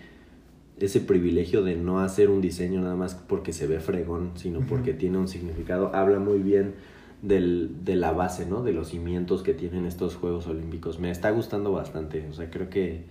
ese 0.80 1.00
privilegio 1.00 1.64
de 1.64 1.76
no 1.76 2.00
hacer 2.00 2.30
un 2.30 2.42
diseño 2.42 2.82
nada 2.82 2.96
más 2.96 3.16
porque 3.16 3.52
se 3.52 3.68
ve 3.68 3.80
fregón, 3.80 4.32
sino 4.36 4.60
porque 4.62 4.94
tiene 4.94 5.18
un 5.18 5.28
significado, 5.28 5.94
habla 5.96 6.20
muy 6.20 6.40
bien 6.40 6.76
del, 7.22 7.84
de 7.84 7.96
la 7.96 8.12
base, 8.12 8.46
¿no? 8.46 8.62
De 8.62 8.74
los 8.74 8.90
cimientos 8.90 9.42
que 9.42 9.54
tienen 9.54 9.86
estos 9.86 10.16
Juegos 10.16 10.46
Olímpicos. 10.48 11.00
Me 11.00 11.10
está 11.10 11.32
gustando 11.32 11.72
bastante, 11.72 12.28
o 12.30 12.34
sea, 12.34 12.52
creo 12.52 12.70
que 12.70 13.06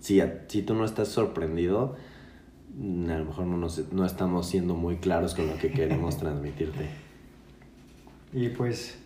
si, 0.00 0.20
si 0.48 0.62
tú 0.62 0.74
no 0.74 0.84
estás 0.84 1.08
sorprendido, 1.08 1.94
mm, 2.76 3.10
a 3.10 3.18
lo 3.18 3.24
mejor 3.26 3.46
no, 3.46 3.68
no 3.92 4.04
estamos 4.04 4.46
siendo 4.46 4.74
muy 4.74 4.96
claros 4.96 5.34
con 5.34 5.46
lo 5.46 5.56
que 5.58 5.70
queremos 5.70 6.16
transmitirte. 6.18 6.88
Y 8.32 8.48
pues 8.48 9.02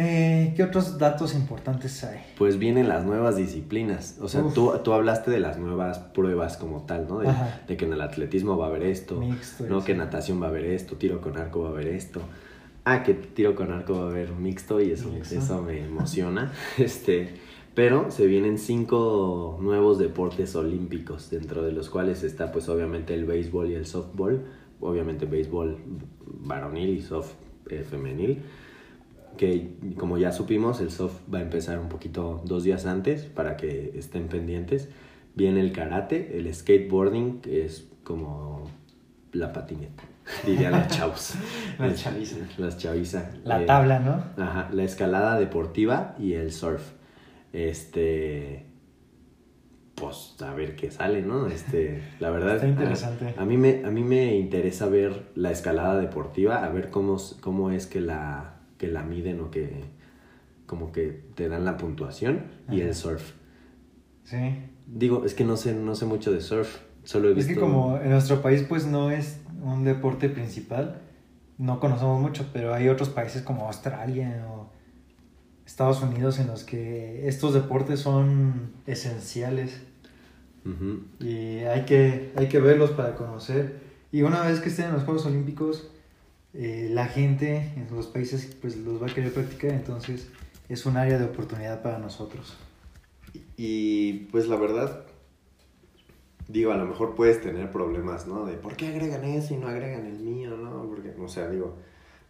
eh, 0.00 0.52
¿Qué 0.54 0.62
otros 0.62 0.96
datos 0.96 1.34
importantes 1.34 2.04
hay? 2.04 2.20
Pues 2.36 2.60
vienen 2.60 2.88
las 2.88 3.04
nuevas 3.04 3.36
disciplinas. 3.36 4.16
O 4.20 4.28
sea, 4.28 4.44
tú, 4.54 4.72
tú, 4.84 4.92
hablaste 4.92 5.32
de 5.32 5.40
las 5.40 5.58
nuevas 5.58 5.98
pruebas 5.98 6.56
como 6.56 6.82
tal, 6.82 7.08
¿no? 7.08 7.18
De, 7.18 7.76
que 7.76 7.84
en 7.84 7.92
el 7.92 8.00
atletismo 8.00 8.56
va 8.56 8.66
a 8.66 8.68
haber 8.68 8.84
esto, 8.84 9.20
¿no? 9.68 9.82
Que 9.82 9.96
natación 9.96 10.40
va 10.40 10.46
a 10.46 10.50
haber 10.50 10.66
esto, 10.66 10.94
tiro 10.94 11.20
con 11.20 11.36
arco 11.36 11.62
va 11.62 11.70
a 11.70 11.72
haber 11.72 11.88
esto. 11.88 12.20
Ah, 12.84 13.02
que 13.02 13.12
tiro 13.12 13.56
con 13.56 13.72
arco 13.72 13.94
va 13.94 14.06
a 14.06 14.10
haber 14.10 14.30
mixto 14.30 14.80
y 14.80 14.92
eso, 14.92 15.12
eso 15.20 15.62
me 15.62 15.84
emociona. 15.84 16.52
este, 16.78 17.34
pero 17.74 18.12
se 18.12 18.26
vienen 18.26 18.58
cinco 18.58 19.58
nuevos 19.60 19.98
deportes 19.98 20.54
olímpicos, 20.54 21.28
dentro 21.28 21.64
de 21.64 21.72
los 21.72 21.90
cuales 21.90 22.22
está 22.22 22.52
pues 22.52 22.68
obviamente 22.68 23.14
el 23.14 23.24
béisbol 23.24 23.72
y 23.72 23.74
el 23.74 23.86
softball. 23.86 24.44
Obviamente 24.80 25.26
béisbol 25.26 25.76
varonil 26.24 26.90
y 26.90 27.02
soft 27.02 27.32
eh, 27.70 27.84
femenil 27.88 28.42
que 29.38 29.70
como 29.96 30.18
ya 30.18 30.32
supimos, 30.32 30.80
el 30.80 30.90
soft 30.90 31.20
va 31.32 31.38
a 31.38 31.42
empezar 31.42 31.78
un 31.78 31.88
poquito 31.88 32.42
dos 32.44 32.64
días 32.64 32.84
antes 32.84 33.24
para 33.24 33.56
que 33.56 33.92
estén 33.96 34.28
pendientes. 34.28 34.90
Viene 35.34 35.60
el 35.60 35.72
karate, 35.72 36.36
el 36.36 36.52
skateboarding, 36.52 37.40
que 37.40 37.64
es 37.64 37.88
como 38.04 38.64
la 39.32 39.52
patineta, 39.52 40.02
dirían 40.46 40.72
los 40.72 40.88
chavos. 40.88 41.34
las 41.78 41.94
chaviza. 42.02 42.36
Las 42.58 42.76
chaviza. 42.76 43.30
La 43.44 43.64
tabla, 43.64 44.00
¿no? 44.00 44.42
Ajá, 44.42 44.68
la 44.72 44.82
escalada 44.82 45.38
deportiva 45.38 46.16
y 46.18 46.34
el 46.34 46.52
surf. 46.52 46.82
Este, 47.52 48.66
pues 50.00 50.36
a 50.40 50.54
ver 50.54 50.76
qué 50.76 50.90
sale, 50.90 51.22
¿no? 51.22 51.46
Este, 51.46 52.02
la 52.20 52.30
verdad. 52.30 52.56
Está 52.56 52.68
interesante. 52.68 53.34
A, 53.36 53.44
mí 53.44 53.56
me, 53.56 53.84
a 53.84 53.90
mí 53.90 54.02
me 54.02 54.36
interesa 54.36 54.86
ver 54.86 55.30
la 55.34 55.50
escalada 55.50 55.98
deportiva, 55.98 56.64
a 56.64 56.68
ver 56.68 56.90
cómo, 56.90 57.16
cómo 57.40 57.70
es 57.70 57.86
que 57.86 58.00
la 58.00 58.58
que 58.78 58.86
la 58.86 59.02
miden 59.02 59.40
o 59.40 59.50
que 59.50 59.84
como 60.66 60.92
que 60.92 61.24
te 61.34 61.48
dan 61.48 61.64
la 61.64 61.76
puntuación 61.76 62.44
y 62.70 62.80
el 62.80 62.94
surf. 62.94 63.32
Sí. 64.24 64.36
Digo, 64.86 65.24
es 65.24 65.34
que 65.34 65.44
no 65.44 65.56
sé, 65.56 65.74
no 65.74 65.94
sé 65.94 66.04
mucho 66.04 66.30
de 66.30 66.40
surf. 66.40 66.78
Solo 67.04 67.28
he 67.28 67.34
visto... 67.34 67.50
Es 67.50 67.56
que 67.56 67.60
como 67.60 67.98
en 67.98 68.10
nuestro 68.10 68.42
país 68.42 68.64
pues 68.68 68.86
no 68.86 69.10
es 69.10 69.40
un 69.62 69.84
deporte 69.84 70.28
principal, 70.28 71.00
no 71.56 71.80
conocemos 71.80 72.20
mucho, 72.20 72.46
pero 72.52 72.74
hay 72.74 72.88
otros 72.88 73.08
países 73.08 73.42
como 73.42 73.66
Australia 73.66 74.46
o 74.50 74.70
Estados 75.66 76.02
Unidos 76.02 76.38
en 76.38 76.46
los 76.46 76.64
que 76.64 77.26
estos 77.28 77.54
deportes 77.54 78.00
son 78.00 78.72
esenciales. 78.86 79.82
Y 81.20 81.58
hay 81.60 81.84
que, 81.84 82.32
hay 82.36 82.48
que 82.48 82.60
verlos 82.60 82.90
para 82.90 83.14
conocer. 83.14 83.80
Y 84.12 84.22
una 84.22 84.42
vez 84.42 84.60
que 84.60 84.68
estén 84.68 84.86
en 84.86 84.92
los 84.94 85.04
Juegos 85.04 85.26
Olímpicos, 85.26 85.90
eh, 86.54 86.88
la 86.90 87.06
gente 87.06 87.72
en 87.76 87.88
los 87.94 88.06
países 88.06 88.56
pues 88.60 88.76
los 88.76 89.02
va 89.02 89.06
a 89.06 89.14
querer 89.14 89.32
practicar, 89.32 89.70
entonces 89.70 90.28
es 90.68 90.86
un 90.86 90.96
área 90.96 91.18
de 91.18 91.24
oportunidad 91.24 91.82
para 91.82 91.98
nosotros. 91.98 92.56
Y 93.56 94.26
pues 94.30 94.48
la 94.48 94.56
verdad, 94.56 95.04
digo, 96.48 96.72
a 96.72 96.76
lo 96.76 96.86
mejor 96.86 97.14
puedes 97.14 97.40
tener 97.40 97.70
problemas, 97.70 98.26
¿no? 98.26 98.46
De 98.46 98.54
por 98.54 98.76
qué 98.76 98.88
agregan 98.88 99.24
eso 99.24 99.54
y 99.54 99.56
no 99.58 99.68
agregan 99.68 100.06
el 100.06 100.18
mío, 100.18 100.56
¿no? 100.56 100.88
Porque, 100.88 101.14
o 101.20 101.28
sea, 101.28 101.48
digo, 101.48 101.76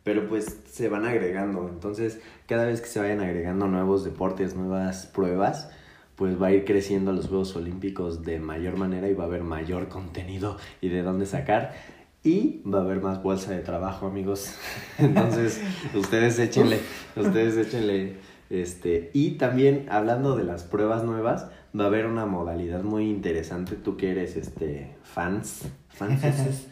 pero 0.04 0.28
pues 0.28 0.60
se 0.70 0.88
van 0.88 1.04
agregando, 1.04 1.68
entonces 1.68 2.20
cada 2.46 2.66
vez 2.66 2.80
que 2.80 2.88
se 2.88 3.00
vayan 3.00 3.20
agregando 3.20 3.68
nuevos 3.68 4.04
deportes, 4.04 4.56
nuevas 4.56 5.06
pruebas, 5.06 5.70
pues 6.18 6.40
va 6.42 6.48
a 6.48 6.52
ir 6.52 6.64
creciendo 6.64 7.12
los 7.12 7.28
Juegos 7.28 7.54
Olímpicos 7.54 8.24
de 8.24 8.40
mayor 8.40 8.76
manera 8.76 9.08
y 9.08 9.14
va 9.14 9.22
a 9.22 9.26
haber 9.28 9.44
mayor 9.44 9.88
contenido 9.88 10.58
y 10.80 10.88
de 10.88 11.02
dónde 11.02 11.26
sacar. 11.26 11.74
Y 12.24 12.60
va 12.68 12.80
a 12.80 12.82
haber 12.82 13.00
más 13.00 13.22
bolsa 13.22 13.52
de 13.52 13.60
trabajo, 13.60 14.08
amigos. 14.08 14.56
Entonces, 14.98 15.60
ustedes 15.94 16.40
échenle, 16.40 16.80
ustedes 17.14 17.56
échenle, 17.56 18.16
este, 18.50 19.10
y 19.14 19.32
también 19.32 19.86
hablando 19.90 20.36
de 20.36 20.42
las 20.42 20.64
pruebas 20.64 21.04
nuevas, 21.04 21.50
va 21.78 21.84
a 21.84 21.86
haber 21.86 22.06
una 22.06 22.26
modalidad 22.26 22.82
muy 22.82 23.08
interesante, 23.08 23.76
tú 23.76 23.96
que 23.96 24.10
eres, 24.10 24.36
este, 24.36 24.96
fans, 25.04 25.66
fans 25.88 26.20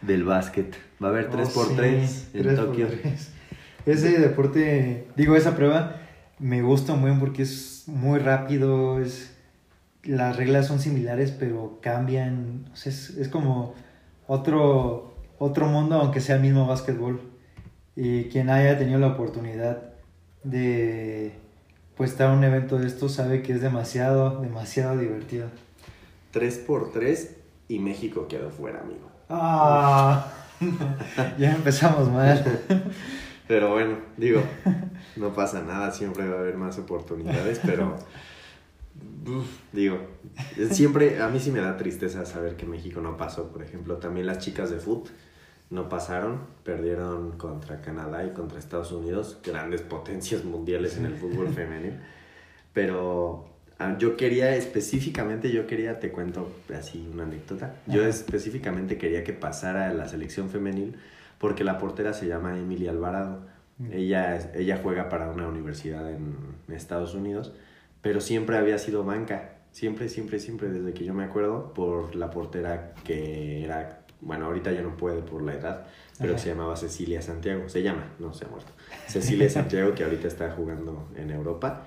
del 0.00 0.24
básquet, 0.24 0.74
va 1.04 1.08
a 1.08 1.10
haber 1.10 1.30
3x3 1.30 2.28
en 2.32 2.56
Tokio. 2.56 2.88
Ese 3.84 4.18
deporte, 4.18 5.06
digo, 5.16 5.36
esa 5.36 5.54
prueba 5.54 6.00
me 6.38 6.62
gusta 6.62 6.94
muy 6.94 7.10
bien 7.10 7.20
porque 7.20 7.42
es 7.42 7.75
muy 7.86 8.18
rápido, 8.18 9.00
es 9.00 9.32
las 10.06 10.36
reglas 10.36 10.66
son 10.66 10.78
similares, 10.78 11.32
pero 11.32 11.78
cambian. 11.82 12.68
O 12.72 12.76
sea, 12.76 12.92
es, 12.92 13.10
es 13.10 13.28
como 13.28 13.74
otro, 14.26 15.14
otro 15.38 15.66
mundo, 15.66 15.96
aunque 15.96 16.20
sea 16.20 16.36
el 16.36 16.42
mismo 16.42 16.66
básquetbol. 16.66 17.20
Y 17.94 18.24
quien 18.24 18.50
haya 18.50 18.78
tenido 18.78 18.98
la 18.98 19.08
oportunidad 19.08 19.82
de 20.44 21.32
pues 21.96 22.10
estar 22.10 22.30
en 22.30 22.38
un 22.38 22.44
evento 22.44 22.78
de 22.78 22.86
estos 22.86 23.14
sabe 23.14 23.42
que 23.42 23.52
es 23.52 23.62
demasiado, 23.62 24.40
demasiado 24.40 24.98
divertido. 24.98 25.48
3 26.32 26.58
por 26.58 26.92
3 26.92 27.36
y 27.68 27.78
México 27.78 28.28
quedó 28.28 28.50
fuera, 28.50 28.80
amigo. 28.80 29.10
Ah, 29.30 30.30
ya 31.38 31.54
empezamos 31.54 32.10
mal. 32.10 32.44
Pero 33.48 33.72
bueno, 33.72 33.98
digo, 34.16 34.42
no 35.16 35.32
pasa 35.32 35.62
nada, 35.62 35.92
siempre 35.92 36.28
va 36.28 36.36
a 36.36 36.40
haber 36.40 36.56
más 36.56 36.78
oportunidades, 36.78 37.60
pero 37.64 37.96
uf, 39.26 39.46
digo, 39.72 39.98
siempre 40.70 41.22
a 41.22 41.28
mí 41.28 41.38
sí 41.38 41.50
me 41.50 41.60
da 41.60 41.76
tristeza 41.76 42.24
saber 42.24 42.56
que 42.56 42.66
México 42.66 43.00
no 43.00 43.16
pasó, 43.16 43.52
por 43.52 43.62
ejemplo, 43.62 43.96
también 43.96 44.26
las 44.26 44.38
chicas 44.38 44.70
de 44.70 44.78
fútbol 44.78 45.10
no 45.68 45.88
pasaron, 45.88 46.40
perdieron 46.64 47.32
contra 47.32 47.80
Canadá 47.80 48.24
y 48.24 48.30
contra 48.30 48.58
Estados 48.58 48.92
Unidos, 48.92 49.38
grandes 49.44 49.82
potencias 49.82 50.44
mundiales 50.44 50.96
en 50.96 51.06
el 51.06 51.14
fútbol 51.14 51.48
femenil, 51.48 51.94
pero 52.72 53.48
ah, 53.78 53.96
yo 53.98 54.16
quería 54.16 54.54
específicamente, 54.54 55.50
yo 55.50 55.66
quería, 55.66 55.98
te 55.98 56.12
cuento 56.12 56.52
así 56.76 57.08
una 57.12 57.24
anécdota, 57.24 57.76
yo 57.86 58.06
específicamente 58.06 58.96
quería 58.96 59.24
que 59.24 59.32
pasara 59.32 59.92
la 59.92 60.08
selección 60.08 60.50
femenil 60.50 60.96
porque 61.38 61.64
la 61.64 61.78
portera 61.78 62.12
se 62.12 62.26
llama 62.26 62.58
Emily 62.58 62.88
Alvarado. 62.88 63.40
Mm. 63.78 63.92
Ella, 63.92 64.52
ella 64.54 64.80
juega 64.82 65.08
para 65.08 65.30
una 65.30 65.48
universidad 65.48 66.10
en 66.10 66.36
Estados 66.68 67.14
Unidos, 67.14 67.52
pero 68.02 68.20
siempre 68.20 68.56
había 68.56 68.78
sido 68.78 69.04
banca. 69.04 69.52
Siempre, 69.72 70.08
siempre, 70.08 70.38
siempre, 70.38 70.70
desde 70.70 70.94
que 70.94 71.04
yo 71.04 71.12
me 71.12 71.24
acuerdo, 71.24 71.74
por 71.74 72.14
la 72.14 72.30
portera 72.30 72.94
que 73.04 73.62
era, 73.62 74.06
bueno, 74.22 74.46
ahorita 74.46 74.72
ya 74.72 74.80
no 74.80 74.96
puede 74.96 75.20
por 75.20 75.42
la 75.42 75.52
edad, 75.52 75.86
pero 76.18 76.32
Ajá. 76.32 76.42
se 76.42 76.48
llamaba 76.48 76.76
Cecilia 76.76 77.20
Santiago. 77.20 77.68
Se 77.68 77.82
llama, 77.82 78.12
no 78.18 78.32
se 78.32 78.46
ha 78.46 78.48
muerto. 78.48 78.72
Cecilia 79.06 79.50
Santiago, 79.50 79.94
que 79.94 80.04
ahorita 80.04 80.28
está 80.28 80.50
jugando 80.52 81.10
en 81.14 81.30
Europa, 81.30 81.86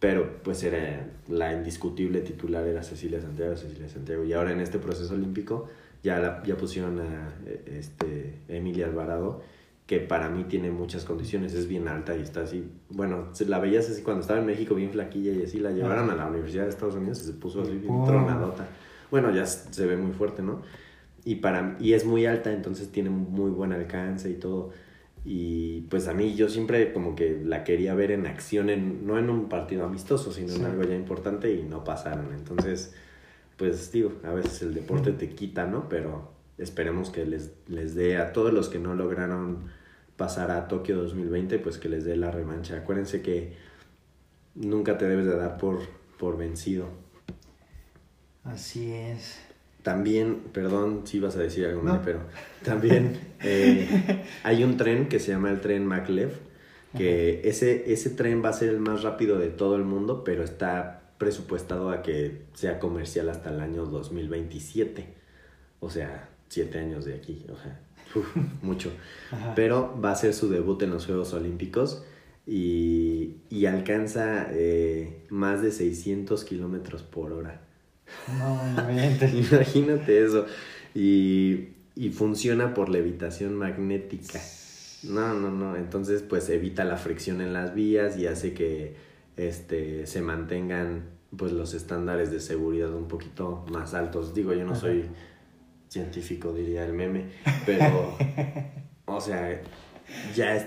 pero 0.00 0.42
pues 0.42 0.64
era 0.64 1.06
la 1.28 1.52
indiscutible 1.52 2.20
titular, 2.22 2.66
era 2.66 2.82
Cecilia 2.82 3.20
Santiago, 3.20 3.56
Cecilia 3.56 3.88
Santiago. 3.88 4.24
Y 4.24 4.32
ahora 4.32 4.50
en 4.50 4.60
este 4.60 4.80
proceso 4.80 5.14
olímpico 5.14 5.68
ya, 6.02 6.18
la, 6.18 6.42
ya 6.44 6.56
pusieron 6.56 6.98
a 7.00 7.34
eh, 7.46 7.76
este, 7.78 8.34
Emilia 8.48 8.86
Alvarado, 8.86 9.42
que 9.86 9.98
para 10.00 10.28
mí 10.28 10.44
tiene 10.44 10.70
muchas 10.70 11.04
condiciones, 11.04 11.52
es 11.54 11.66
bien 11.66 11.88
alta 11.88 12.16
y 12.16 12.22
está 12.22 12.42
así, 12.42 12.64
bueno, 12.90 13.28
la 13.46 13.58
veías 13.58 13.90
así 13.90 14.02
cuando 14.02 14.20
estaba 14.20 14.38
en 14.38 14.46
México 14.46 14.74
bien 14.76 14.90
flaquilla 14.90 15.32
y 15.32 15.42
así 15.42 15.58
la 15.58 15.72
llevaron 15.72 16.08
a 16.10 16.14
la 16.14 16.26
Universidad 16.26 16.64
de 16.64 16.70
Estados 16.70 16.94
Unidos 16.94 17.20
y 17.22 17.26
se 17.26 17.32
puso 17.32 17.62
así 17.62 17.72
bien 17.72 17.92
Oh. 17.92 18.04
tronadota. 18.06 18.68
Bueno, 19.10 19.32
ya 19.34 19.44
se 19.46 19.86
ve 19.86 19.96
muy 19.96 20.12
fuerte, 20.12 20.42
¿no? 20.42 20.62
Y, 21.24 21.36
para, 21.36 21.76
y 21.80 21.92
es 21.94 22.04
muy 22.04 22.24
alta, 22.26 22.52
entonces 22.52 22.90
tiene 22.92 23.10
muy 23.10 23.50
buen 23.50 23.72
alcance 23.72 24.30
y 24.30 24.34
todo. 24.34 24.70
Y 25.24 25.82
pues 25.90 26.08
a 26.08 26.14
mí 26.14 26.34
yo 26.34 26.48
siempre 26.48 26.92
como 26.94 27.14
que 27.14 27.42
la 27.44 27.62
quería 27.64 27.94
ver 27.94 28.10
en 28.12 28.26
acción, 28.26 28.70
en, 28.70 29.06
no 29.06 29.18
en 29.18 29.28
un 29.28 29.48
partido 29.48 29.84
amistoso, 29.84 30.32
sino 30.32 30.48
Sí. 30.50 30.60
en 30.60 30.66
algo 30.66 30.82
ya 30.84 30.94
importante 30.94 31.52
y 31.52 31.62
no 31.64 31.84
pasaron. 31.84 32.32
Entonces, 32.32 32.94
pues 33.60 33.92
digo, 33.92 34.14
a 34.24 34.32
veces 34.32 34.62
el 34.62 34.72
deporte 34.72 35.12
te 35.12 35.28
quita, 35.28 35.66
¿no? 35.66 35.86
Pero 35.90 36.32
esperemos 36.56 37.10
que 37.10 37.26
les, 37.26 37.50
les 37.68 37.94
dé 37.94 38.16
a 38.16 38.32
todos 38.32 38.54
los 38.54 38.70
que 38.70 38.78
no 38.78 38.94
lograron 38.94 39.66
pasar 40.16 40.50
a 40.50 40.66
Tokio 40.66 40.96
2020, 40.96 41.58
pues 41.58 41.76
que 41.76 41.90
les 41.90 42.06
dé 42.06 42.16
la 42.16 42.30
revancha. 42.30 42.78
Acuérdense 42.78 43.20
que 43.20 43.52
nunca 44.54 44.96
te 44.96 45.06
debes 45.06 45.26
de 45.26 45.36
dar 45.36 45.58
por, 45.58 45.80
por 46.18 46.38
vencido. 46.38 46.86
Así 48.44 48.94
es. 48.94 49.38
También, 49.82 50.40
perdón 50.54 51.02
si 51.04 51.20
vas 51.20 51.36
a 51.36 51.40
decir 51.40 51.66
algo, 51.66 51.82
No. 51.82 52.00
Pero 52.02 52.20
también 52.64 53.20
eh, 53.42 54.24
hay 54.42 54.64
un 54.64 54.78
tren 54.78 55.06
que 55.06 55.18
se 55.18 55.32
llama 55.32 55.50
el 55.50 55.60
tren 55.60 55.84
Maglev, 55.84 56.32
que 56.96 57.42
ese, 57.44 57.92
ese 57.92 58.08
tren 58.08 58.42
va 58.42 58.48
a 58.48 58.54
ser 58.54 58.70
el 58.70 58.80
más 58.80 59.02
rápido 59.02 59.38
de 59.38 59.50
todo 59.50 59.76
el 59.76 59.84
mundo, 59.84 60.24
pero 60.24 60.44
está 60.44 60.99
presupuestado 61.20 61.90
a 61.90 62.00
que 62.00 62.46
sea 62.54 62.78
comercial 62.78 63.28
hasta 63.28 63.50
el 63.50 63.60
año 63.60 63.84
2027. 63.84 65.06
O 65.78 65.90
sea, 65.90 66.30
siete 66.48 66.78
años 66.78 67.04
de 67.04 67.14
aquí, 67.14 67.44
o 67.52 67.56
sea, 67.58 67.78
uf, 68.14 68.36
mucho. 68.62 68.90
Ajá. 69.30 69.54
Pero 69.54 70.00
va 70.02 70.12
a 70.12 70.16
ser 70.16 70.32
su 70.32 70.48
debut 70.48 70.82
en 70.82 70.88
los 70.88 71.04
Juegos 71.04 71.34
Olímpicos 71.34 72.02
y, 72.46 73.36
y 73.50 73.66
alcanza 73.66 74.48
eh, 74.50 75.26
más 75.28 75.60
de 75.60 75.72
600 75.72 76.42
kilómetros 76.44 77.02
por 77.02 77.32
hora. 77.32 77.60
No. 78.38 78.58
Imagínate 78.90 80.24
eso. 80.24 80.46
Y, 80.94 81.68
y 81.96 82.10
funciona 82.12 82.72
por 82.72 82.88
levitación 82.88 83.56
magnética. 83.56 84.40
No, 85.02 85.34
no, 85.34 85.50
no. 85.50 85.76
Entonces, 85.76 86.22
pues 86.22 86.48
evita 86.48 86.84
la 86.86 86.96
fricción 86.96 87.42
en 87.42 87.52
las 87.52 87.74
vías 87.74 88.16
y 88.16 88.26
hace 88.26 88.54
que 88.54 89.09
este, 89.48 90.06
se 90.06 90.20
mantengan 90.22 91.04
pues 91.36 91.52
los 91.52 91.74
estándares 91.74 92.30
de 92.30 92.40
seguridad 92.40 92.92
un 92.92 93.06
poquito 93.08 93.64
más 93.70 93.94
altos. 93.94 94.34
Digo, 94.34 94.52
yo 94.52 94.64
no 94.64 94.74
soy 94.74 95.04
científico, 95.88 96.52
diría 96.52 96.84
el 96.84 96.92
meme, 96.92 97.26
pero, 97.66 98.16
o 99.06 99.20
sea, 99.20 99.60
ya 100.34 100.56
es, 100.56 100.66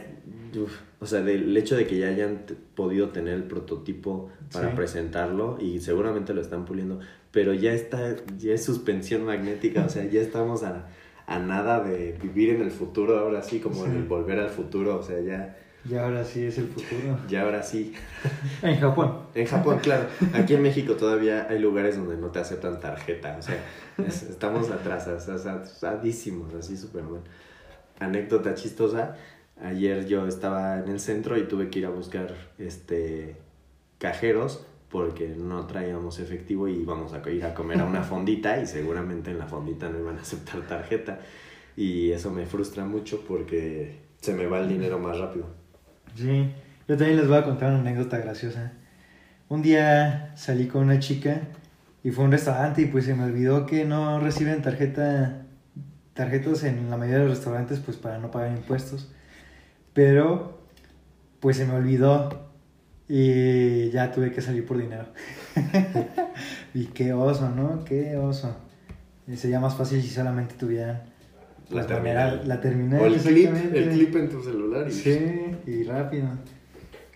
uf, 0.58 0.72
o 1.00 1.06
sea, 1.06 1.22
del 1.22 1.56
hecho 1.56 1.76
de 1.76 1.88
que 1.88 1.98
ya 1.98 2.08
hayan 2.08 2.46
podido 2.76 3.10
tener 3.10 3.34
el 3.34 3.44
prototipo 3.44 4.30
para 4.52 4.70
Sí. 4.70 4.76
presentarlo 4.76 5.58
y 5.62 5.80
seguramente 5.80 6.34
lo 6.34 6.42
están 6.42 6.66
puliendo, 6.66 7.00
pero 7.32 7.54
ya 7.54 7.74
está, 7.74 8.16
ya 8.38 8.54
es 8.54 8.64
suspensión 8.64 9.26
magnética, 9.26 9.86
o 9.86 9.90
sea, 9.90 10.06
ya 10.06 10.22
estamos 10.22 10.64
a, 10.64 10.88
a 11.26 11.40
nada 11.40 11.84
de 11.84 12.18
vivir 12.22 12.50
en 12.52 12.62
el 12.62 12.72
futuro 12.72 13.18
ahora 13.18 13.42
sí, 13.44 13.60
como 13.60 13.86
en 13.86 13.96
el 13.96 14.04
volver 14.04 14.40
al 14.40 14.50
futuro, 14.50 14.98
o 15.00 15.04
sea, 15.04 15.20
ya, 15.22 15.58
Y 15.90 15.96
ahora 15.96 16.24
sí 16.24 16.46
es 16.46 16.58
el 16.58 16.68
futuro. 16.68 17.18
ya 17.28 17.42
ahora 17.42 17.62
sí. 17.62 17.94
En 18.62 18.80
Japón. 18.80 19.18
En 19.36 19.46
Japón, 19.46 19.80
claro. 19.82 20.06
Aquí 20.34 20.54
en 20.54 20.62
México 20.62 20.94
todavía 20.96 21.48
hay 21.50 21.60
lugares 21.60 21.98
donde 21.98 22.16
no 22.18 22.28
te 22.28 22.40
aceptan 22.40 22.80
tarjeta. 22.80 23.36
O 23.38 23.42
sea, 23.42 23.58
es- 23.98 24.24
estamos 24.24 24.70
atrás, 24.72 25.08
atrasadísimos, 25.08 26.54
así 26.54 26.78
súper 26.78 27.04
mal. 27.04 27.22
Anécdota 28.00 28.56
chistosa. 28.56 29.16
Ayer 29.62 30.06
yo 30.08 30.26
estaba 30.28 30.80
en 30.80 30.88
el 30.90 31.00
centro 31.00 31.38
y 31.38 31.44
tuve 31.48 31.70
que 31.70 31.80
ir 31.80 31.86
a 31.86 31.90
buscar 31.90 32.34
este 32.58 33.36
cajeros 34.00 34.66
porque 34.90 35.30
no 35.30 35.66
traíamos 35.68 36.20
efectivo 36.20 36.68
y 36.68 36.74
íbamos 36.82 37.14
a 37.14 37.30
ir 37.30 37.46
a 37.46 37.54
comer 37.54 37.80
a 37.82 37.86
una 37.86 38.04
fondita 38.12 38.62
y 38.62 38.68
seguramente 38.68 39.32
en 39.32 39.40
la 39.40 39.48
fondita 39.48 39.90
no 39.90 40.00
iban 40.00 40.18
a 40.18 40.22
aceptar 40.22 40.62
tarjeta. 40.68 41.20
Y 41.76 42.12
eso 42.12 42.32
me 42.32 42.46
frustra 42.46 42.86
mucho 42.86 43.22
porque 43.28 44.00
se 44.22 44.34
me 44.34 44.46
va 44.48 44.60
el 44.60 44.70
dinero 44.70 45.00
más 45.00 45.18
rápido. 45.18 45.46
Sí, 46.16 46.52
yo 46.88 46.98
también 46.98 47.18
les 47.18 47.28
voy 47.28 47.38
a 47.38 47.44
contar 47.44 47.72
una 47.72 47.80
anécdota 47.80 48.18
graciosa. 48.18 48.74
Un 49.50 49.62
día 49.62 50.32
salí 50.36 50.68
con 50.68 50.84
una 50.84 51.00
chica 51.00 51.42
y 52.04 52.12
fue 52.12 52.24
a 52.24 52.28
un 52.28 52.32
restaurante 52.32 52.82
y 52.82 52.86
pues 52.86 53.06
se 53.06 53.16
me 53.16 53.24
olvidó 53.24 53.66
que 53.66 53.86
no 53.86 54.20
reciben 54.20 54.62
tarjeta 54.62 55.44
tarjetas 56.14 56.64
en 56.64 56.90
la 56.90 56.98
mayoría 56.98 57.22
de 57.22 57.26
los 57.28 57.38
restaurantes 57.38 57.80
pues 57.80 57.98
para 57.98 58.20
no 58.20 58.32
pagar 58.32 58.52
impuestos. 58.52 59.12
Pero 59.94 60.60
pues 61.40 61.58
se 61.58 61.66
me 61.66 61.74
olvidó 61.74 62.52
y 63.08 63.90
ya 63.92 64.12
tuve 64.12 64.32
que 64.32 64.42
salir 64.42 64.66
por 64.66 64.78
dinero. 64.78 65.08
y 66.74 66.86
qué 66.88 67.14
oso, 67.14 67.50
¿no? 67.50 67.84
Qué 67.86 68.18
oso. 68.18 68.56
Sería 69.36 69.60
más 69.60 69.76
fácil 69.76 70.02
si 70.02 70.10
solamente 70.10 70.56
tuvieran 70.56 71.13
La 71.70 71.76
pues, 71.82 71.88
terminal. 71.88 72.42
la 72.46 72.62
terminal. 72.62 73.02
O 73.02 73.06
el 73.06 73.16
clip, 73.16 73.50
el 73.74 73.90
clip 73.90 74.16
en 74.16 74.30
tu 74.30 74.44
celular. 74.44 74.88
Y 74.88 74.92
Sí, 74.92 75.20
y 75.66 75.84
rápido. 75.84 76.28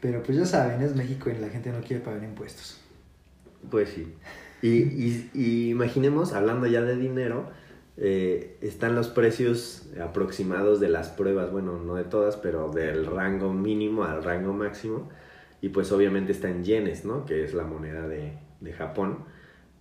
Pero 0.01 0.21
pues 0.23 0.37
ya 0.37 0.45
saben, 0.45 0.81
es 0.81 0.95
México 0.95 1.29
y 1.29 1.39
la 1.39 1.49
gente 1.49 1.71
no 1.71 1.81
quiere 1.81 2.03
pagar 2.03 2.23
impuestos. 2.23 2.79
Pues 3.69 3.89
sí. 3.89 4.13
Y, 4.61 4.69
y- 4.69 5.29
y 5.33 5.69
imaginemos, 5.69 6.33
hablando 6.33 6.65
ya 6.67 6.81
de 6.81 6.95
dinero, 6.95 7.49
eh, 7.97 8.57
están 8.61 8.95
los 8.95 9.07
precios 9.09 9.89
aproximados 10.01 10.79
de 10.79 10.89
las 10.89 11.09
pruebas, 11.09 11.51
bueno, 11.51 11.79
no 11.83 11.95
de 11.95 12.03
todas, 12.03 12.37
pero 12.37 12.69
del 12.71 13.05
rango 13.07 13.53
mínimo 13.53 14.03
al 14.03 14.23
rango 14.23 14.53
máximo. 14.53 15.09
Y 15.61 15.69
pues 15.69 15.91
obviamente 15.91 16.31
está 16.31 16.49
en 16.49 16.63
yenes, 16.63 17.03
¿no? 17.05 17.25
Que 17.25 17.43
es 17.43 17.53
la 17.55 17.63
moneda 17.63 18.07
de, 18.07 18.33
de 18.61 18.73
Japón. 18.73 19.25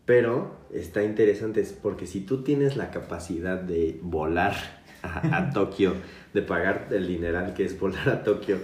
Pero 0.06 0.56
está 0.72 1.02
interesante 1.02 1.60
es 1.60 1.72
porque 1.72 2.06
si 2.06 2.20
tú 2.20 2.42
tienes 2.42 2.76
la 2.76 2.90
capacidad 2.90 3.60
de 3.60 3.98
volar 4.02 4.54
a, 5.02 5.36
a 5.36 5.50
Tokio, 5.52 5.94
de 6.32 6.42
pagar 6.42 6.88
el 6.92 7.08
dineral 7.08 7.54
que 7.54 7.64
es 7.64 7.78
volar 7.78 8.08
a 8.08 8.22
Tokio, 8.22 8.58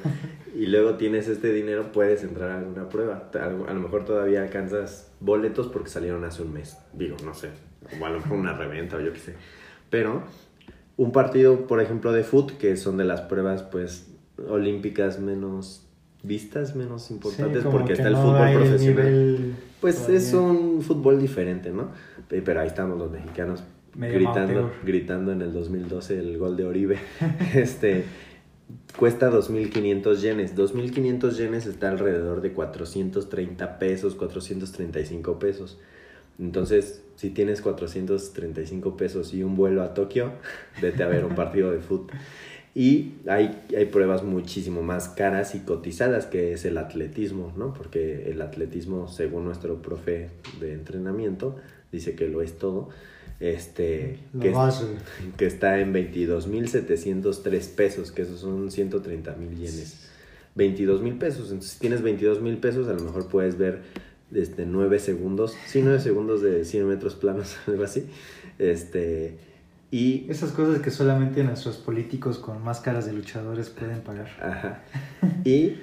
y 0.55 0.67
luego 0.67 0.95
tienes 0.95 1.29
este 1.29 1.53
dinero, 1.53 1.93
puedes 1.93 2.23
entrar 2.23 2.51
a 2.51 2.59
alguna 2.59 2.89
prueba. 2.89 3.31
A 3.35 3.49
lo, 3.49 3.81
mejor 3.81 4.05
todavía 4.05 4.43
alcanzas 4.43 5.11
boletos 5.19 5.67
porque 5.69 5.89
salieron 5.89 6.25
hace 6.25 6.43
un 6.43 6.53
mes. 6.53 6.77
Digo, 6.93 7.17
no 7.25 7.35
sé. 7.35 7.49
O 8.01 8.05
a 8.05 8.11
lo 8.11 8.21
mejor 8.21 8.39
una 8.39 8.53
reventa 8.53 8.97
o 8.97 9.01
yo 9.01 9.13
qué 9.13 9.19
sé. 9.19 9.35
Pero 9.91 10.23
un 10.97 11.11
partido, 11.11 11.67
por 11.67 11.81
ejemplo, 11.81 12.13
de 12.13 12.23
foot, 12.23 12.53
que 12.59 12.77
son 12.77 12.99
de 12.99 13.05
las 13.05 13.23
pruebas 13.23 13.63
pues 13.63 14.11
olímpicas 14.49 15.19
menos 15.19 15.89
vistas, 16.23 16.77
menos 16.77 17.11
importantes, 17.11 17.65
porque 17.65 17.89
que 17.89 17.93
está 17.95 18.09
el 18.09 18.17
fútbol 18.17 18.49
el 18.49 18.59
profesional. 18.59 19.07
nivel 19.07 19.55
Pues 19.83 19.97
todavía. 19.97 20.19
es 20.19 20.33
un 20.33 20.81
fútbol 20.81 21.21
diferente, 21.21 21.71
¿no? 21.71 21.89
Pe- 22.29 22.41
Pero 22.41 22.61
ahí 22.61 22.69
estamos 22.69 22.99
los 22.99 23.11
mexicanos 23.11 23.63
Medio 23.95 24.15
gritando, 24.15 24.61
amateur. 24.61 24.71
gritando 24.85 25.33
en 25.33 25.43
el 25.43 25.53
2012 25.53 26.19
el 26.19 26.39
gol 26.39 26.57
de 26.57 26.65
Oribe. 26.65 26.99
este 27.55 28.05
cuesta 28.97 29.31
2.500 29.31 30.17
yenes. 30.23 30.57
2.500 30.57 31.33
yenes 31.37 31.67
está 31.67 31.91
alrededor 31.91 32.41
de 32.41 32.53
430 32.53 33.79
pesos, 33.79 34.15
435 34.15 35.39
pesos. 35.39 35.79
Entonces, 36.39 37.03
si 37.17 37.29
tienes 37.31 37.61
435 37.61 38.97
pesos 38.97 39.35
y 39.35 39.43
un 39.43 39.55
vuelo 39.55 39.83
a 39.83 39.93
Tokio, 39.95 40.33
vete 40.81 41.03
a 41.03 41.09
ver 41.09 41.25
un 41.27 41.35
partido 41.35 41.71
de 41.71 41.79
fútbol. 41.81 42.17
Y 42.75 43.15
hay, 43.27 43.63
hay 43.77 43.85
pruebas 43.87 44.23
muchísimo 44.23 44.83
más 44.83 45.09
caras 45.09 45.55
y 45.55 45.61
cotizadas 45.61 46.27
que 46.27 46.53
es 46.53 46.65
el 46.65 46.79
atletismo, 46.79 47.53
¿no? 47.57 47.75
Porque 47.75 48.31
el 48.31 48.41
atletismo, 48.41 49.09
según 49.09 49.45
nuestro 49.45 49.83
profe 49.83 50.31
de 50.59 50.73
entrenamiento, 50.73 51.57
dice 51.91 52.15
que 52.15 52.29
lo 52.29 52.41
es 52.41 52.59
todo. 52.59 52.89
Este, 53.41 54.21
que, 54.41 54.55
que 55.37 55.47
está 55.47 55.81
en 55.81 55.93
22.703 55.93 57.75
pesos, 57.75 58.13
que 58.13 58.23
esos 58.23 58.41
son 58.41 58.71
130 58.71 59.35
mil 59.37 59.51
yenes. 59.57 60.09
22 60.55 61.03
mil 61.03 61.19
pesos. 61.19 61.51
Entonces, 61.51 61.73
si 61.73 61.81
tienes 61.81 62.03
22 62.03 62.41
mil 62.41 62.57
pesos, 62.59 62.89
a 62.89 62.95
lo 62.95 63.03
mejor 63.03 63.29
puedes 63.29 63.59
ver 63.59 63.83
este, 64.35 64.65
9 64.65 64.99
segundos, 64.99 65.55
sí, 65.67 65.81
9 65.83 66.01
segundos 66.01 66.41
de 66.41 66.65
100 66.65 66.89
metros 66.89 67.17
planos, 67.17 67.57
algo 67.67 67.85
así. 67.85 68.07
Este, 68.59 69.37
y 69.93 70.25
Esas 70.31 70.53
cosas 70.53 70.81
que 70.81 70.91
solamente 70.91 71.45
nuestros 71.45 71.77
políticos 71.77 72.39
con 72.39 72.65
máscaras 72.65 73.05
de 73.05 73.13
luchadores 73.13 73.69
pueden 73.69 74.01
pagar. 74.01 74.31
Ajá. 74.41 74.83
Y 75.45 75.77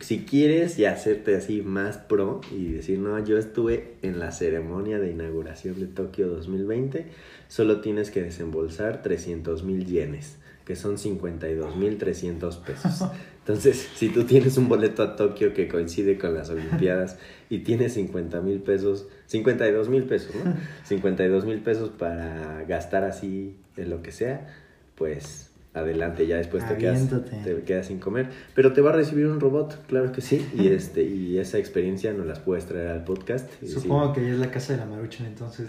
si 0.00 0.20
quieres 0.20 0.76
ya 0.76 0.92
hacerte 0.92 1.34
así 1.34 1.60
más 1.60 1.96
pro 1.98 2.40
y 2.52 2.72
decir, 2.72 3.00
no, 3.00 3.18
yo 3.18 3.36
estuve 3.36 3.96
en 4.02 4.20
la 4.20 4.30
ceremonia 4.30 5.00
de 5.00 5.10
inauguración 5.10 5.80
de 5.80 5.86
Tokio 5.86 6.28
2020, 6.28 7.06
solo 7.48 7.80
tienes 7.80 8.12
que 8.12 8.22
desembolsar 8.22 9.02
300 9.02 9.64
mil 9.64 9.86
yenes, 9.86 10.36
que 10.64 10.76
son 10.76 10.96
52 10.96 11.74
mil 11.74 11.98
300 11.98 12.56
pesos. 12.58 13.10
Entonces, 13.48 13.88
si 13.94 14.10
tú 14.10 14.24
tienes 14.24 14.58
un 14.58 14.68
boleto 14.68 15.02
a 15.02 15.16
Tokio 15.16 15.54
que 15.54 15.68
coincide 15.68 16.18
con 16.18 16.34
las 16.34 16.50
Olimpiadas 16.50 17.16
y 17.48 17.60
tienes 17.60 17.94
50 17.94 18.42
mil 18.42 18.60
pesos, 18.60 19.06
52 19.24 19.88
mil 19.88 20.04
pesos, 20.04 20.34
¿no? 20.44 20.54
52 20.84 21.46
mil 21.46 21.60
pesos 21.60 21.88
para 21.88 22.62
gastar 22.68 23.04
así 23.04 23.56
en 23.78 23.88
lo 23.88 24.02
que 24.02 24.12
sea, 24.12 24.54
pues 24.96 25.50
adelante, 25.72 26.26
ya 26.26 26.36
después 26.36 26.68
te 26.68 26.76
quedas, 26.76 27.08
te 27.42 27.62
quedas 27.62 27.86
sin 27.86 28.00
comer. 28.00 28.28
Pero 28.54 28.74
te 28.74 28.82
va 28.82 28.90
a 28.90 28.92
recibir 28.92 29.24
un 29.26 29.40
robot, 29.40 29.86
claro 29.86 30.12
que 30.12 30.20
sí, 30.20 30.46
y, 30.54 30.68
este, 30.68 31.04
y 31.04 31.38
esa 31.38 31.56
experiencia 31.56 32.12
nos 32.12 32.26
las 32.26 32.40
puedes 32.40 32.66
traer 32.66 32.88
al 32.88 33.04
podcast. 33.04 33.48
Supongo 33.64 34.12
que 34.12 34.26
ya 34.26 34.32
es 34.32 34.38
la 34.38 34.50
casa 34.50 34.74
de 34.74 34.80
la 34.80 34.84
Maruchan, 34.84 35.24
entonces. 35.24 35.68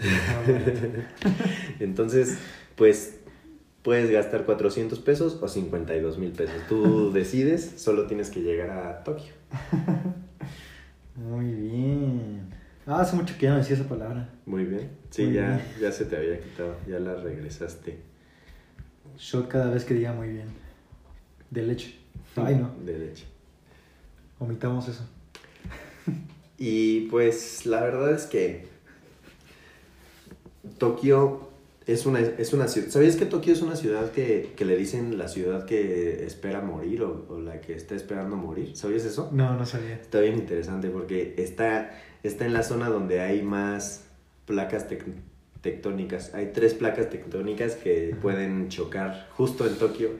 Entonces, 1.80 2.36
pues 2.76 3.19
puedes 3.82 4.10
gastar 4.10 4.44
400 4.44 4.98
pesos 5.00 5.38
o 5.40 5.48
52 5.48 6.18
mil 6.18 6.32
pesos. 6.32 6.56
Tú 6.68 7.12
decides, 7.14 7.74
solo 7.76 8.06
tienes 8.06 8.30
que 8.30 8.40
llegar 8.40 8.70
a 8.70 9.02
Tokio. 9.04 9.32
Muy 11.16 11.52
bien. 11.52 12.50
Ah, 12.86 13.02
hace 13.02 13.14
mucho 13.14 13.34
que 13.36 13.42
ya 13.44 13.52
no 13.52 13.58
decía 13.58 13.76
esa 13.76 13.88
palabra. 13.88 14.28
Muy 14.46 14.64
bien. 14.64 14.90
Sí, 15.10 15.24
Muy 15.26 15.34
ya, 15.34 15.48
bien. 15.48 15.60
ya 15.80 15.92
se 15.92 16.06
te 16.06 16.16
había 16.16 16.40
quitado, 16.40 16.76
ya 16.88 16.98
la 16.98 17.14
regresaste. 17.14 18.00
Shot 19.18 19.48
cada 19.48 19.70
vez 19.70 19.84
que 19.84 19.94
diga 19.94 20.12
muy 20.14 20.28
bien. 20.28 20.46
De 21.50 21.62
leche. 21.62 21.98
Ay, 22.36 22.56
no. 22.56 22.74
De 22.84 22.98
leche. 22.98 23.26
Omitamos 24.38 24.88
eso. 24.88 25.04
Y 26.56 27.02
pues 27.08 27.66
la 27.66 27.80
verdad 27.82 28.12
es 28.12 28.24
que 28.24 28.66
Tokio 30.78 31.49
es 31.86 32.06
una, 32.06 32.20
es 32.20 32.52
una 32.52 32.68
ciudad. 32.68 32.88
¿Sabías 32.88 33.16
que 33.16 33.26
Tokio 33.26 33.52
es 33.52 33.62
una 33.62 33.76
ciudad 33.76 34.12
que, 34.12 34.52
que 34.56 34.64
le 34.64 34.76
dicen 34.76 35.18
la 35.18 35.28
ciudad 35.28 35.64
que 35.66 36.24
espera 36.24 36.60
morir 36.60 37.02
o, 37.02 37.26
o 37.28 37.40
la 37.40 37.60
que 37.60 37.74
está 37.74 37.94
esperando 37.94 38.36
morir? 38.36 38.76
¿Sabías 38.76 39.04
eso? 39.04 39.30
No, 39.32 39.56
no 39.56 39.66
sabía. 39.66 39.94
Está 39.94 40.20
bien 40.20 40.34
interesante 40.34 40.88
porque 40.88 41.34
está, 41.38 41.90
está 42.22 42.44
en 42.46 42.52
la 42.52 42.62
zona 42.62 42.88
donde 42.88 43.20
hay 43.20 43.42
más 43.42 44.04
placas 44.46 44.88
tec- 44.88 45.04
tectónicas. 45.62 46.34
Hay 46.34 46.52
tres 46.52 46.74
placas 46.74 47.10
tectónicas 47.10 47.74
que 47.76 48.16
pueden 48.20 48.68
chocar 48.68 49.28
justo 49.36 49.66
en 49.66 49.76
Tokio. 49.76 50.10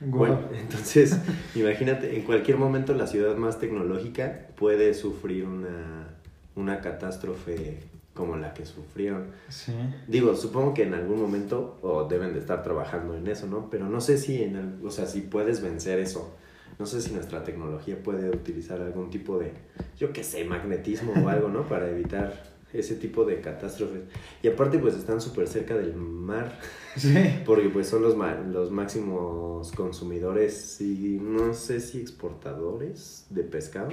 Bueno, 0.00 0.40
entonces, 0.56 1.18
imagínate, 1.56 2.16
en 2.16 2.22
cualquier 2.22 2.56
momento 2.56 2.94
la 2.94 3.06
ciudad 3.08 3.36
más 3.36 3.58
tecnológica 3.58 4.46
puede 4.56 4.94
sufrir 4.94 5.44
una, 5.44 6.14
una 6.54 6.80
catástrofe 6.80 7.80
como 8.18 8.36
la 8.36 8.52
que 8.52 8.66
sufrieron. 8.66 9.28
Sí. 9.48 9.72
Digo, 10.08 10.34
supongo 10.34 10.74
que 10.74 10.82
en 10.82 10.92
algún 10.92 11.20
momento, 11.22 11.78
o 11.82 12.04
deben 12.08 12.34
de 12.34 12.40
estar 12.40 12.62
trabajando 12.64 13.16
en 13.16 13.26
eso, 13.28 13.46
¿no? 13.46 13.70
Pero 13.70 13.88
no 13.88 14.00
sé 14.00 14.18
si, 14.18 14.42
en 14.42 14.56
el- 14.56 14.84
o 14.86 14.90
sea, 14.90 15.06
si 15.06 15.20
puedes 15.22 15.62
vencer 15.62 16.00
eso. 16.00 16.34
No 16.78 16.84
sé 16.86 17.00
si 17.00 17.12
nuestra 17.12 17.42
tecnología 17.44 18.02
puede 18.02 18.28
utilizar 18.30 18.80
algún 18.82 19.08
tipo 19.10 19.38
de, 19.38 19.52
yo 19.96 20.12
qué 20.12 20.22
sé, 20.24 20.44
magnetismo 20.44 21.12
o 21.24 21.28
algo, 21.28 21.48
¿no? 21.48 21.66
Para 21.66 21.88
evitar 21.88 22.58
ese 22.72 22.96
tipo 22.96 23.24
de 23.24 23.40
catástrofes. 23.40 24.02
Y 24.42 24.48
aparte, 24.48 24.78
pues 24.78 24.94
están 24.94 25.20
súper 25.20 25.48
cerca 25.48 25.74
del 25.76 25.94
mar, 25.94 26.58
Sí. 26.96 27.14
porque 27.46 27.68
pues 27.70 27.88
son 27.88 28.02
los, 28.02 28.14
los 28.52 28.70
máximos 28.70 29.72
consumidores 29.72 30.80
y 30.80 31.18
no 31.22 31.54
sé 31.54 31.80
si 31.80 32.00
exportadores 32.00 33.26
de 33.30 33.42
pescado. 33.44 33.88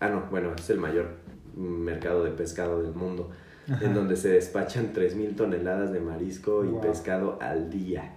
Ah, 0.00 0.08
no, 0.08 0.24
bueno, 0.30 0.52
es 0.56 0.68
el 0.70 0.78
mayor 0.78 1.06
mercado 1.56 2.24
de 2.24 2.30
pescado 2.30 2.82
del 2.82 2.94
mundo 2.94 3.30
Ajá. 3.70 3.84
en 3.84 3.94
donde 3.94 4.16
se 4.16 4.28
despachan 4.30 4.92
3.000 4.92 5.36
toneladas 5.36 5.92
de 5.92 6.00
marisco 6.00 6.64
y 6.64 6.68
Wow. 6.68 6.80
pescado 6.80 7.38
al 7.40 7.70
día. 7.70 8.12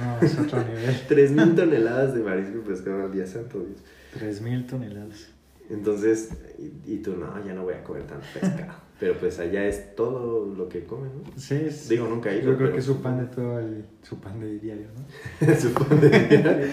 No, 0.00 0.26
es 0.26 0.38
otro 0.38 0.58
nivel. 0.64 0.94
3.000 1.08 1.54
toneladas 1.54 2.14
de 2.14 2.20
marisco 2.22 2.58
y 2.58 2.60
pescado 2.68 3.04
al 3.04 3.12
día, 3.12 3.26
santo 3.26 3.60
Dios. 3.60 3.78
3.000 4.20 4.66
toneladas. 4.66 5.28
Entonces, 5.68 6.30
y, 6.58 6.92
y 6.94 6.96
tú, 6.98 7.16
no, 7.16 7.44
ya 7.44 7.52
no 7.52 7.64
voy 7.64 7.74
a 7.74 7.82
comer 7.84 8.04
tanto 8.04 8.24
pescado. 8.34 8.72
Pero 8.98 9.12
pues 9.18 9.38
allá 9.40 9.66
es 9.66 9.94
todo 9.94 10.46
lo 10.54 10.68
que 10.70 10.84
comen, 10.84 11.10
¿no? 11.22 11.38
Sí, 11.38 11.54
es- 11.54 11.86
Digo, 11.88 12.08
nunca 12.08 12.30
he 12.30 12.38
ido, 12.38 12.52
Yo 12.52 12.56
creo 12.56 12.58
pero 12.58 12.72
que 12.72 12.78
es 12.78 12.84
su 12.86 13.02
pan 13.02 13.18
de 13.18 13.26
todo 13.26 13.58
el. 13.58 13.84
Su 14.02 14.18
pan 14.18 14.40
de 14.40 14.58
diario, 14.58 14.86
¿no? 14.96 15.54
Supongo 15.60 16.00
que- 16.00 16.70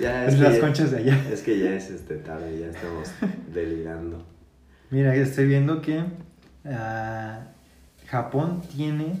ya, 0.00 0.26
Es 0.26 0.34
que 0.34 0.40
las 0.42 0.54
ya- 0.54 0.60
conchas 0.60 0.90
de 0.90 0.96
allá. 0.98 1.28
Es 1.32 1.42
que 1.42 1.58
ya 1.60 1.76
es 1.76 1.90
este 1.90 2.16
tarde, 2.16 2.58
ya 2.58 2.66
estamos 2.70 3.08
delirando. 3.54 4.24
Mira, 4.90 5.14
estoy 5.14 5.46
viendo 5.46 5.80
que 5.80 6.02
ah, 6.66 7.40
Japón 8.06 8.62
tiene 8.74 9.18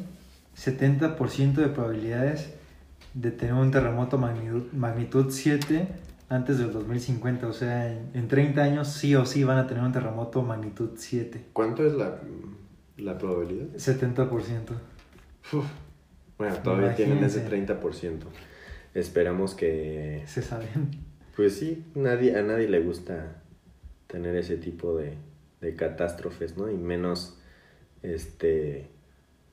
70% 0.56 1.54
de 1.54 1.68
probabilidades 1.68 2.52
de 3.14 3.30
tener 3.30 3.54
un 3.54 3.70
terremoto 3.70 4.18
magnitud, 4.18 4.72
magnitud 4.72 5.30
7 5.30 5.86
antes 6.28 6.58
del 6.58 6.72
2050. 6.72 7.46
O 7.46 7.52
sea, 7.52 7.92
en, 7.92 8.10
en 8.14 8.28
30 8.28 8.62
años 8.62 8.88
sí 8.88 9.14
o 9.14 9.24
sí 9.26 9.44
van 9.44 9.58
a 9.58 9.66
tener 9.66 9.82
un 9.82 9.92
terremoto 9.92 10.42
magnitud 10.42 10.90
7. 10.96 11.46
¿Cuánto 11.52 11.86
es 11.86 11.94
la, 11.94 12.18
la 12.96 13.18
probabilidad? 13.18 13.66
70%. 13.76 14.28
Bueno, 16.38 16.56
todavía 16.56 16.94
tienen 16.94 17.22
ese 17.22 17.40
Imagínense. 17.40 17.74
30%. 17.80 18.18
Esperamos 18.94 19.54
que 19.54 20.22
Se 20.26 20.42
saben. 20.42 20.90
Pues 21.36 21.56
sí, 21.56 21.84
nadie, 21.94 22.36
a 22.38 22.42
nadie 22.42 22.68
le 22.68 22.80
gusta 22.80 23.42
tener 24.06 24.36
ese 24.36 24.56
tipo 24.56 24.96
de, 24.96 25.14
de 25.64 25.74
catástrofes, 25.74 26.56
¿no? 26.56 26.70
Y 26.70 26.76
menos, 26.76 27.38
este, 28.02 28.86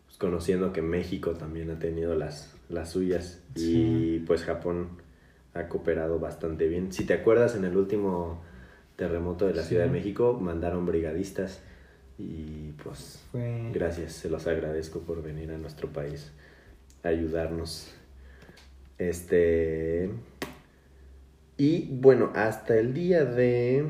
pues, 0.06 0.18
conociendo 0.18 0.74
que 0.74 0.82
México 0.82 1.32
también 1.32 1.72
ha 1.72 1.80
tenido 1.80 2.16
las, 2.16 2.54
las 2.70 2.92
suyas 2.92 3.42
y 3.56 4.20
pues 4.20 4.44
Japón 4.44 4.90
ha 5.54 5.68
cooperado 5.68 6.20
bastante 6.20 6.68
bien. 6.68 6.92
Si 6.92 7.06
te 7.06 7.14
acuerdas, 7.14 7.56
en 7.56 7.66
el 7.66 7.76
último 7.76 8.42
terremoto 8.96 9.48
de 9.48 9.54
la 9.56 9.64
Sí. 9.64 9.70
Ciudad 9.70 9.86
de 9.86 9.92
México 9.92 10.38
mandaron 10.40 10.86
brigadistas 10.86 11.62
y 12.18 12.72
pues 12.84 13.24
Fue... 13.32 13.72
Gracias, 13.74 14.14
se 14.14 14.30
los 14.30 14.46
agradezco 14.48 15.00
por 15.00 15.24
venir 15.24 15.52
a 15.52 15.58
nuestro 15.58 15.90
país 15.90 16.32
a 17.04 17.08
ayudarnos. 17.08 17.92
Este. 18.98 20.10
Y 21.58 21.88
bueno, 21.92 22.32
hasta 22.36 22.78
el 22.78 22.94
día 22.94 23.26
de. 23.26 23.86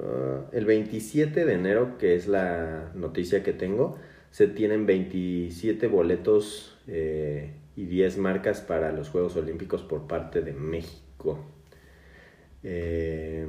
Ah, 0.00 0.46
el 0.52 0.64
27 0.64 1.44
de 1.44 1.52
enero, 1.52 1.98
que 1.98 2.14
es 2.14 2.28
la 2.28 2.92
noticia 2.94 3.42
que 3.42 3.52
tengo, 3.52 3.98
se 4.30 4.48
tienen 4.48 4.86
27 4.86 5.86
boletos 5.86 6.76
eh, 6.86 7.52
y 7.74 7.84
10 7.86 8.18
marcas 8.18 8.60
para 8.60 8.92
los 8.92 9.08
Juegos 9.08 9.36
Olímpicos 9.36 9.82
por 9.82 10.06
parte 10.06 10.42
de 10.42 10.52
México. 10.52 11.44
Eh, 12.62 13.46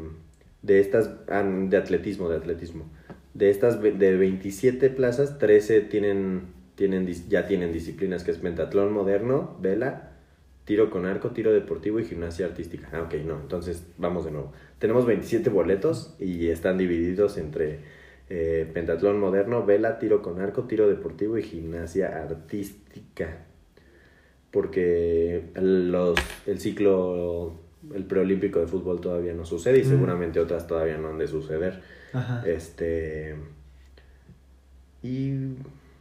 de 0.61 0.79
estas, 0.79 1.11
ah, 1.29 1.43
de 1.43 1.77
atletismo, 1.77 2.29
de 2.29 2.37
atletismo. 2.37 2.85
De 3.33 3.49
estas 3.49 3.81
de 3.81 4.17
27 4.17 4.89
plazas, 4.89 5.37
13 5.39 5.81
tienen, 5.81 6.53
tienen, 6.75 7.07
ya 7.29 7.47
tienen 7.47 7.71
disciplinas 7.71 8.23
que 8.23 8.31
es 8.31 8.37
pentatlón 8.37 8.91
moderno, 8.91 9.57
vela 9.61 10.06
tiro 10.67 10.89
con 10.89 11.05
arco, 11.05 11.29
tiro 11.31 11.53
deportivo 11.53 11.97
y 12.01 12.03
gimnasia 12.05 12.45
artística. 12.45 12.89
Ah, 12.91 13.03
ok, 13.03 13.13
no, 13.25 13.39
entonces 13.39 13.87
vamos 13.97 14.25
de 14.25 14.31
nuevo. 14.31 14.51
Tenemos 14.79 15.05
27 15.05 15.49
boletos 15.49 16.13
y 16.19 16.49
están 16.49 16.77
divididos 16.77 17.37
entre 17.37 17.79
eh, 18.29 18.69
pentatlón 18.73 19.17
moderno, 19.17 19.65
vela, 19.65 19.97
tiro 19.97 20.21
con 20.21 20.41
arco, 20.41 20.63
tiro 20.65 20.89
deportivo 20.89 21.37
y 21.37 21.43
gimnasia 21.43 22.21
artística. 22.21 23.45
Porque 24.51 25.45
el, 25.55 25.89
los, 25.91 26.19
el 26.45 26.59
ciclo, 26.59 27.53
el 27.95 28.03
preolímpico 28.03 28.59
de 28.59 28.67
fútbol 28.67 28.99
todavía 28.99 29.33
no 29.33 29.45
sucede 29.45 29.79
y 29.79 29.83
Mm. 29.83 29.89
seguramente 29.89 30.39
otras 30.41 30.67
todavía 30.67 30.97
no 30.97 31.07
han 31.09 31.17
de 31.17 31.27
suceder. 31.27 31.81
Ajá. 32.11 32.43
Este. 32.45 33.35
Y. 35.01 35.31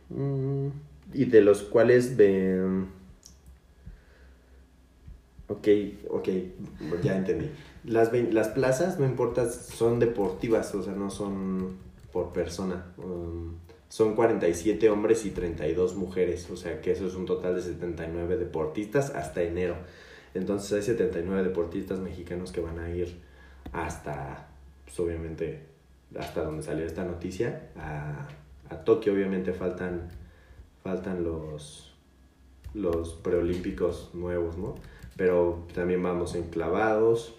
mm, 0.08 0.68
y 1.14 1.24
de 1.26 1.40
los 1.40 1.62
cuales 1.62 2.16
de. 2.16 2.84
Ok, 5.49 5.68
ok, 6.11 6.28
ya 7.03 7.16
entendí. 7.16 7.51
Las, 7.84 8.12
las 8.12 8.49
plazas, 8.49 8.99
no 8.99 9.07
importa, 9.07 9.49
son 9.49 10.01
deportivas, 10.01 10.74
o 10.74 10.82
sea, 10.82 10.94
no 10.94 11.09
son 11.11 11.76
por 12.12 12.32
persona. 12.32 12.86
Um, 12.99 13.55
son 13.88 14.16
47 14.16 14.90
hombres 14.90 15.24
y 15.24 15.30
32 15.30 15.94
mujeres, 15.94 16.51
o 16.51 16.57
sea 16.57 16.80
que 16.80 16.90
eso 16.90 17.07
es 17.07 17.14
un 17.14 17.24
total 17.24 17.55
de 17.55 17.62
79 17.62 18.36
deportistas 18.36 19.11
hasta 19.11 19.42
enero. 19.42 19.76
Entonces 20.34 20.72
hay 20.72 20.82
79 20.82 21.44
deportistas 21.44 22.01
mexicanos 22.01 22.51
que 22.51 22.61
van 22.61 22.80
a 22.80 22.90
ir 22.90 23.20
hasta, 23.72 24.49
pues 24.84 24.99
obviamente, 24.99 25.61
hasta 26.18 26.42
donde 26.42 26.62
salió 26.62 26.84
esta 26.84 27.05
noticia, 27.05 27.70
a, 27.76 28.28
a 28.68 28.84
Tokio 28.84 29.12
obviamente 29.12 29.53
faltan, 29.53 30.09
faltan 30.82 31.22
los, 31.22 31.94
los 32.74 33.14
preolímpicos 33.14 34.11
nuevos, 34.14 34.59
¿no? 34.59 34.74
Pero 35.16 35.66
también 35.74 36.02
vamos 36.02 36.34
en 36.34 36.44
clavados, 36.50 37.34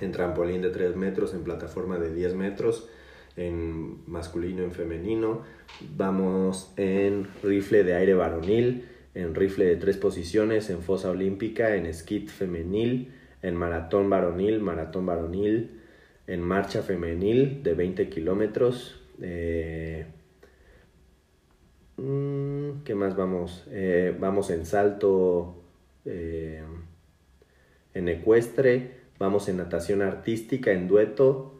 en 0.00 0.12
trampolín 0.12 0.62
de 0.62 0.70
3 0.70 0.96
metros, 0.96 1.34
en 1.34 1.42
plataforma 1.44 1.98
de 1.98 2.12
10 2.14 2.34
metros, 2.34 2.88
en 3.36 3.98
masculino, 4.10 4.62
en 4.62 4.72
femenino, 4.72 5.42
vamos 5.96 6.72
en 6.76 7.26
rifle 7.42 7.82
de 7.84 7.94
aire 7.94 8.14
varonil, 8.14 8.86
en 9.14 9.34
rifle 9.34 9.66
de 9.66 9.76
tres 9.76 9.96
posiciones, 9.96 10.70
en 10.70 10.82
fosa 10.82 11.10
olímpica, 11.10 11.76
en 11.76 11.92
skit 11.92 12.28
femenil, 12.28 13.12
en 13.42 13.56
maratón 13.56 14.10
varonil, 14.10 14.60
maratón 14.60 15.06
varonil, 15.06 15.80
en 16.26 16.40
marcha 16.42 16.82
femenil 16.82 17.62
de 17.62 17.74
20 17.74 18.08
kilómetros. 18.08 19.00
eh, 19.20 20.06
mm, 21.96 22.82
¿Qué 22.84 22.94
más 22.94 23.16
vamos? 23.16 23.64
Eh, 23.70 24.16
vamos 24.18 24.50
en 24.50 24.66
salto, 24.66 25.62
eh, 26.04 26.62
en 27.94 28.08
ecuestre, 28.08 28.92
vamos 29.18 29.48
en 29.48 29.58
natación 29.58 30.02
artística, 30.02 30.72
en 30.72 30.88
dueto, 30.88 31.54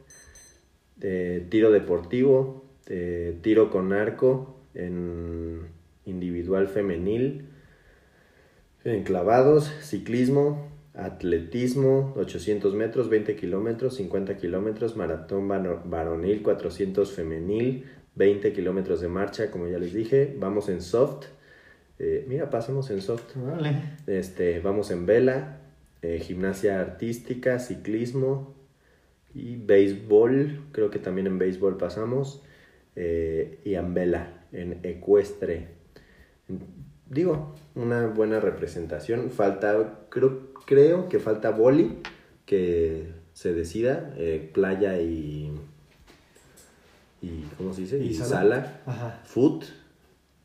eh, 1.01 1.47
tiro 1.51 1.71
deportivo, 1.71 2.65
eh, 2.87 3.39
tiro 3.43 3.71
con 3.71 3.93
arco, 3.93 4.57
en 4.75 5.67
individual 6.05 6.69
femenil, 6.69 7.47
en 8.85 9.05
clavados, 9.05 9.73
ciclismo, 9.83 10.69
atletismo, 10.95 12.13
800 12.17 12.75
metros, 12.75 13.09
20 13.09 13.37
kilómetros, 13.37 13.97
50 13.97 14.37
kilómetros, 14.37 14.97
maratón 14.97 15.49
varonil, 15.49 16.43
400 16.43 17.13
femenil, 17.13 17.87
20 18.15 18.53
kilómetros 18.53 19.01
de 19.01 19.09
marcha, 19.09 19.51
como 19.51 19.69
ya 19.69 19.79
les 19.79 19.93
dije, 19.93 20.37
vamos 20.39 20.69
en 20.69 20.83
soft, 20.83 21.27
eh, 21.99 22.25
mira, 22.29 22.51
pasamos 22.51 22.91
en 22.91 23.01
soft, 23.01 23.37
este, 24.07 24.61
vamos 24.61 24.91
en 24.91 25.07
vela, 25.07 25.62
eh, 26.03 26.19
gimnasia 26.21 26.81
artística, 26.81 27.59
ciclismo 27.59 28.55
y 29.35 29.57
béisbol. 29.57 30.61
Creo 30.73 30.91
que 30.91 30.99
también 30.99 31.27
en 31.27 31.39
béisbol 31.39 31.77
pasamos. 31.79 32.43
eh, 32.95 33.61
y 33.65 33.75
en 33.75 33.95
vela, 33.95 34.45
en 34.53 34.79
ecuestre. 34.83 35.69
Digo, 37.09 37.55
una 37.75 38.07
buena 38.09 38.39
representación. 38.41 39.31
Falta, 39.31 40.01
creo, 40.11 40.53
creo 40.67 41.09
que 41.09 41.19
falta 41.19 41.51
boli, 41.51 41.99
que 42.45 43.07
se 43.33 43.55
decida, 43.55 44.13
eh, 44.19 44.51
playa 44.53 45.01
y, 45.01 45.53
y, 47.23 47.45
¿cómo 47.57 47.73
se 47.73 47.83
dice? 47.83 47.99
Y 47.99 48.09
Y, 48.09 48.15
sala. 48.15 48.83
sala 48.85 49.21
foot 49.25 49.65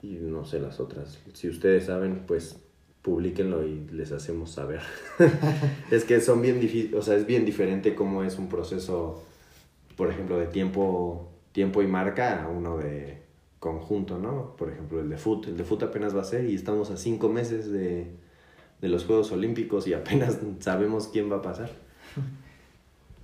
y 0.01 0.13
no 0.21 0.45
sé 0.45 0.59
las 0.59 0.79
otras. 0.79 1.19
Si 1.33 1.49
ustedes 1.49 1.85
saben, 1.85 2.23
pues 2.27 2.57
publíquenlo 3.07 3.65
y 3.65 3.87
les 3.93 4.11
hacemos 4.11 4.51
saber. 4.51 4.81
es 5.91 6.03
que 6.03 6.19
son 6.19 6.41
bien 6.41 6.59
difíciles, 6.59 6.93
o 6.93 7.01
sea, 7.01 7.15
es 7.15 7.25
bien 7.25 7.45
diferente 7.45 7.95
cómo 7.95 8.21
es 8.25 8.37
un 8.37 8.49
proceso, 8.49 9.23
por 9.95 10.11
ejemplo, 10.11 10.37
de 10.37 10.47
tiempo, 10.47 11.31
tiempo 11.53 11.81
y 11.81 11.87
marca 11.87 12.43
a 12.43 12.49
uno 12.49 12.77
de 12.77 13.19
conjunto, 13.59 14.17
¿no? 14.17 14.57
Por 14.57 14.69
ejemplo, 14.69 14.99
el 14.99 15.09
de 15.09 15.15
foot. 15.17 15.47
El 15.47 15.55
de 15.55 15.63
foot 15.63 15.83
apenas 15.83 16.13
va 16.13 16.19
a 16.19 16.25
ser 16.25 16.49
y 16.49 16.53
estamos 16.53 16.91
a 16.91 16.97
cinco 16.97 17.29
meses 17.29 17.71
de, 17.71 18.07
de 18.81 18.87
los 18.89 19.05
Juegos 19.05 19.31
Olímpicos 19.31 19.87
y 19.87 19.93
apenas 19.93 20.39
sabemos 20.59 21.07
quién 21.07 21.31
va 21.31 21.37
a 21.37 21.41
pasar. 21.41 21.71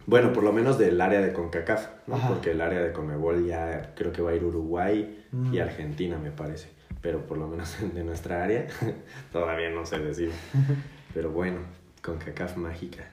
Bueno, 0.06 0.34
por 0.34 0.44
lo 0.44 0.52
menos 0.52 0.78
del 0.78 1.00
área 1.00 1.22
de 1.22 1.32
CONCACAF, 1.32 1.88
¿no? 2.08 2.16
Ajá. 2.16 2.28
Porque 2.28 2.52
el 2.52 2.60
área 2.60 2.82
de 2.82 2.92
CONMEBOL 2.92 3.46
ya 3.48 3.94
creo 3.96 4.12
que 4.12 4.22
va 4.22 4.32
a 4.32 4.36
ir 4.36 4.44
Uruguay 4.44 5.24
Mm. 5.34 5.54
y 5.54 5.60
Argentina, 5.60 6.18
me 6.18 6.30
parece. 6.32 6.70
Pero 7.04 7.28
por 7.28 7.38
lo 7.38 7.48
menos 7.48 7.78
de 7.94 8.04
nuestra 8.04 8.44
área 8.44 8.66
todavía 9.32 9.70
no 9.70 9.86
sé 9.86 10.00
decir. 10.00 10.32
Pero 11.14 11.30
bueno, 11.30 11.60
CONCACAF 12.02 12.58
mágica. 12.58 13.08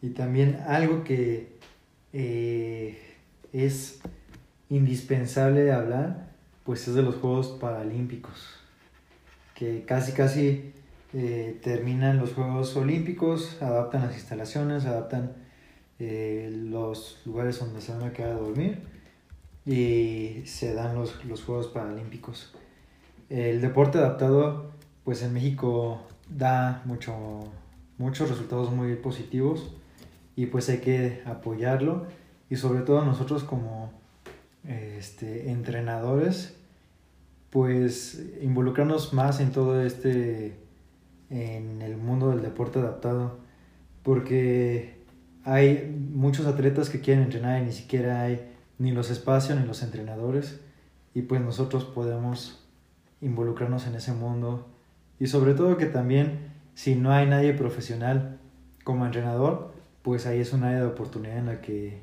Y 0.00 0.10
también 0.10 0.60
algo 0.68 1.02
que 1.02 1.58
eh, 2.12 3.16
es 3.52 4.00
indispensable 4.68 5.72
hablar, 5.72 6.30
pues 6.64 6.86
es 6.86 6.94
de 6.94 7.02
los 7.02 7.16
Juegos 7.16 7.48
Paralímpicos, 7.60 8.60
que 9.54 9.84
casi 9.84 10.12
casi 10.12 10.72
eh, 11.12 11.58
terminan 11.62 12.18
los 12.18 12.34
Juegos 12.34 12.76
Olímpicos, 12.76 13.60
adaptan 13.60 14.02
las 14.02 14.14
instalaciones, 14.14 14.86
adaptan 14.86 15.32
eh, 15.98 16.50
los 16.54 17.20
lugares 17.26 17.58
donde 17.58 17.80
se 17.80 17.92
van 17.92 18.04
a 18.04 18.12
quedar 18.12 18.30
a 18.30 18.34
dormir 18.34 18.78
y 19.66 20.42
se 20.46 20.72
dan 20.72 20.94
los, 20.94 21.24
los 21.24 21.42
Juegos 21.42 21.66
Paralímpicos. 21.66 22.54
El 23.30 23.62
deporte 23.62 23.96
adaptado, 23.96 24.70
pues 25.04 25.22
en 25.22 25.32
México 25.32 26.02
da 26.28 26.82
mucho, 26.84 27.40
muchos 27.96 28.28
resultados 28.28 28.70
muy 28.70 28.96
positivos 28.96 29.72
y 30.36 30.46
pues 30.46 30.68
hay 30.68 30.78
que 30.78 31.22
apoyarlo. 31.24 32.06
Y 32.50 32.56
sobre 32.56 32.82
todo 32.82 33.04
nosotros 33.04 33.44
como 33.44 33.92
este, 34.64 35.50
entrenadores 35.50 36.60
pues 37.50 38.22
involucrarnos 38.40 39.12
más 39.12 39.40
en 39.40 39.50
todo 39.50 39.82
este 39.82 40.56
en 41.28 41.82
el 41.82 41.96
mundo 41.96 42.30
del 42.30 42.42
deporte 42.42 42.78
adaptado. 42.78 43.38
Porque 44.02 44.96
hay 45.44 45.94
muchos 46.12 46.46
atletas 46.46 46.88
que 46.88 47.00
quieren 47.00 47.24
entrenar 47.24 47.62
y 47.62 47.66
ni 47.66 47.72
siquiera 47.72 48.22
hay 48.22 48.48
ni 48.78 48.92
los 48.92 49.10
espacios 49.10 49.58
ni 49.58 49.66
los 49.66 49.82
entrenadores. 49.82 50.60
Y 51.14 51.22
pues 51.22 51.40
nosotros 51.40 51.84
podemos 51.84 52.59
involucrarnos 53.20 53.86
en 53.86 53.94
ese 53.94 54.12
mundo. 54.12 54.66
Y 55.18 55.26
sobre 55.26 55.54
todo 55.54 55.76
que 55.76 55.86
también 55.86 56.50
si 56.74 56.94
no 56.94 57.12
hay 57.12 57.26
nadie 57.26 57.52
profesional 57.52 58.38
como 58.84 59.04
entrenador 59.04 59.70
pues 60.02 60.26
ahí 60.26 60.40
es 60.40 60.52
un 60.52 60.64
área 60.64 60.80
de 60.80 60.86
oportunidad 60.86 61.38
en 61.38 61.46
la 61.46 61.60
que 61.60 62.02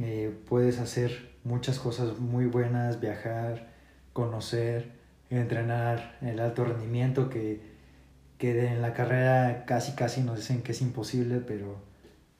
eh, 0.00 0.34
puedes 0.48 0.78
hacer 0.78 1.36
muchas 1.44 1.78
cosas 1.78 2.18
muy 2.18 2.46
buenas, 2.46 3.00
viajar, 3.00 3.68
conocer, 4.12 4.92
entrenar 5.30 6.16
el 6.22 6.40
alto 6.40 6.64
rendimiento 6.64 7.28
que, 7.28 7.60
que 8.38 8.66
en 8.66 8.82
la 8.82 8.94
carrera 8.94 9.64
casi 9.66 9.92
casi 9.92 10.22
nos 10.22 10.36
dicen 10.36 10.62
que 10.62 10.72
es 10.72 10.80
imposible, 10.80 11.40
pero 11.40 11.76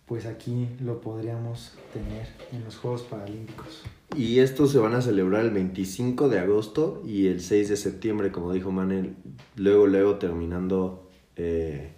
pues 0.08 0.26
aquí 0.26 0.68
lo 0.80 1.00
podríamos 1.00 1.74
tener 1.92 2.26
en 2.52 2.64
los 2.64 2.76
Juegos 2.76 3.02
Paralímpicos. 3.02 3.82
Y 4.16 4.38
estos 4.38 4.72
se 4.72 4.78
van 4.78 4.94
a 4.94 5.02
celebrar 5.02 5.44
el 5.44 5.50
25 5.50 6.28
de 6.30 6.38
agosto 6.38 7.02
y 7.06 7.26
el 7.26 7.40
6 7.42 7.68
de 7.68 7.76
septiembre, 7.76 8.32
como 8.32 8.52
dijo 8.52 8.72
Manel, 8.72 9.16
luego, 9.56 9.86
luego 9.86 10.16
terminando 10.16 11.08
eh, 11.36 11.92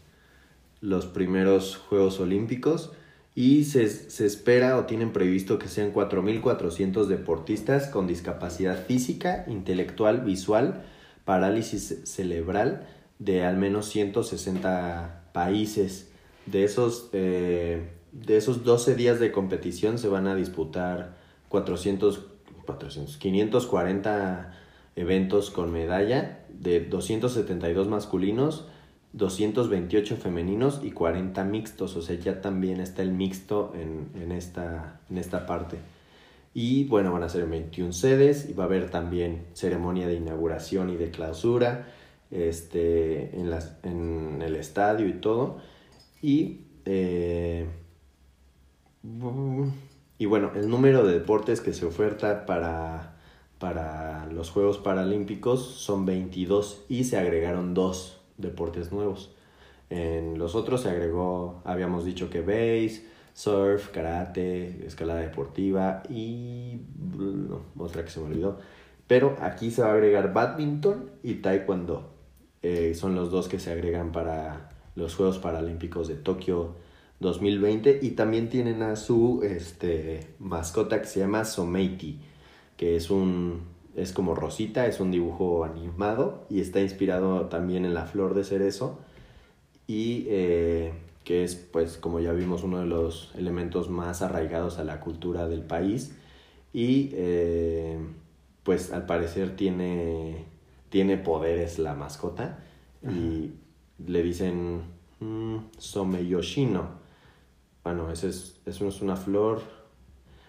los 0.80 1.06
primeros 1.06 1.76
Juegos 1.76 2.18
Olímpicos. 2.18 2.92
Y 3.36 3.62
se, 3.64 3.88
se 3.88 4.26
espera 4.26 4.76
o 4.76 4.86
tienen 4.86 5.12
previsto 5.12 5.60
que 5.60 5.68
sean 5.68 5.94
4.400 5.94 7.06
deportistas 7.06 7.86
con 7.86 8.08
discapacidad 8.08 8.84
física, 8.86 9.44
intelectual, 9.46 10.22
visual, 10.22 10.82
parálisis 11.24 12.00
cerebral 12.04 12.88
de 13.20 13.44
al 13.44 13.56
menos 13.56 13.86
160 13.88 15.30
países. 15.32 16.08
De 16.46 16.64
esos, 16.64 17.10
eh, 17.12 17.99
de 18.12 18.36
esos 18.36 18.64
12 18.64 18.94
días 18.94 19.20
de 19.20 19.32
competición 19.32 19.98
se 19.98 20.08
van 20.08 20.26
a 20.26 20.34
disputar 20.34 21.16
400, 21.48 22.26
400, 22.66 23.16
540 23.16 24.54
eventos 24.96 25.50
con 25.50 25.72
medalla 25.72 26.44
de 26.48 26.80
272 26.80 27.88
masculinos 27.88 28.66
228 29.12 30.16
femeninos 30.16 30.80
y 30.84 30.92
40 30.92 31.42
mixtos, 31.44 31.96
o 31.96 32.02
sea, 32.02 32.16
ya 32.16 32.40
también 32.40 32.80
está 32.80 33.02
el 33.02 33.10
mixto 33.10 33.72
en, 33.74 34.08
en, 34.20 34.32
esta, 34.32 35.00
en 35.10 35.18
esta 35.18 35.46
parte. 35.46 35.78
Y 36.54 36.84
bueno, 36.84 37.12
van 37.12 37.22
a 37.22 37.28
ser 37.28 37.46
21 37.46 37.92
sedes 37.92 38.48
y 38.48 38.52
va 38.52 38.64
a 38.64 38.66
haber 38.66 38.90
también 38.90 39.46
ceremonia 39.52 40.06
de 40.06 40.14
inauguración 40.14 40.90
y 40.90 40.96
de 40.96 41.10
clausura 41.10 41.88
este, 42.30 43.36
en, 43.38 43.50
las, 43.50 43.78
en 43.82 44.42
el 44.42 44.56
estadio 44.56 45.08
y 45.08 45.14
todo. 45.14 45.58
Y, 46.22 46.60
eh, 46.84 47.66
y 49.02 50.26
bueno, 50.26 50.52
el 50.54 50.68
número 50.68 51.06
de 51.06 51.14
deportes 51.14 51.60
que 51.60 51.72
se 51.72 51.86
oferta 51.86 52.44
para, 52.44 53.16
para 53.58 54.26
los 54.26 54.50
Juegos 54.50 54.78
Paralímpicos 54.78 55.64
son 55.64 56.04
22 56.04 56.84
y 56.88 57.04
se 57.04 57.18
agregaron 57.18 57.72
dos 57.72 58.20
deportes 58.36 58.92
nuevos. 58.92 59.34
En 59.88 60.38
los 60.38 60.54
otros 60.54 60.82
se 60.82 60.90
agregó, 60.90 61.62
habíamos 61.64 62.04
dicho 62.04 62.30
que 62.30 62.42
base, 62.42 63.06
surf, 63.32 63.88
karate, 63.88 64.86
escalada 64.86 65.20
deportiva 65.20 66.02
y 66.08 66.82
otra 67.76 68.04
que 68.04 68.10
se 68.10 68.20
me 68.20 68.26
olvidó. 68.26 68.58
Pero 69.06 69.36
aquí 69.40 69.70
se 69.70 69.82
va 69.82 69.88
a 69.88 69.94
agregar 69.94 70.32
badminton 70.32 71.10
y 71.22 71.34
taekwondo. 71.34 72.10
Eh, 72.62 72.94
son 72.94 73.14
los 73.14 73.30
dos 73.30 73.48
que 73.48 73.58
se 73.58 73.72
agregan 73.72 74.12
para 74.12 74.70
los 74.94 75.16
Juegos 75.16 75.38
Paralímpicos 75.38 76.06
de 76.06 76.14
Tokio 76.14 76.76
2020 77.20 78.00
y 78.02 78.10
también 78.10 78.48
tienen 78.48 78.82
a 78.82 78.96
su 78.96 79.42
este, 79.44 80.34
mascota 80.38 81.00
que 81.00 81.06
se 81.06 81.20
llama 81.20 81.44
Someiti, 81.44 82.18
que 82.76 82.96
es 82.96 83.10
un 83.10 83.68
es 83.96 84.12
como 84.12 84.34
Rosita, 84.34 84.86
es 84.86 85.00
un 85.00 85.10
dibujo 85.10 85.64
animado 85.64 86.46
y 86.48 86.60
está 86.60 86.80
inspirado 86.80 87.46
también 87.46 87.84
en 87.84 87.92
la 87.92 88.06
flor 88.06 88.34
de 88.34 88.44
cerezo 88.44 88.98
y 89.86 90.26
eh, 90.28 90.92
que 91.24 91.44
es, 91.44 91.56
pues, 91.56 91.96
como 91.96 92.20
ya 92.20 92.32
vimos, 92.32 92.62
uno 92.62 92.78
de 92.78 92.86
los 92.86 93.32
elementos 93.36 93.90
más 93.90 94.22
arraigados 94.22 94.78
a 94.78 94.84
la 94.84 95.00
cultura 95.00 95.48
del 95.48 95.62
país. 95.62 96.16
Y, 96.72 97.10
eh, 97.12 97.98
pues, 98.62 98.92
al 98.92 99.06
parecer 99.06 99.56
tiene, 99.56 100.44
tiene 100.88 101.18
poderes 101.18 101.78
la 101.78 101.94
mascota. 101.94 102.64
Y 103.02 103.52
le 104.06 104.22
dicen 104.22 104.82
mm, 105.20 105.56
Someyoshino. 105.78 106.99
Bueno, 107.84 108.10
eso 108.10 108.28
es, 108.28 108.60
eso 108.66 108.88
es 108.88 109.00
una 109.00 109.16
flor. 109.16 109.62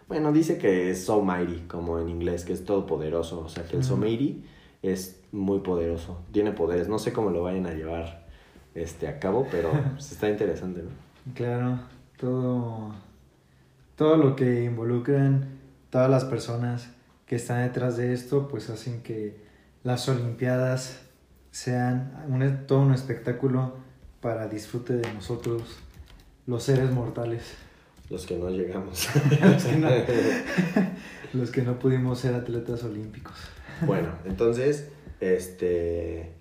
Bueno, 0.08 0.32
dice 0.32 0.58
que 0.58 0.92
es 0.92 1.06
So 1.06 1.22
Mighty, 1.22 1.62
como 1.68 2.00
en 2.00 2.10
inglés, 2.10 2.44
que 2.44 2.54
es 2.54 2.66
todopoderoso. 2.66 3.42
O 3.42 3.50
sea, 3.50 3.64
que 3.64 3.78
el 3.78 3.84
Someiri 3.84 4.46
es 4.82 5.22
muy 5.32 5.60
poderoso. 5.60 6.22
Tiene 6.32 6.52
poderes. 6.52 6.90
No 6.90 7.00
sé 7.00 7.14
cómo 7.14 7.30
lo 7.30 7.44
vayan 7.44 7.66
a 7.68 7.74
llevar 7.74 8.28
este, 8.76 9.08
a 9.08 9.20
cabo, 9.20 9.48
pero 9.50 9.72
pues, 9.94 10.12
está 10.12 10.30
interesante, 10.30 10.84
¿no? 10.84 10.90
Claro, 11.34 11.80
todo, 12.18 12.94
todo 13.96 14.18
lo 14.18 14.36
que 14.36 14.64
involucran 14.64 15.60
todas 15.90 16.10
las 16.10 16.26
personas 16.26 16.90
que 17.26 17.36
están 17.36 17.64
detrás 17.64 17.98
de 17.98 18.14
esto, 18.14 18.48
pues 18.48 18.70
hacen 18.70 19.04
que 19.04 19.38
las 19.84 20.10
Olimpiadas 20.10 21.02
sean 21.52 22.26
un, 22.28 22.66
todo 22.66 22.80
un 22.80 22.94
espectáculo 22.94 23.76
para 24.22 24.48
disfrute 24.48 24.94
de 24.94 25.14
nosotros, 25.14 25.80
los 26.52 26.64
seres 26.64 26.92
mortales. 26.92 27.44
Los 28.10 28.26
que 28.26 28.36
no 28.36 28.50
llegamos. 28.50 29.08
los, 29.42 29.64
que 29.64 29.78
no, 29.78 29.90
los 31.34 31.50
que 31.50 31.62
no 31.62 31.80
pudimos 31.80 32.20
ser 32.20 32.36
atletas 32.36 32.84
olímpicos. 32.84 33.36
Bueno, 33.86 34.10
entonces, 34.26 34.90
este 35.22 36.34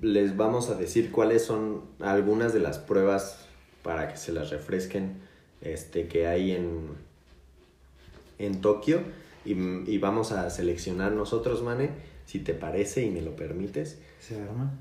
les 0.00 0.36
vamos 0.36 0.70
a 0.70 0.74
decir 0.74 1.10
cuáles 1.10 1.44
son 1.44 1.82
algunas 2.00 2.52
de 2.52 2.60
las 2.60 2.78
pruebas 2.78 3.46
para 3.82 4.08
que 4.08 4.16
se 4.16 4.32
las 4.32 4.50
refresquen 4.50 5.20
este, 5.60 6.06
que 6.06 6.26
hay 6.26 6.52
en, 6.52 6.88
en 8.38 8.60
Tokio 8.60 9.00
y, 9.44 9.98
vamos 9.98 10.32
a 10.32 10.50
seleccionar 10.50 11.12
nosotros, 11.12 11.62
Mane, 11.62 11.90
si 12.24 12.40
te 12.40 12.52
parece 12.52 13.04
y 13.04 13.10
me 13.10 13.22
lo 13.22 13.36
permites. 13.36 13.98
Se 14.18 14.40
arma. 14.40 14.72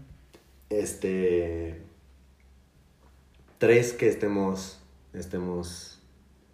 Este. 0.70 1.85
Tres 3.58 3.94
que 3.94 4.08
estemos, 4.08 4.80
estemos 5.14 6.02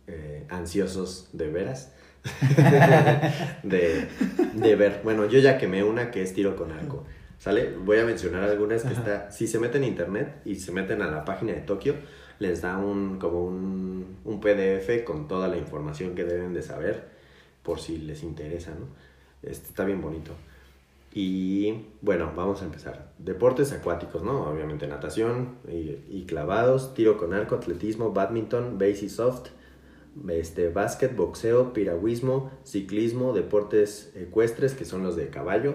eh, 0.08 0.46
ansiosos 0.50 1.30
de 1.34 1.50
veras. 1.50 1.94
de, 3.64 4.08
de 4.54 4.76
ver. 4.76 5.02
Bueno, 5.04 5.26
yo 5.26 5.40
ya 5.40 5.58
quemé 5.58 5.84
una 5.84 6.12
que 6.12 6.22
es 6.22 6.34
tiro 6.34 6.56
con 6.56 6.72
arco. 6.72 7.06
¿Sale? 7.40 7.74
Voy 7.76 7.98
a 7.98 8.06
mencionar 8.06 8.44
algunas 8.44 8.84
que 8.84 8.94
está. 8.94 9.32
Si 9.32 9.48
se 9.48 9.58
meten 9.58 9.84
en 9.84 9.90
internet 9.90 10.42
y 10.46 10.56
se 10.56 10.72
meten 10.72 11.02
a 11.02 11.10
la 11.10 11.26
página 11.26 11.54
de 11.54 11.62
Tokio, 11.62 11.96
les 12.38 12.62
da 12.62 12.78
un 12.78 13.18
como 13.18 13.44
un, 13.44 14.18
un 14.24 14.40
PDF 14.40 15.04
con 15.04 15.28
toda 15.28 15.48
la 15.48 15.58
información 15.58 16.14
que 16.14 16.24
deben 16.24 16.54
de 16.54 16.62
saber 16.62 17.10
por 17.64 17.80
si 17.80 17.98
les 17.98 18.22
interesa, 18.22 18.72
¿no? 18.72 18.86
Este, 19.42 19.70
está 19.70 19.86
bien 19.86 20.02
bonito. 20.02 20.34
Y 21.14 21.88
bueno, 22.02 22.32
vamos 22.36 22.62
a 22.62 22.66
empezar. 22.66 23.12
Deportes 23.18 23.74
acuáticos, 23.74 24.24
¿no? 24.24 24.46
Obviamente 24.50 24.88
natación 24.88 25.58
y, 25.68 25.98
y 26.10 26.26
clavados, 26.26 26.94
tiro 26.94 27.18
con 27.18 27.34
arco, 27.34 27.56
atletismo, 27.56 28.14
badminton, 28.14 28.78
base 28.78 29.06
y 29.06 29.10
soft, 29.10 29.50
este, 30.30 30.70
básquet, 30.70 31.16
boxeo, 31.16 31.74
piragüismo, 31.74 32.52
ciclismo, 32.64 33.34
deportes 33.34 34.12
ecuestres, 34.16 34.74
que 34.74 34.86
son 34.86 35.04
los 35.04 35.16
de 35.16 35.28
caballo, 35.30 35.74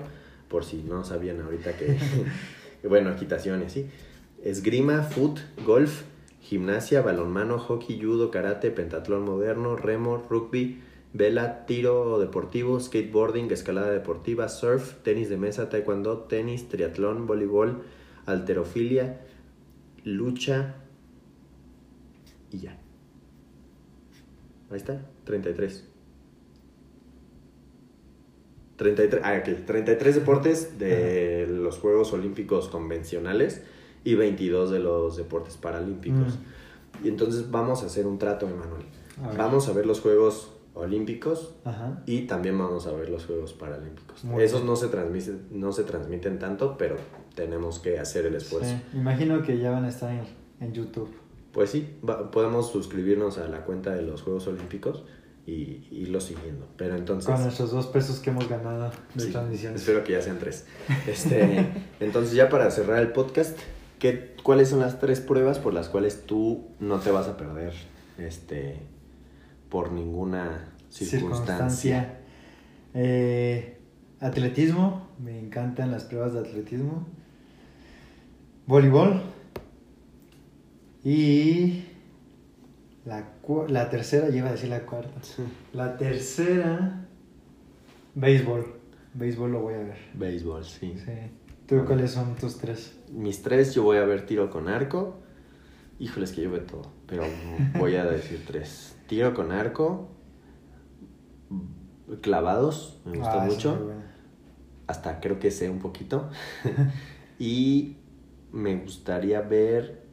por 0.49 0.64
si 0.64 0.82
no 0.82 1.05
sabían 1.05 1.41
ahorita 1.41 1.76
que, 1.76 1.97
bueno, 2.89 3.11
equitación 3.11 3.62
sí. 3.68 3.87
Esgrima, 4.43 5.03
foot, 5.03 5.41
golf, 5.64 6.03
gimnasia, 6.41 7.03
balonmano, 7.03 7.59
hockey, 7.59 8.01
judo, 8.01 8.30
karate, 8.30 8.70
pentatlón 8.70 9.24
moderno, 9.24 9.76
remo, 9.76 10.24
rugby, 10.30 10.80
vela, 11.16 11.66
tiro 11.66 12.18
deportivo, 12.18 12.78
skateboarding, 12.78 13.50
escalada 13.50 13.90
deportiva, 13.90 14.48
surf, 14.48 14.94
tenis 15.02 15.28
de 15.28 15.36
mesa, 15.36 15.68
taekwondo, 15.68 16.18
tenis, 16.20 16.68
triatlón, 16.68 17.26
voleibol, 17.26 17.82
alterofilia, 18.26 19.20
lucha 20.04 20.76
y 22.50 22.58
ya. 22.58 22.78
Ahí 24.70 24.76
está, 24.76 25.06
33. 25.24 25.88
33, 28.76 29.22
ah, 29.24 29.42
33 29.42 30.14
deportes 30.14 30.78
de 30.78 31.46
los 31.48 31.78
Juegos 31.78 32.12
Olímpicos 32.12 32.68
convencionales 32.68 33.62
y 34.04 34.14
22 34.14 34.70
de 34.70 34.80
los 34.80 35.16
deportes 35.16 35.56
paralímpicos. 35.56 36.38
Y 37.02 37.08
entonces 37.08 37.50
vamos 37.50 37.82
a 37.82 37.86
hacer 37.86 38.06
un 38.06 38.18
trato, 38.18 38.46
Emanuel. 38.46 38.84
Vamos 39.36 39.68
a 39.68 39.72
ver 39.72 39.86
los 39.86 40.00
Juegos 40.00 40.55
Olímpicos 40.76 41.54
y 42.04 42.26
también 42.26 42.58
vamos 42.58 42.86
a 42.86 42.92
ver 42.92 43.08
los 43.08 43.24
Juegos 43.24 43.54
Paralímpicos. 43.54 44.22
Esos 44.38 44.62
no 44.62 44.76
se, 44.76 44.88
transmiten, 44.88 45.46
no 45.50 45.72
se 45.72 45.84
transmiten 45.84 46.38
tanto, 46.38 46.76
pero 46.76 46.96
tenemos 47.34 47.78
que 47.78 47.98
hacer 47.98 48.26
el 48.26 48.34
esfuerzo. 48.34 48.74
Imagino 48.92 49.42
que 49.42 49.58
ya 49.58 49.70
van 49.70 49.86
a 49.86 49.88
estar 49.88 50.12
en, 50.60 50.72
YouTube. 50.72 51.08
Pues 51.52 51.70
sí, 51.70 51.96
podemos 52.30 52.70
suscribirnos 52.70 53.38
a 53.38 53.48
la 53.48 53.64
cuenta 53.64 53.94
de 53.94 54.02
los 54.02 54.20
Juegos 54.20 54.46
Olímpicos 54.48 55.04
y 55.46 55.86
irlo 55.90 56.20
siguiendo. 56.20 56.66
Pero 56.76 56.96
entonces... 56.96 57.32
Con 57.32 57.42
nuestros 57.42 57.70
dos 57.70 57.86
pesos 57.86 58.18
que 58.18 58.28
hemos 58.28 58.46
ganado 58.46 58.90
de 59.14 59.26
transmisión. 59.26 59.74
Espero 59.74 60.04
que 60.04 60.12
ya 60.12 60.20
sean 60.20 60.38
tres. 60.38 60.66
Este, 61.06 61.68
entonces 62.00 62.34
ya 62.34 62.50
para 62.50 62.70
cerrar 62.70 63.00
el 63.00 63.12
podcast, 63.12 63.58
¿qué, 63.98 64.34
¿cuáles 64.42 64.68
son 64.68 64.80
las 64.80 65.00
tres 65.00 65.20
pruebas 65.20 65.58
por 65.58 65.72
las 65.72 65.88
cuales 65.88 66.26
tú 66.26 66.66
no 66.80 66.98
te 66.98 67.10
vas 67.10 67.28
a 67.28 67.38
perder 67.38 67.72
este, 68.18 68.82
por 69.76 69.92
ninguna 69.92 70.72
circunstancia? 70.88 72.20
Eh, 72.94 73.78
atletismo, 74.20 75.06
me 75.22 75.38
encantan 75.38 75.90
las 75.90 76.04
pruebas 76.04 76.32
de 76.32 76.38
atletismo. 76.40 77.06
Voleibol. 78.66 79.20
Y 81.04 81.84
la, 83.04 83.28
la 83.68 83.90
tercera, 83.90 84.30
lleva 84.30 84.48
a 84.48 84.52
decir 84.52 84.70
la 84.70 84.86
cuarta. 84.86 85.20
La 85.74 85.98
tercera, 85.98 87.06
béisbol. 88.14 88.80
Béisbol 89.12 89.52
lo 89.52 89.60
voy 89.60 89.74
a 89.74 89.78
ver. 89.80 89.98
Béisbol, 90.14 90.64
sí. 90.64 90.94
sí. 90.96 91.12
¿Tú 91.66 91.84
cuáles 91.84 92.12
son 92.12 92.34
tus 92.36 92.56
tres? 92.56 92.98
Mis 93.12 93.42
tres, 93.42 93.74
yo 93.74 93.82
voy 93.82 93.98
a 93.98 94.06
ver 94.06 94.24
tiro 94.24 94.48
con 94.48 94.68
arco. 94.68 95.18
Híjoles 95.98 96.32
que 96.32 96.40
yo 96.40 96.50
veo 96.50 96.62
todo, 96.62 96.90
pero 97.06 97.24
voy 97.78 97.96
a 97.96 98.06
decir 98.06 98.42
tres. 98.46 98.95
Tiro 99.07 99.34
con 99.34 99.52
arco, 99.52 100.09
clavados, 102.20 103.00
me 103.04 103.18
gusta 103.18 103.42
ah, 103.42 103.46
mucho. 103.46 103.90
Hasta 104.86 105.20
creo 105.20 105.38
que 105.38 105.50
sé 105.50 105.70
un 105.70 105.78
poquito. 105.78 106.30
y 107.38 107.96
me 108.52 108.76
gustaría 108.76 109.40
ver... 109.40 110.07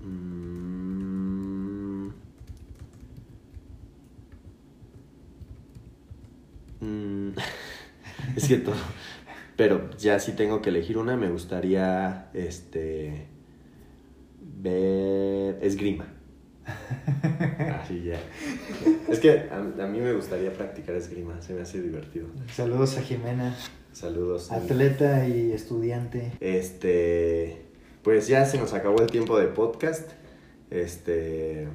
Mm, 0.00 0.68
Mm, 6.80 7.30
es 8.36 8.48
que 8.48 8.58
todo. 8.58 8.74
Pero 9.56 9.90
ya 9.98 10.18
si 10.20 10.32
tengo 10.32 10.62
que 10.62 10.70
elegir 10.70 10.98
una, 10.98 11.16
me 11.16 11.30
gustaría 11.30 12.30
este 12.32 13.26
ver 14.40 15.58
esgrima. 15.62 16.06
Así 17.82 18.04
ya. 18.04 18.18
Es 19.08 19.20
que 19.20 19.48
a, 19.50 19.56
a 19.58 19.86
mí 19.86 20.00
me 20.00 20.12
gustaría 20.12 20.52
practicar 20.52 20.94
esgrima, 20.94 21.40
se 21.40 21.54
me 21.54 21.62
hace 21.62 21.80
divertido. 21.80 22.26
Saludos 22.52 22.96
a 22.98 23.02
Jimena, 23.02 23.56
Saludos. 23.92 24.52
atleta 24.52 25.26
y 25.28 25.52
estudiante. 25.52 26.32
Este, 26.40 27.62
pues 28.02 28.28
ya 28.28 28.44
se 28.44 28.58
nos 28.58 28.72
acabó 28.74 29.00
el 29.00 29.10
tiempo 29.10 29.38
de 29.38 29.46
podcast. 29.48 30.10
Este, 30.70 31.68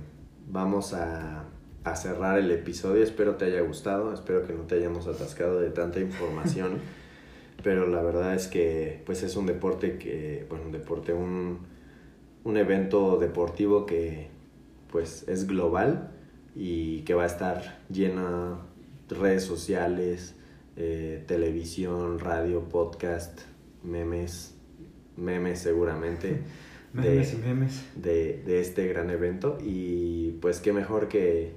vamos 0.48 0.94
a, 0.94 1.46
a 1.84 1.96
cerrar 1.96 2.38
el 2.38 2.52
episodio. 2.52 3.04
Espero 3.04 3.36
te 3.36 3.46
haya 3.46 3.62
gustado. 3.62 4.14
Espero 4.14 4.46
que 4.46 4.54
no 4.54 4.64
te 4.64 4.76
hayamos 4.76 5.08
atascado 5.08 5.60
de 5.60 5.70
tanta 5.70 6.00
información. 6.00 6.80
Pero 7.64 7.88
la 7.88 8.02
verdad 8.02 8.36
es 8.36 8.48
que, 8.48 9.02
pues 9.06 9.24
es 9.24 9.38
un 9.38 9.46
deporte 9.46 9.98
que, 9.98 10.46
bueno, 10.50 10.66
un 10.66 10.72
deporte, 10.74 11.14
un, 11.14 11.60
un 12.44 12.58
evento 12.58 13.18
deportivo 13.18 13.86
que, 13.86 14.28
pues, 14.94 15.28
es 15.28 15.46
global 15.48 16.12
y 16.56 17.02
que 17.02 17.14
va 17.16 17.24
a 17.24 17.26
estar 17.26 17.82
llena 17.90 18.60
de 19.10 19.16
redes 19.16 19.44
sociales, 19.44 20.36
eh, 20.78 21.24
televisión, 21.28 22.20
radio, 22.20 22.70
podcast, 22.70 23.42
memes, 23.84 24.56
memes 25.18 25.60
seguramente. 25.60 26.42
Memes 26.94 27.32
de- 27.32 27.38
y 27.40 27.42
memes. 27.42 27.84
de, 27.96 28.44
de 28.46 28.62
este 28.62 28.88
gran 28.88 29.10
evento 29.10 29.58
y 29.60 30.34
pues 30.42 30.60
qué 30.60 30.72
mejor 30.74 31.08
que, 31.08 31.56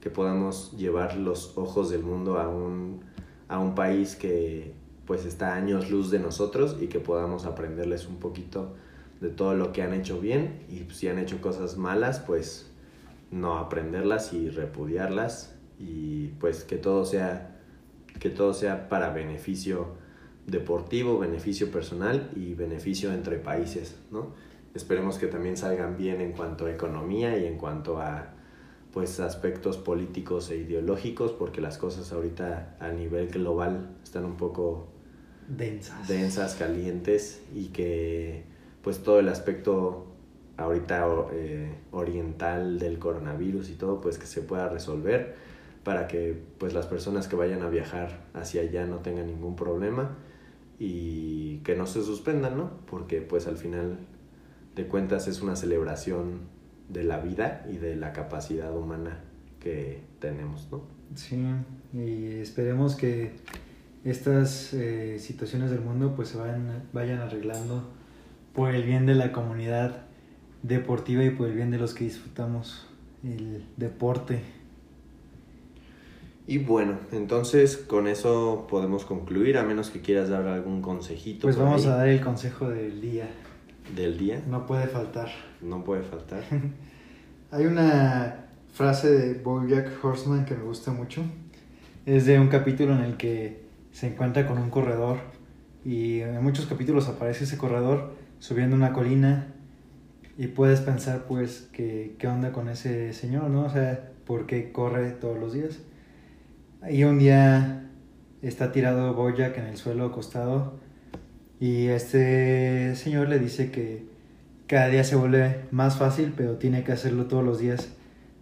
que 0.00 0.10
podamos 0.10 0.76
llevar 0.76 1.16
los 1.16 1.56
ojos 1.56 1.88
del 1.90 2.02
mundo 2.02 2.36
a 2.40 2.48
un, 2.48 3.00
a 3.46 3.60
un 3.60 3.76
país 3.76 4.16
que 4.16 4.74
pues 5.06 5.24
está 5.24 5.52
a 5.52 5.54
años 5.54 5.88
luz 5.88 6.10
de 6.10 6.18
nosotros 6.18 6.78
y 6.80 6.88
que 6.88 6.98
podamos 6.98 7.44
aprenderles 7.46 8.08
un 8.08 8.16
poquito 8.16 8.74
de 9.20 9.28
todo 9.28 9.54
lo 9.54 9.70
que 9.72 9.82
han 9.82 9.94
hecho 9.94 10.20
bien 10.20 10.64
y 10.68 10.80
pues, 10.80 10.96
si 10.96 11.06
han 11.06 11.20
hecho 11.20 11.40
cosas 11.40 11.76
malas 11.76 12.18
pues 12.18 12.71
no 13.32 13.58
aprenderlas 13.58 14.32
y 14.32 14.50
repudiarlas 14.50 15.56
y 15.78 16.28
pues 16.38 16.62
que 16.62 16.76
todo 16.76 17.04
sea 17.04 17.48
que 18.20 18.30
todo 18.30 18.54
sea 18.54 18.88
para 18.88 19.10
beneficio 19.10 19.88
deportivo, 20.46 21.18
beneficio 21.18 21.70
personal 21.70 22.30
y 22.36 22.54
beneficio 22.54 23.12
entre 23.12 23.38
países, 23.38 23.96
¿no? 24.10 24.34
Esperemos 24.74 25.18
que 25.18 25.26
también 25.26 25.56
salgan 25.56 25.96
bien 25.96 26.20
en 26.20 26.32
cuanto 26.32 26.66
a 26.66 26.70
economía 26.70 27.36
y 27.38 27.46
en 27.46 27.56
cuanto 27.56 28.00
a 28.00 28.34
pues 28.92 29.20
aspectos 29.20 29.78
políticos 29.78 30.50
e 30.50 30.58
ideológicos 30.58 31.32
porque 31.32 31.60
las 31.60 31.78
cosas 31.78 32.12
ahorita 32.12 32.76
a 32.78 32.88
nivel 32.90 33.28
global 33.28 33.96
están 34.02 34.24
un 34.24 34.36
poco 34.36 34.88
Densas. 35.48 36.06
densas, 36.06 36.54
calientes 36.54 37.42
y 37.54 37.68
que 37.68 38.44
pues 38.82 39.02
todo 39.02 39.18
el 39.18 39.28
aspecto 39.28 40.11
ahorita 40.56 41.06
eh, 41.32 41.74
oriental 41.90 42.78
del 42.78 42.98
coronavirus 42.98 43.70
y 43.70 43.74
todo 43.74 44.00
pues 44.00 44.18
que 44.18 44.26
se 44.26 44.42
pueda 44.42 44.68
resolver 44.68 45.34
para 45.84 46.06
que 46.06 46.40
pues 46.58 46.74
las 46.74 46.86
personas 46.86 47.28
que 47.28 47.36
vayan 47.36 47.62
a 47.62 47.68
viajar 47.68 48.20
hacia 48.34 48.62
allá 48.62 48.86
no 48.86 48.98
tengan 48.98 49.26
ningún 49.26 49.56
problema 49.56 50.16
y 50.78 51.58
que 51.58 51.76
no 51.76 51.86
se 51.86 52.02
suspendan, 52.02 52.56
¿no? 52.56 52.70
Porque 52.86 53.20
pues 53.20 53.46
al 53.46 53.56
final 53.56 53.98
de 54.74 54.86
cuentas 54.86 55.28
es 55.28 55.42
una 55.42 55.56
celebración 55.56 56.40
de 56.88 57.04
la 57.04 57.18
vida 57.18 57.66
y 57.70 57.76
de 57.76 57.96
la 57.96 58.12
capacidad 58.12 58.76
humana 58.76 59.20
que 59.60 60.02
tenemos, 60.20 60.68
¿no? 60.70 60.82
Sí, 61.14 61.44
y 61.92 62.40
esperemos 62.40 62.96
que 62.96 63.32
estas 64.04 64.72
eh, 64.72 65.18
situaciones 65.18 65.70
del 65.70 65.80
mundo 65.80 66.14
pues 66.16 66.28
se 66.28 66.38
vayan, 66.38 66.84
vayan 66.92 67.20
arreglando 67.20 67.90
por 68.54 68.74
el 68.74 68.82
bien 68.84 69.06
de 69.06 69.14
la 69.14 69.32
comunidad 69.32 70.06
deportiva 70.62 71.24
y 71.24 71.30
por 71.30 71.48
el 71.48 71.54
bien 71.54 71.70
de 71.70 71.78
los 71.78 71.94
que 71.94 72.04
disfrutamos 72.04 72.86
el 73.24 73.64
deporte. 73.76 74.40
Y 76.46 76.58
bueno, 76.58 76.98
entonces 77.12 77.76
con 77.76 78.08
eso 78.08 78.66
podemos 78.68 79.04
concluir, 79.04 79.58
a 79.58 79.62
menos 79.62 79.90
que 79.90 80.00
quieras 80.00 80.28
dar 80.28 80.46
algún 80.46 80.82
consejito 80.82 81.42
Pues 81.42 81.56
vamos 81.56 81.86
ahí 81.86 81.92
a 81.92 81.96
dar 81.96 82.08
el 82.08 82.20
consejo 82.20 82.68
del 82.68 83.00
día. 83.00 83.28
del 83.94 84.18
día. 84.18 84.42
No 84.48 84.66
puede 84.66 84.88
faltar. 84.88 85.28
No 85.60 85.84
puede 85.84 86.02
faltar. 86.02 86.42
Hay 87.50 87.66
una 87.66 88.46
frase 88.72 89.10
de 89.12 89.34
Bojack 89.34 90.04
Horseman 90.04 90.44
que 90.44 90.54
me 90.54 90.64
gusta 90.64 90.90
mucho. 90.90 91.22
Es 92.06 92.26
de 92.26 92.40
un 92.40 92.48
capítulo 92.48 92.94
en 92.94 93.02
el 93.02 93.16
que 93.16 93.62
se 93.92 94.08
encuentra 94.08 94.46
con 94.46 94.58
un 94.58 94.70
corredor 94.70 95.18
y 95.84 96.20
en 96.20 96.42
muchos 96.42 96.66
capítulos 96.66 97.08
aparece 97.08 97.44
ese 97.44 97.58
corredor 97.58 98.14
subiendo 98.40 98.74
una 98.74 98.92
colina 98.92 99.54
y 100.42 100.48
puedes 100.48 100.80
pensar 100.80 101.26
pues 101.28 101.68
que 101.72 102.16
qué 102.18 102.26
onda 102.26 102.50
con 102.50 102.68
ese 102.68 103.12
señor, 103.12 103.48
¿no? 103.48 103.66
O 103.66 103.70
sea, 103.70 104.10
¿por 104.26 104.46
qué 104.46 104.72
corre 104.72 105.12
todos 105.12 105.38
los 105.38 105.52
días? 105.52 105.78
Y 106.90 107.04
un 107.04 107.20
día 107.20 107.88
está 108.42 108.72
tirado 108.72 109.14
Bojack 109.14 109.56
en 109.58 109.66
el 109.66 109.76
suelo 109.76 110.06
acostado 110.06 110.80
y 111.60 111.86
este 111.86 112.96
señor 112.96 113.28
le 113.28 113.38
dice 113.38 113.70
que 113.70 114.04
cada 114.66 114.88
día 114.88 115.04
se 115.04 115.14
vuelve 115.14 115.60
más 115.70 115.96
fácil, 115.96 116.34
pero 116.36 116.56
tiene 116.56 116.82
que 116.82 116.90
hacerlo 116.90 117.26
todos 117.26 117.44
los 117.44 117.60
días. 117.60 117.90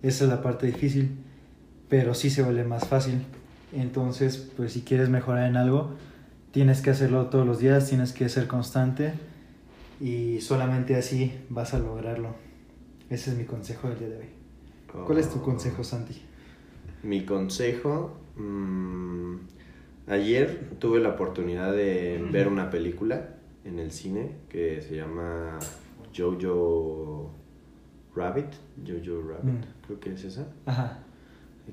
Esa 0.02 0.24
es 0.24 0.30
la 0.30 0.40
parte 0.40 0.68
difícil, 0.68 1.18
pero 1.90 2.14
sí 2.14 2.30
se 2.30 2.42
vuelve 2.42 2.64
más 2.64 2.88
fácil. 2.88 3.26
Entonces, 3.74 4.38
pues 4.56 4.72
si 4.72 4.80
quieres 4.80 5.10
mejorar 5.10 5.46
en 5.50 5.58
algo, 5.58 5.96
tienes 6.50 6.80
que 6.80 6.88
hacerlo 6.88 7.26
todos 7.26 7.46
los 7.46 7.58
días, 7.58 7.90
tienes 7.90 8.14
que 8.14 8.30
ser 8.30 8.46
constante 8.46 9.12
y 10.00 10.40
solamente 10.40 10.96
así 10.96 11.32
vas 11.50 11.74
a 11.74 11.78
lograrlo. 11.78 12.34
Ese 13.10 13.30
es 13.32 13.36
mi 13.36 13.44
consejo 13.44 13.88
del 13.88 13.98
día 13.98 14.08
de 14.08 14.16
hoy. 14.18 15.04
¿Cuál 15.06 15.18
es 15.18 15.30
tu 15.30 15.38
Oh. 15.38 15.42
consejo, 15.42 15.84
Santi? 15.84 16.20
Mi 17.02 17.24
consejo. 17.24 18.16
mm, 18.36 19.34
ayer 20.06 20.70
tuve 20.78 21.00
la 21.00 21.10
oportunidad 21.10 21.72
de 21.72 22.24
ver 22.32 22.48
una 22.48 22.70
película 22.70 23.34
en 23.64 23.78
el 23.78 23.90
cine 23.92 24.30
que 24.48 24.80
se 24.80 24.96
llama 24.96 25.58
Jojo 26.16 27.30
Rabbit. 28.16 28.46
Jojo 28.86 29.20
Rabbit, 29.28 29.44
Mm. 29.44 29.84
creo 29.86 30.00
que 30.00 30.12
es 30.14 30.24
esa. 30.24 30.46
Ajá. 30.66 31.02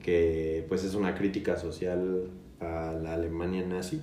Que 0.02 0.66
pues 0.68 0.84
es 0.84 0.94
una 0.96 1.16
crítica 1.16 1.56
social 1.56 2.30
a 2.60 2.92
la 3.02 3.14
Alemania 3.14 3.66
nazi. 3.66 4.02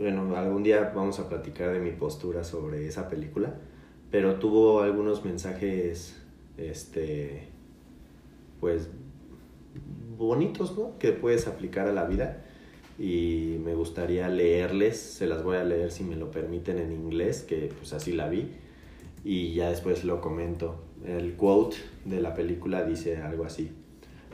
Bueno, 0.00 0.34
algún 0.34 0.62
día 0.62 0.92
vamos 0.96 1.20
a 1.20 1.28
platicar 1.28 1.74
de 1.74 1.78
mi 1.78 1.90
postura 1.90 2.42
sobre 2.42 2.86
esa 2.86 3.10
película. 3.10 3.56
Pero 4.10 4.36
tuvo 4.36 4.80
algunos 4.80 5.26
mensajes. 5.26 6.16
Este. 6.56 7.48
Pues 8.60 8.88
bonitos, 10.16 10.74
¿no? 10.74 10.98
Que 10.98 11.12
puedes 11.12 11.46
aplicar 11.46 11.86
a 11.86 11.92
la 11.92 12.04
vida 12.04 12.44
y 12.98 13.58
me 13.62 13.74
gustaría 13.74 14.28
leerles, 14.28 14.98
se 14.98 15.26
las 15.26 15.42
voy 15.42 15.58
a 15.58 15.64
leer 15.64 15.90
si 15.90 16.04
me 16.04 16.16
lo 16.16 16.30
permiten 16.30 16.78
en 16.78 16.92
inglés, 16.92 17.42
que 17.42 17.72
pues 17.74 17.94
así 17.94 18.12
la 18.12 18.28
vi 18.28 18.50
y 19.22 19.54
ya 19.54 19.68
después 19.68 20.04
lo 20.04 20.22
comento. 20.22 20.82
El 21.06 21.34
quote 21.34 21.76
de 22.06 22.20
la 22.20 22.34
película 22.34 22.84
dice 22.84 23.18
algo 23.18 23.44
así. 23.44 23.70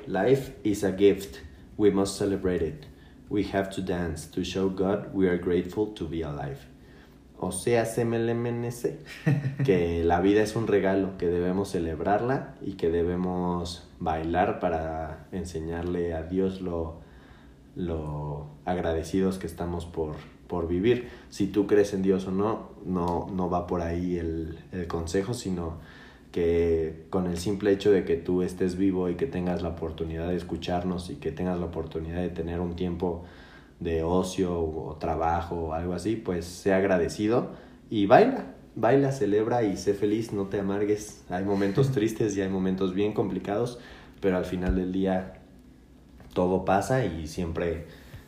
Life 0.07 0.55
is 0.63 0.85
a 0.85 0.93
gift, 0.93 1.39
we 1.77 1.91
must 1.91 2.19
celebrate 2.19 2.67
it. 2.67 2.96
We 3.29 3.45
have 3.53 3.71
to 3.71 3.83
dance 3.83 4.31
to 4.33 4.45
show 4.45 4.71
God 4.71 5.13
we 5.13 5.29
are 5.29 5.39
grateful 5.39 5.95
to 5.95 6.09
be 6.09 6.23
alive. 6.23 6.59
O 7.39 7.53
sea, 7.53 7.85
CMLMNC, 7.85 8.99
que 9.65 10.03
la 10.05 10.21
vida 10.21 10.43
es 10.43 10.57
un 10.57 10.67
regalo, 10.67 11.19
que 11.19 11.27
debemos 11.27 11.71
celebrarla 11.71 12.55
y 12.63 12.73
que 12.73 12.89
debemos 12.89 13.87
bailar 14.01 14.59
para 14.59 15.27
enseñarle 15.33 16.15
a 16.15 16.23
Dios 16.23 16.63
lo, 16.63 17.01
lo 17.75 18.47
agradecidos 18.65 19.39
que 19.39 19.47
estamos 19.47 19.85
por, 19.85 20.15
por 20.47 20.67
vivir. 20.67 21.11
Si 21.29 21.47
tú 21.47 21.67
crees 21.67 21.93
en 21.93 22.03
Dios 22.03 22.27
o 22.27 22.31
no, 22.31 22.71
no, 22.87 23.27
no 23.31 23.51
va 23.51 23.67
por 23.67 23.83
ahí 23.83 24.17
el, 24.17 24.59
el 24.73 24.87
consejo, 24.87 25.35
sino 25.35 25.79
que 26.37 27.07
con 27.09 27.27
el 27.29 27.39
simple 27.39 27.73
hecho 27.73 27.91
de 27.91 28.05
que 28.05 28.15
tú 28.17 28.43
estés 28.43 28.77
vivo 28.77 29.09
y 29.09 29.15
que 29.15 29.25
tengas 29.25 29.63
la 29.63 29.71
oportunidad 29.71 30.29
de 30.29 30.37
escucharnos 30.37 31.09
y 31.09 31.15
que 31.15 31.33
tengas 31.33 31.59
la 31.59 31.65
oportunidad 31.65 32.21
de 32.21 32.29
tener 32.29 32.61
un 32.61 32.77
tiempo 32.77 33.25
de 33.81 34.03
ocio 34.03 34.53
o, 34.53 34.97
trabajo 34.97 35.69
o 35.69 35.73
algo 35.73 35.95
así, 35.95 36.15
pues 36.15 36.45
sea 36.45 36.77
agradecido 36.77 37.53
y 37.89 38.05
baila, 38.05 38.53
baila, 38.75 39.13
celebra 39.13 39.63
y 39.63 39.79
sé 39.79 39.95
feliz, 39.95 40.35
no 40.35 40.49
te 40.49 40.61
amargues. 40.61 41.25
Hay 41.31 41.43
momentos 41.43 41.91
tristes 41.93 42.37
y 42.37 42.43
hay 42.43 42.51
momentos 42.51 42.93
bien 42.93 43.15
complicados, 43.15 43.79
pero 44.21 44.37
al 44.37 44.45
final 44.45 44.77
del 44.77 44.93
día 44.93 45.39
todo 46.35 46.67
pasa 46.67 47.07
y 47.07 47.29
siempre 47.29 47.87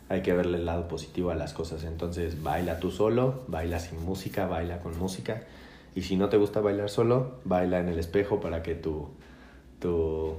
hay 0.09 0.23
que 0.23 0.33
verle 0.33 0.57
el 0.57 0.65
lado 0.65 0.87
positivo 0.87 1.29
a 1.29 1.35
las 1.35 1.53
cosas. 1.53 1.83
Entonces 1.83 2.41
baila 2.41 2.79
tú 2.79 2.89
solo, 2.89 3.43
baila 3.47 3.77
sin 3.77 4.03
música, 4.03 4.47
baila 4.47 4.79
con 4.79 4.97
música. 4.97 5.43
Y 5.95 6.01
si 6.03 6.15
no 6.15 6.29
te 6.29 6.37
gusta 6.37 6.61
bailar 6.61 6.89
solo, 6.89 7.39
baila 7.45 7.79
en 7.79 7.89
el 7.89 7.99
espejo 7.99 8.39
para 8.39 8.61
que 8.63 8.75
tú, 8.75 9.09
tú, 9.79 10.35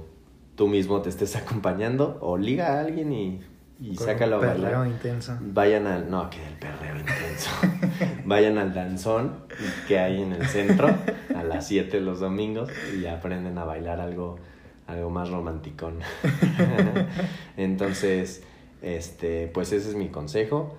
tú 0.55 0.67
mismo 0.67 1.01
te 1.01 1.09
estés 1.09 1.35
acompañando 1.37 2.17
o 2.21 2.37
liga 2.37 2.77
a 2.77 2.81
alguien 2.81 3.11
y, 3.11 3.41
y 3.79 3.95
Con 3.95 4.05
sácalo 4.07 4.35
a 4.35 4.39
un 4.39 4.45
perreo 4.45 4.63
bailar. 4.63 4.87
intenso. 4.87 5.37
Vayan 5.41 5.87
al. 5.87 6.09
No, 6.09 6.29
que 6.29 6.37
el 6.45 6.53
perreo 6.53 6.97
intenso. 6.97 7.49
Vayan 8.25 8.57
al 8.57 8.73
danzón 8.73 9.33
que 9.87 9.99
hay 9.99 10.21
en 10.21 10.33
el 10.33 10.45
centro 10.47 10.87
a 11.35 11.43
las 11.43 11.67
7 11.67 11.99
los 11.99 12.19
domingos 12.19 12.69
y 12.99 13.07
aprenden 13.07 13.57
a 13.57 13.65
bailar 13.65 13.99
algo, 13.99 14.37
algo 14.87 15.09
más 15.09 15.29
romanticón. 15.31 15.99
Entonces, 17.57 18.43
este, 18.81 19.47
pues 19.47 19.71
ese 19.71 19.89
es 19.89 19.95
mi 19.95 20.09
consejo. 20.09 20.77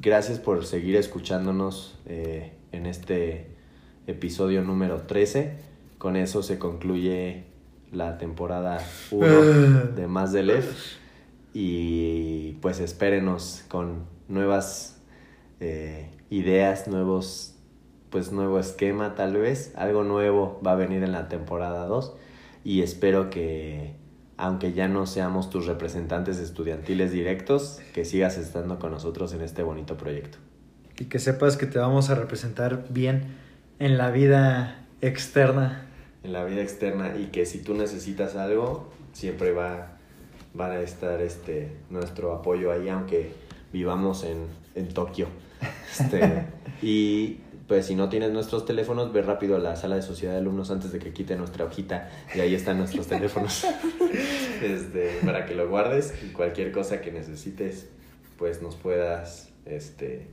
Gracias 0.00 0.38
por 0.38 0.64
seguir 0.66 0.96
escuchándonos 0.96 1.98
eh, 2.06 2.52
en 2.72 2.86
este 2.86 3.53
episodio 4.06 4.62
número 4.62 5.02
13. 5.02 5.56
Con 5.98 6.16
eso 6.16 6.42
se 6.42 6.58
concluye 6.58 7.44
la 7.92 8.18
temporada 8.18 8.80
1 9.10 9.26
de 9.96 10.06
Más 10.06 10.32
de 10.32 10.42
Lef. 10.42 10.96
Y 11.52 12.52
pues 12.60 12.80
espérenos 12.80 13.64
con 13.68 14.06
nuevas 14.28 15.00
eh, 15.60 16.10
ideas, 16.30 16.88
nuevos, 16.88 17.54
pues 18.10 18.32
nuevo 18.32 18.58
esquema 18.58 19.14
tal 19.14 19.36
vez. 19.36 19.72
Algo 19.76 20.04
nuevo 20.04 20.60
va 20.64 20.72
a 20.72 20.76
venir 20.76 21.02
en 21.02 21.12
la 21.12 21.28
temporada 21.28 21.86
2. 21.86 22.14
Y 22.64 22.82
espero 22.82 23.30
que, 23.30 23.94
aunque 24.36 24.72
ya 24.72 24.88
no 24.88 25.06
seamos 25.06 25.50
tus 25.50 25.66
representantes 25.66 26.38
estudiantiles 26.38 27.12
directos, 27.12 27.80
que 27.92 28.04
sigas 28.04 28.36
estando 28.36 28.78
con 28.78 28.90
nosotros 28.90 29.32
en 29.34 29.42
este 29.42 29.62
bonito 29.62 29.96
proyecto. 29.96 30.38
Y 30.98 31.06
que 31.06 31.18
sepas 31.18 31.56
que 31.56 31.66
te 31.66 31.78
vamos 31.78 32.10
a 32.10 32.14
representar 32.14 32.86
bien 32.88 33.44
en 33.78 33.98
la 33.98 34.10
vida 34.10 34.86
externa. 35.00 35.86
En 36.22 36.32
la 36.32 36.44
vida 36.44 36.62
externa 36.62 37.14
y 37.16 37.26
que 37.26 37.46
si 37.46 37.58
tú 37.58 37.74
necesitas 37.74 38.36
algo, 38.36 38.90
siempre 39.12 39.52
va, 39.52 39.98
va 40.58 40.70
a 40.72 40.80
estar 40.80 41.20
este, 41.20 41.76
nuestro 41.90 42.32
apoyo 42.32 42.72
ahí, 42.72 42.88
aunque 42.88 43.32
vivamos 43.72 44.24
en, 44.24 44.46
en 44.74 44.88
Tokio. 44.88 45.28
Este, 45.92 46.46
y 46.82 47.40
pues 47.68 47.86
si 47.86 47.94
no 47.94 48.08
tienes 48.08 48.30
nuestros 48.30 48.66
teléfonos, 48.66 49.12
ve 49.12 49.22
rápido 49.22 49.56
a 49.56 49.58
la 49.58 49.76
sala 49.76 49.96
de 49.96 50.02
sociedad 50.02 50.32
de 50.32 50.38
alumnos 50.38 50.70
antes 50.70 50.92
de 50.92 50.98
que 50.98 51.12
quite 51.12 51.36
nuestra 51.36 51.64
hojita 51.64 52.10
y 52.34 52.40
ahí 52.40 52.54
están 52.54 52.78
nuestros 52.78 53.06
teléfonos 53.06 53.64
este, 54.62 55.18
para 55.24 55.46
que 55.46 55.54
lo 55.54 55.68
guardes 55.68 56.14
y 56.22 56.32
cualquier 56.32 56.72
cosa 56.72 57.00
que 57.00 57.10
necesites, 57.10 57.88
pues 58.38 58.60
nos 58.60 58.76
puedas 58.76 59.50
este, 59.64 60.28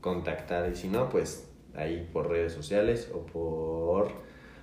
contactar 0.00 0.70
y 0.70 0.76
si 0.76 0.88
no, 0.88 1.10
pues 1.10 1.45
ahí 1.76 2.08
por 2.12 2.28
redes 2.28 2.52
sociales 2.52 3.10
o 3.14 3.26
por... 3.26 4.08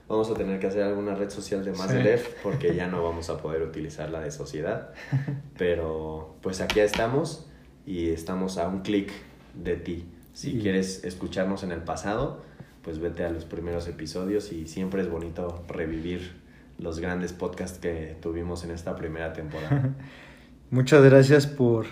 Vamos 0.08 0.30
a 0.30 0.34
tener 0.34 0.60
que 0.60 0.68
hacer 0.68 0.84
alguna 0.84 1.16
red 1.16 1.30
social 1.30 1.64
de 1.64 1.72
más 1.72 1.90
Sí. 1.90 1.96
del 1.98 2.08
EF 2.08 2.28
porque 2.44 2.76
ya 2.76 2.88
no 2.88 3.04
vamos 3.04 3.30
a 3.30 3.38
poder 3.38 3.62
utilizar 3.62 4.10
la 4.10 4.20
de 4.20 4.32
sociedad. 4.32 4.90
Pero 5.58 6.36
pues 6.42 6.62
aquí 6.62 6.80
estamos 6.82 7.48
y 7.86 8.10
estamos 8.10 8.58
a 8.58 8.68
un 8.68 8.82
clic 8.82 9.12
de 9.54 9.76
ti. 9.76 10.06
Si 10.34 10.60
quieres 10.60 11.04
escucharnos 11.04 11.64
en 11.64 11.72
el 11.72 11.82
pasado, 11.82 12.42
pues 12.82 13.00
vete 13.00 13.24
a 13.24 13.30
los 13.30 13.46
primeros 13.46 13.88
episodios 13.88 14.52
y 14.52 14.68
siempre 14.68 15.02
es 15.02 15.10
bonito 15.10 15.64
revivir 15.68 16.34
los 16.80 17.00
grandes 17.00 17.32
podcasts 17.32 17.78
que 17.80 18.18
tuvimos 18.22 18.64
en 18.66 18.72
esta 18.72 18.96
primera 18.96 19.32
temporada. 19.34 19.90
Muchas 20.70 21.04
gracias 21.04 21.46
por, 21.48 21.86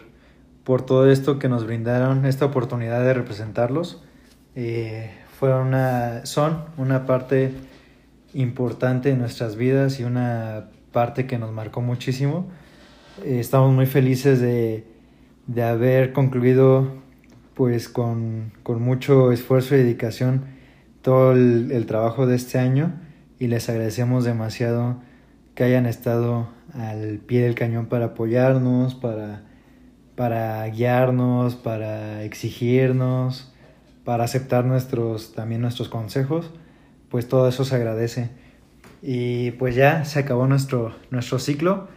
por 0.64 0.86
todo 0.86 1.10
esto 1.10 1.40
que 1.40 1.48
nos 1.48 1.66
brindaron, 1.66 2.26
esta 2.26 2.46
oportunidad 2.46 3.04
de 3.06 3.14
representarlos. 3.14 4.04
Eh, 4.56 5.10
fueron 5.40 5.68
una, 5.68 6.26
son 6.26 6.66
una 6.78 7.06
parte 7.06 7.54
importante 8.34 9.10
de 9.10 9.16
nuestras 9.16 9.56
vidas 9.56 10.00
y 10.00 10.04
una 10.04 10.70
parte 10.92 11.26
que 11.28 11.38
nos 11.38 11.52
marcó 11.52 11.82
muchísimo. 11.82 12.50
Eh, 13.24 13.40
estamos 13.40 13.74
muy 13.74 13.86
felices 13.86 14.40
de, 14.40 14.86
de 15.48 15.64
haber 15.64 16.14
concluido 16.14 17.02
pues 17.54 17.90
con, 17.90 18.54
con 18.64 18.82
mucho 18.82 19.32
esfuerzo 19.32 19.76
y 19.76 19.80
dedicación 19.80 20.46
todo 21.02 21.34
el, 21.34 21.72
el 21.72 21.86
trabajo 21.86 22.28
de 22.28 22.36
este 22.36 22.60
año 22.60 22.94
y 23.40 23.48
les 23.48 23.70
agradecemos 23.70 24.24
demasiado 24.24 25.02
que 25.56 25.64
hayan 25.64 25.86
estado 25.86 26.50
al 26.74 27.18
pie 27.18 27.42
del 27.42 27.56
cañón 27.56 27.88
para 27.88 28.06
apoyarnos, 28.06 28.96
para, 28.96 29.44
para 30.16 30.66
guiarnos, 30.68 31.56
para 31.56 32.24
exigirnos, 32.24 33.51
para 34.04 34.24
aceptar 34.24 34.66
nuestros, 34.66 35.34
también 35.34 35.62
nuestros 35.62 35.90
consejos, 35.90 36.52
pues 37.10 37.28
todo 37.28 37.48
eso 37.48 37.66
se 37.66 37.76
agradece. 37.76 38.30
Y 39.02 39.52
pues 39.52 39.76
ya 39.76 40.06
se 40.06 40.20
acabó 40.20 40.48
nuestro, 40.48 40.96
nuestro 41.10 41.40
ciclo, 41.40 41.88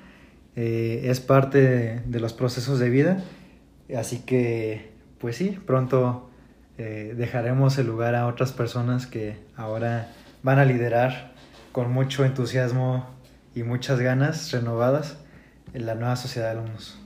eh, 0.56 1.02
es 1.04 1.20
parte 1.20 2.02
de, 2.06 2.20
los 2.20 2.32
procesos 2.32 2.78
de 2.78 2.88
vida, 2.88 3.22
así 3.96 4.20
que 4.20 4.92
pues 5.18 5.36
sí, 5.36 5.58
pronto 5.66 6.30
eh, 6.78 7.14
dejaremos 7.16 7.78
el 7.78 7.86
lugar 7.86 8.14
a 8.14 8.26
otras 8.26 8.52
personas 8.52 9.06
que 9.06 9.36
ahora 9.56 10.12
van 10.42 10.58
a 10.58 10.64
liderar 10.64 11.32
con 11.72 11.92
mucho 11.92 12.24
entusiasmo 12.24 13.06
y 13.54 13.62
muchas 13.62 14.00
ganas 14.00 14.52
renovadas 14.52 15.18
en 15.72 15.86
la 15.86 15.94
nueva 15.94 16.16
sociedad 16.16 16.52
de 16.52 16.60
alumnos. 16.60 17.03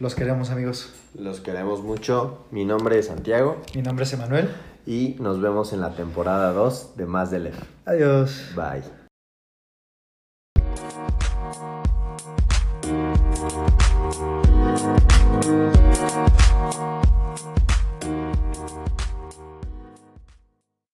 Los 0.00 0.14
queremos 0.14 0.50
amigos. 0.50 0.92
Los 1.14 1.40
queremos 1.40 1.82
mucho. 1.82 2.46
Mi 2.50 2.64
nombre 2.64 2.98
es 2.98 3.06
Santiago 3.08 3.60
Mi 3.74 3.82
nombre 3.82 4.04
es 4.04 4.12
Emanuel. 4.12 4.48
y 4.86 5.16
nos 5.20 5.40
vemos 5.40 5.72
en 5.74 5.80
la 5.80 5.94
temporada 5.94 6.52
2 6.52 6.96
de 6.96 7.06
Más 7.06 7.30
del 7.30 7.48
EF. 7.48 7.58
Adiós. 7.84 8.52
Bye. 8.56 8.99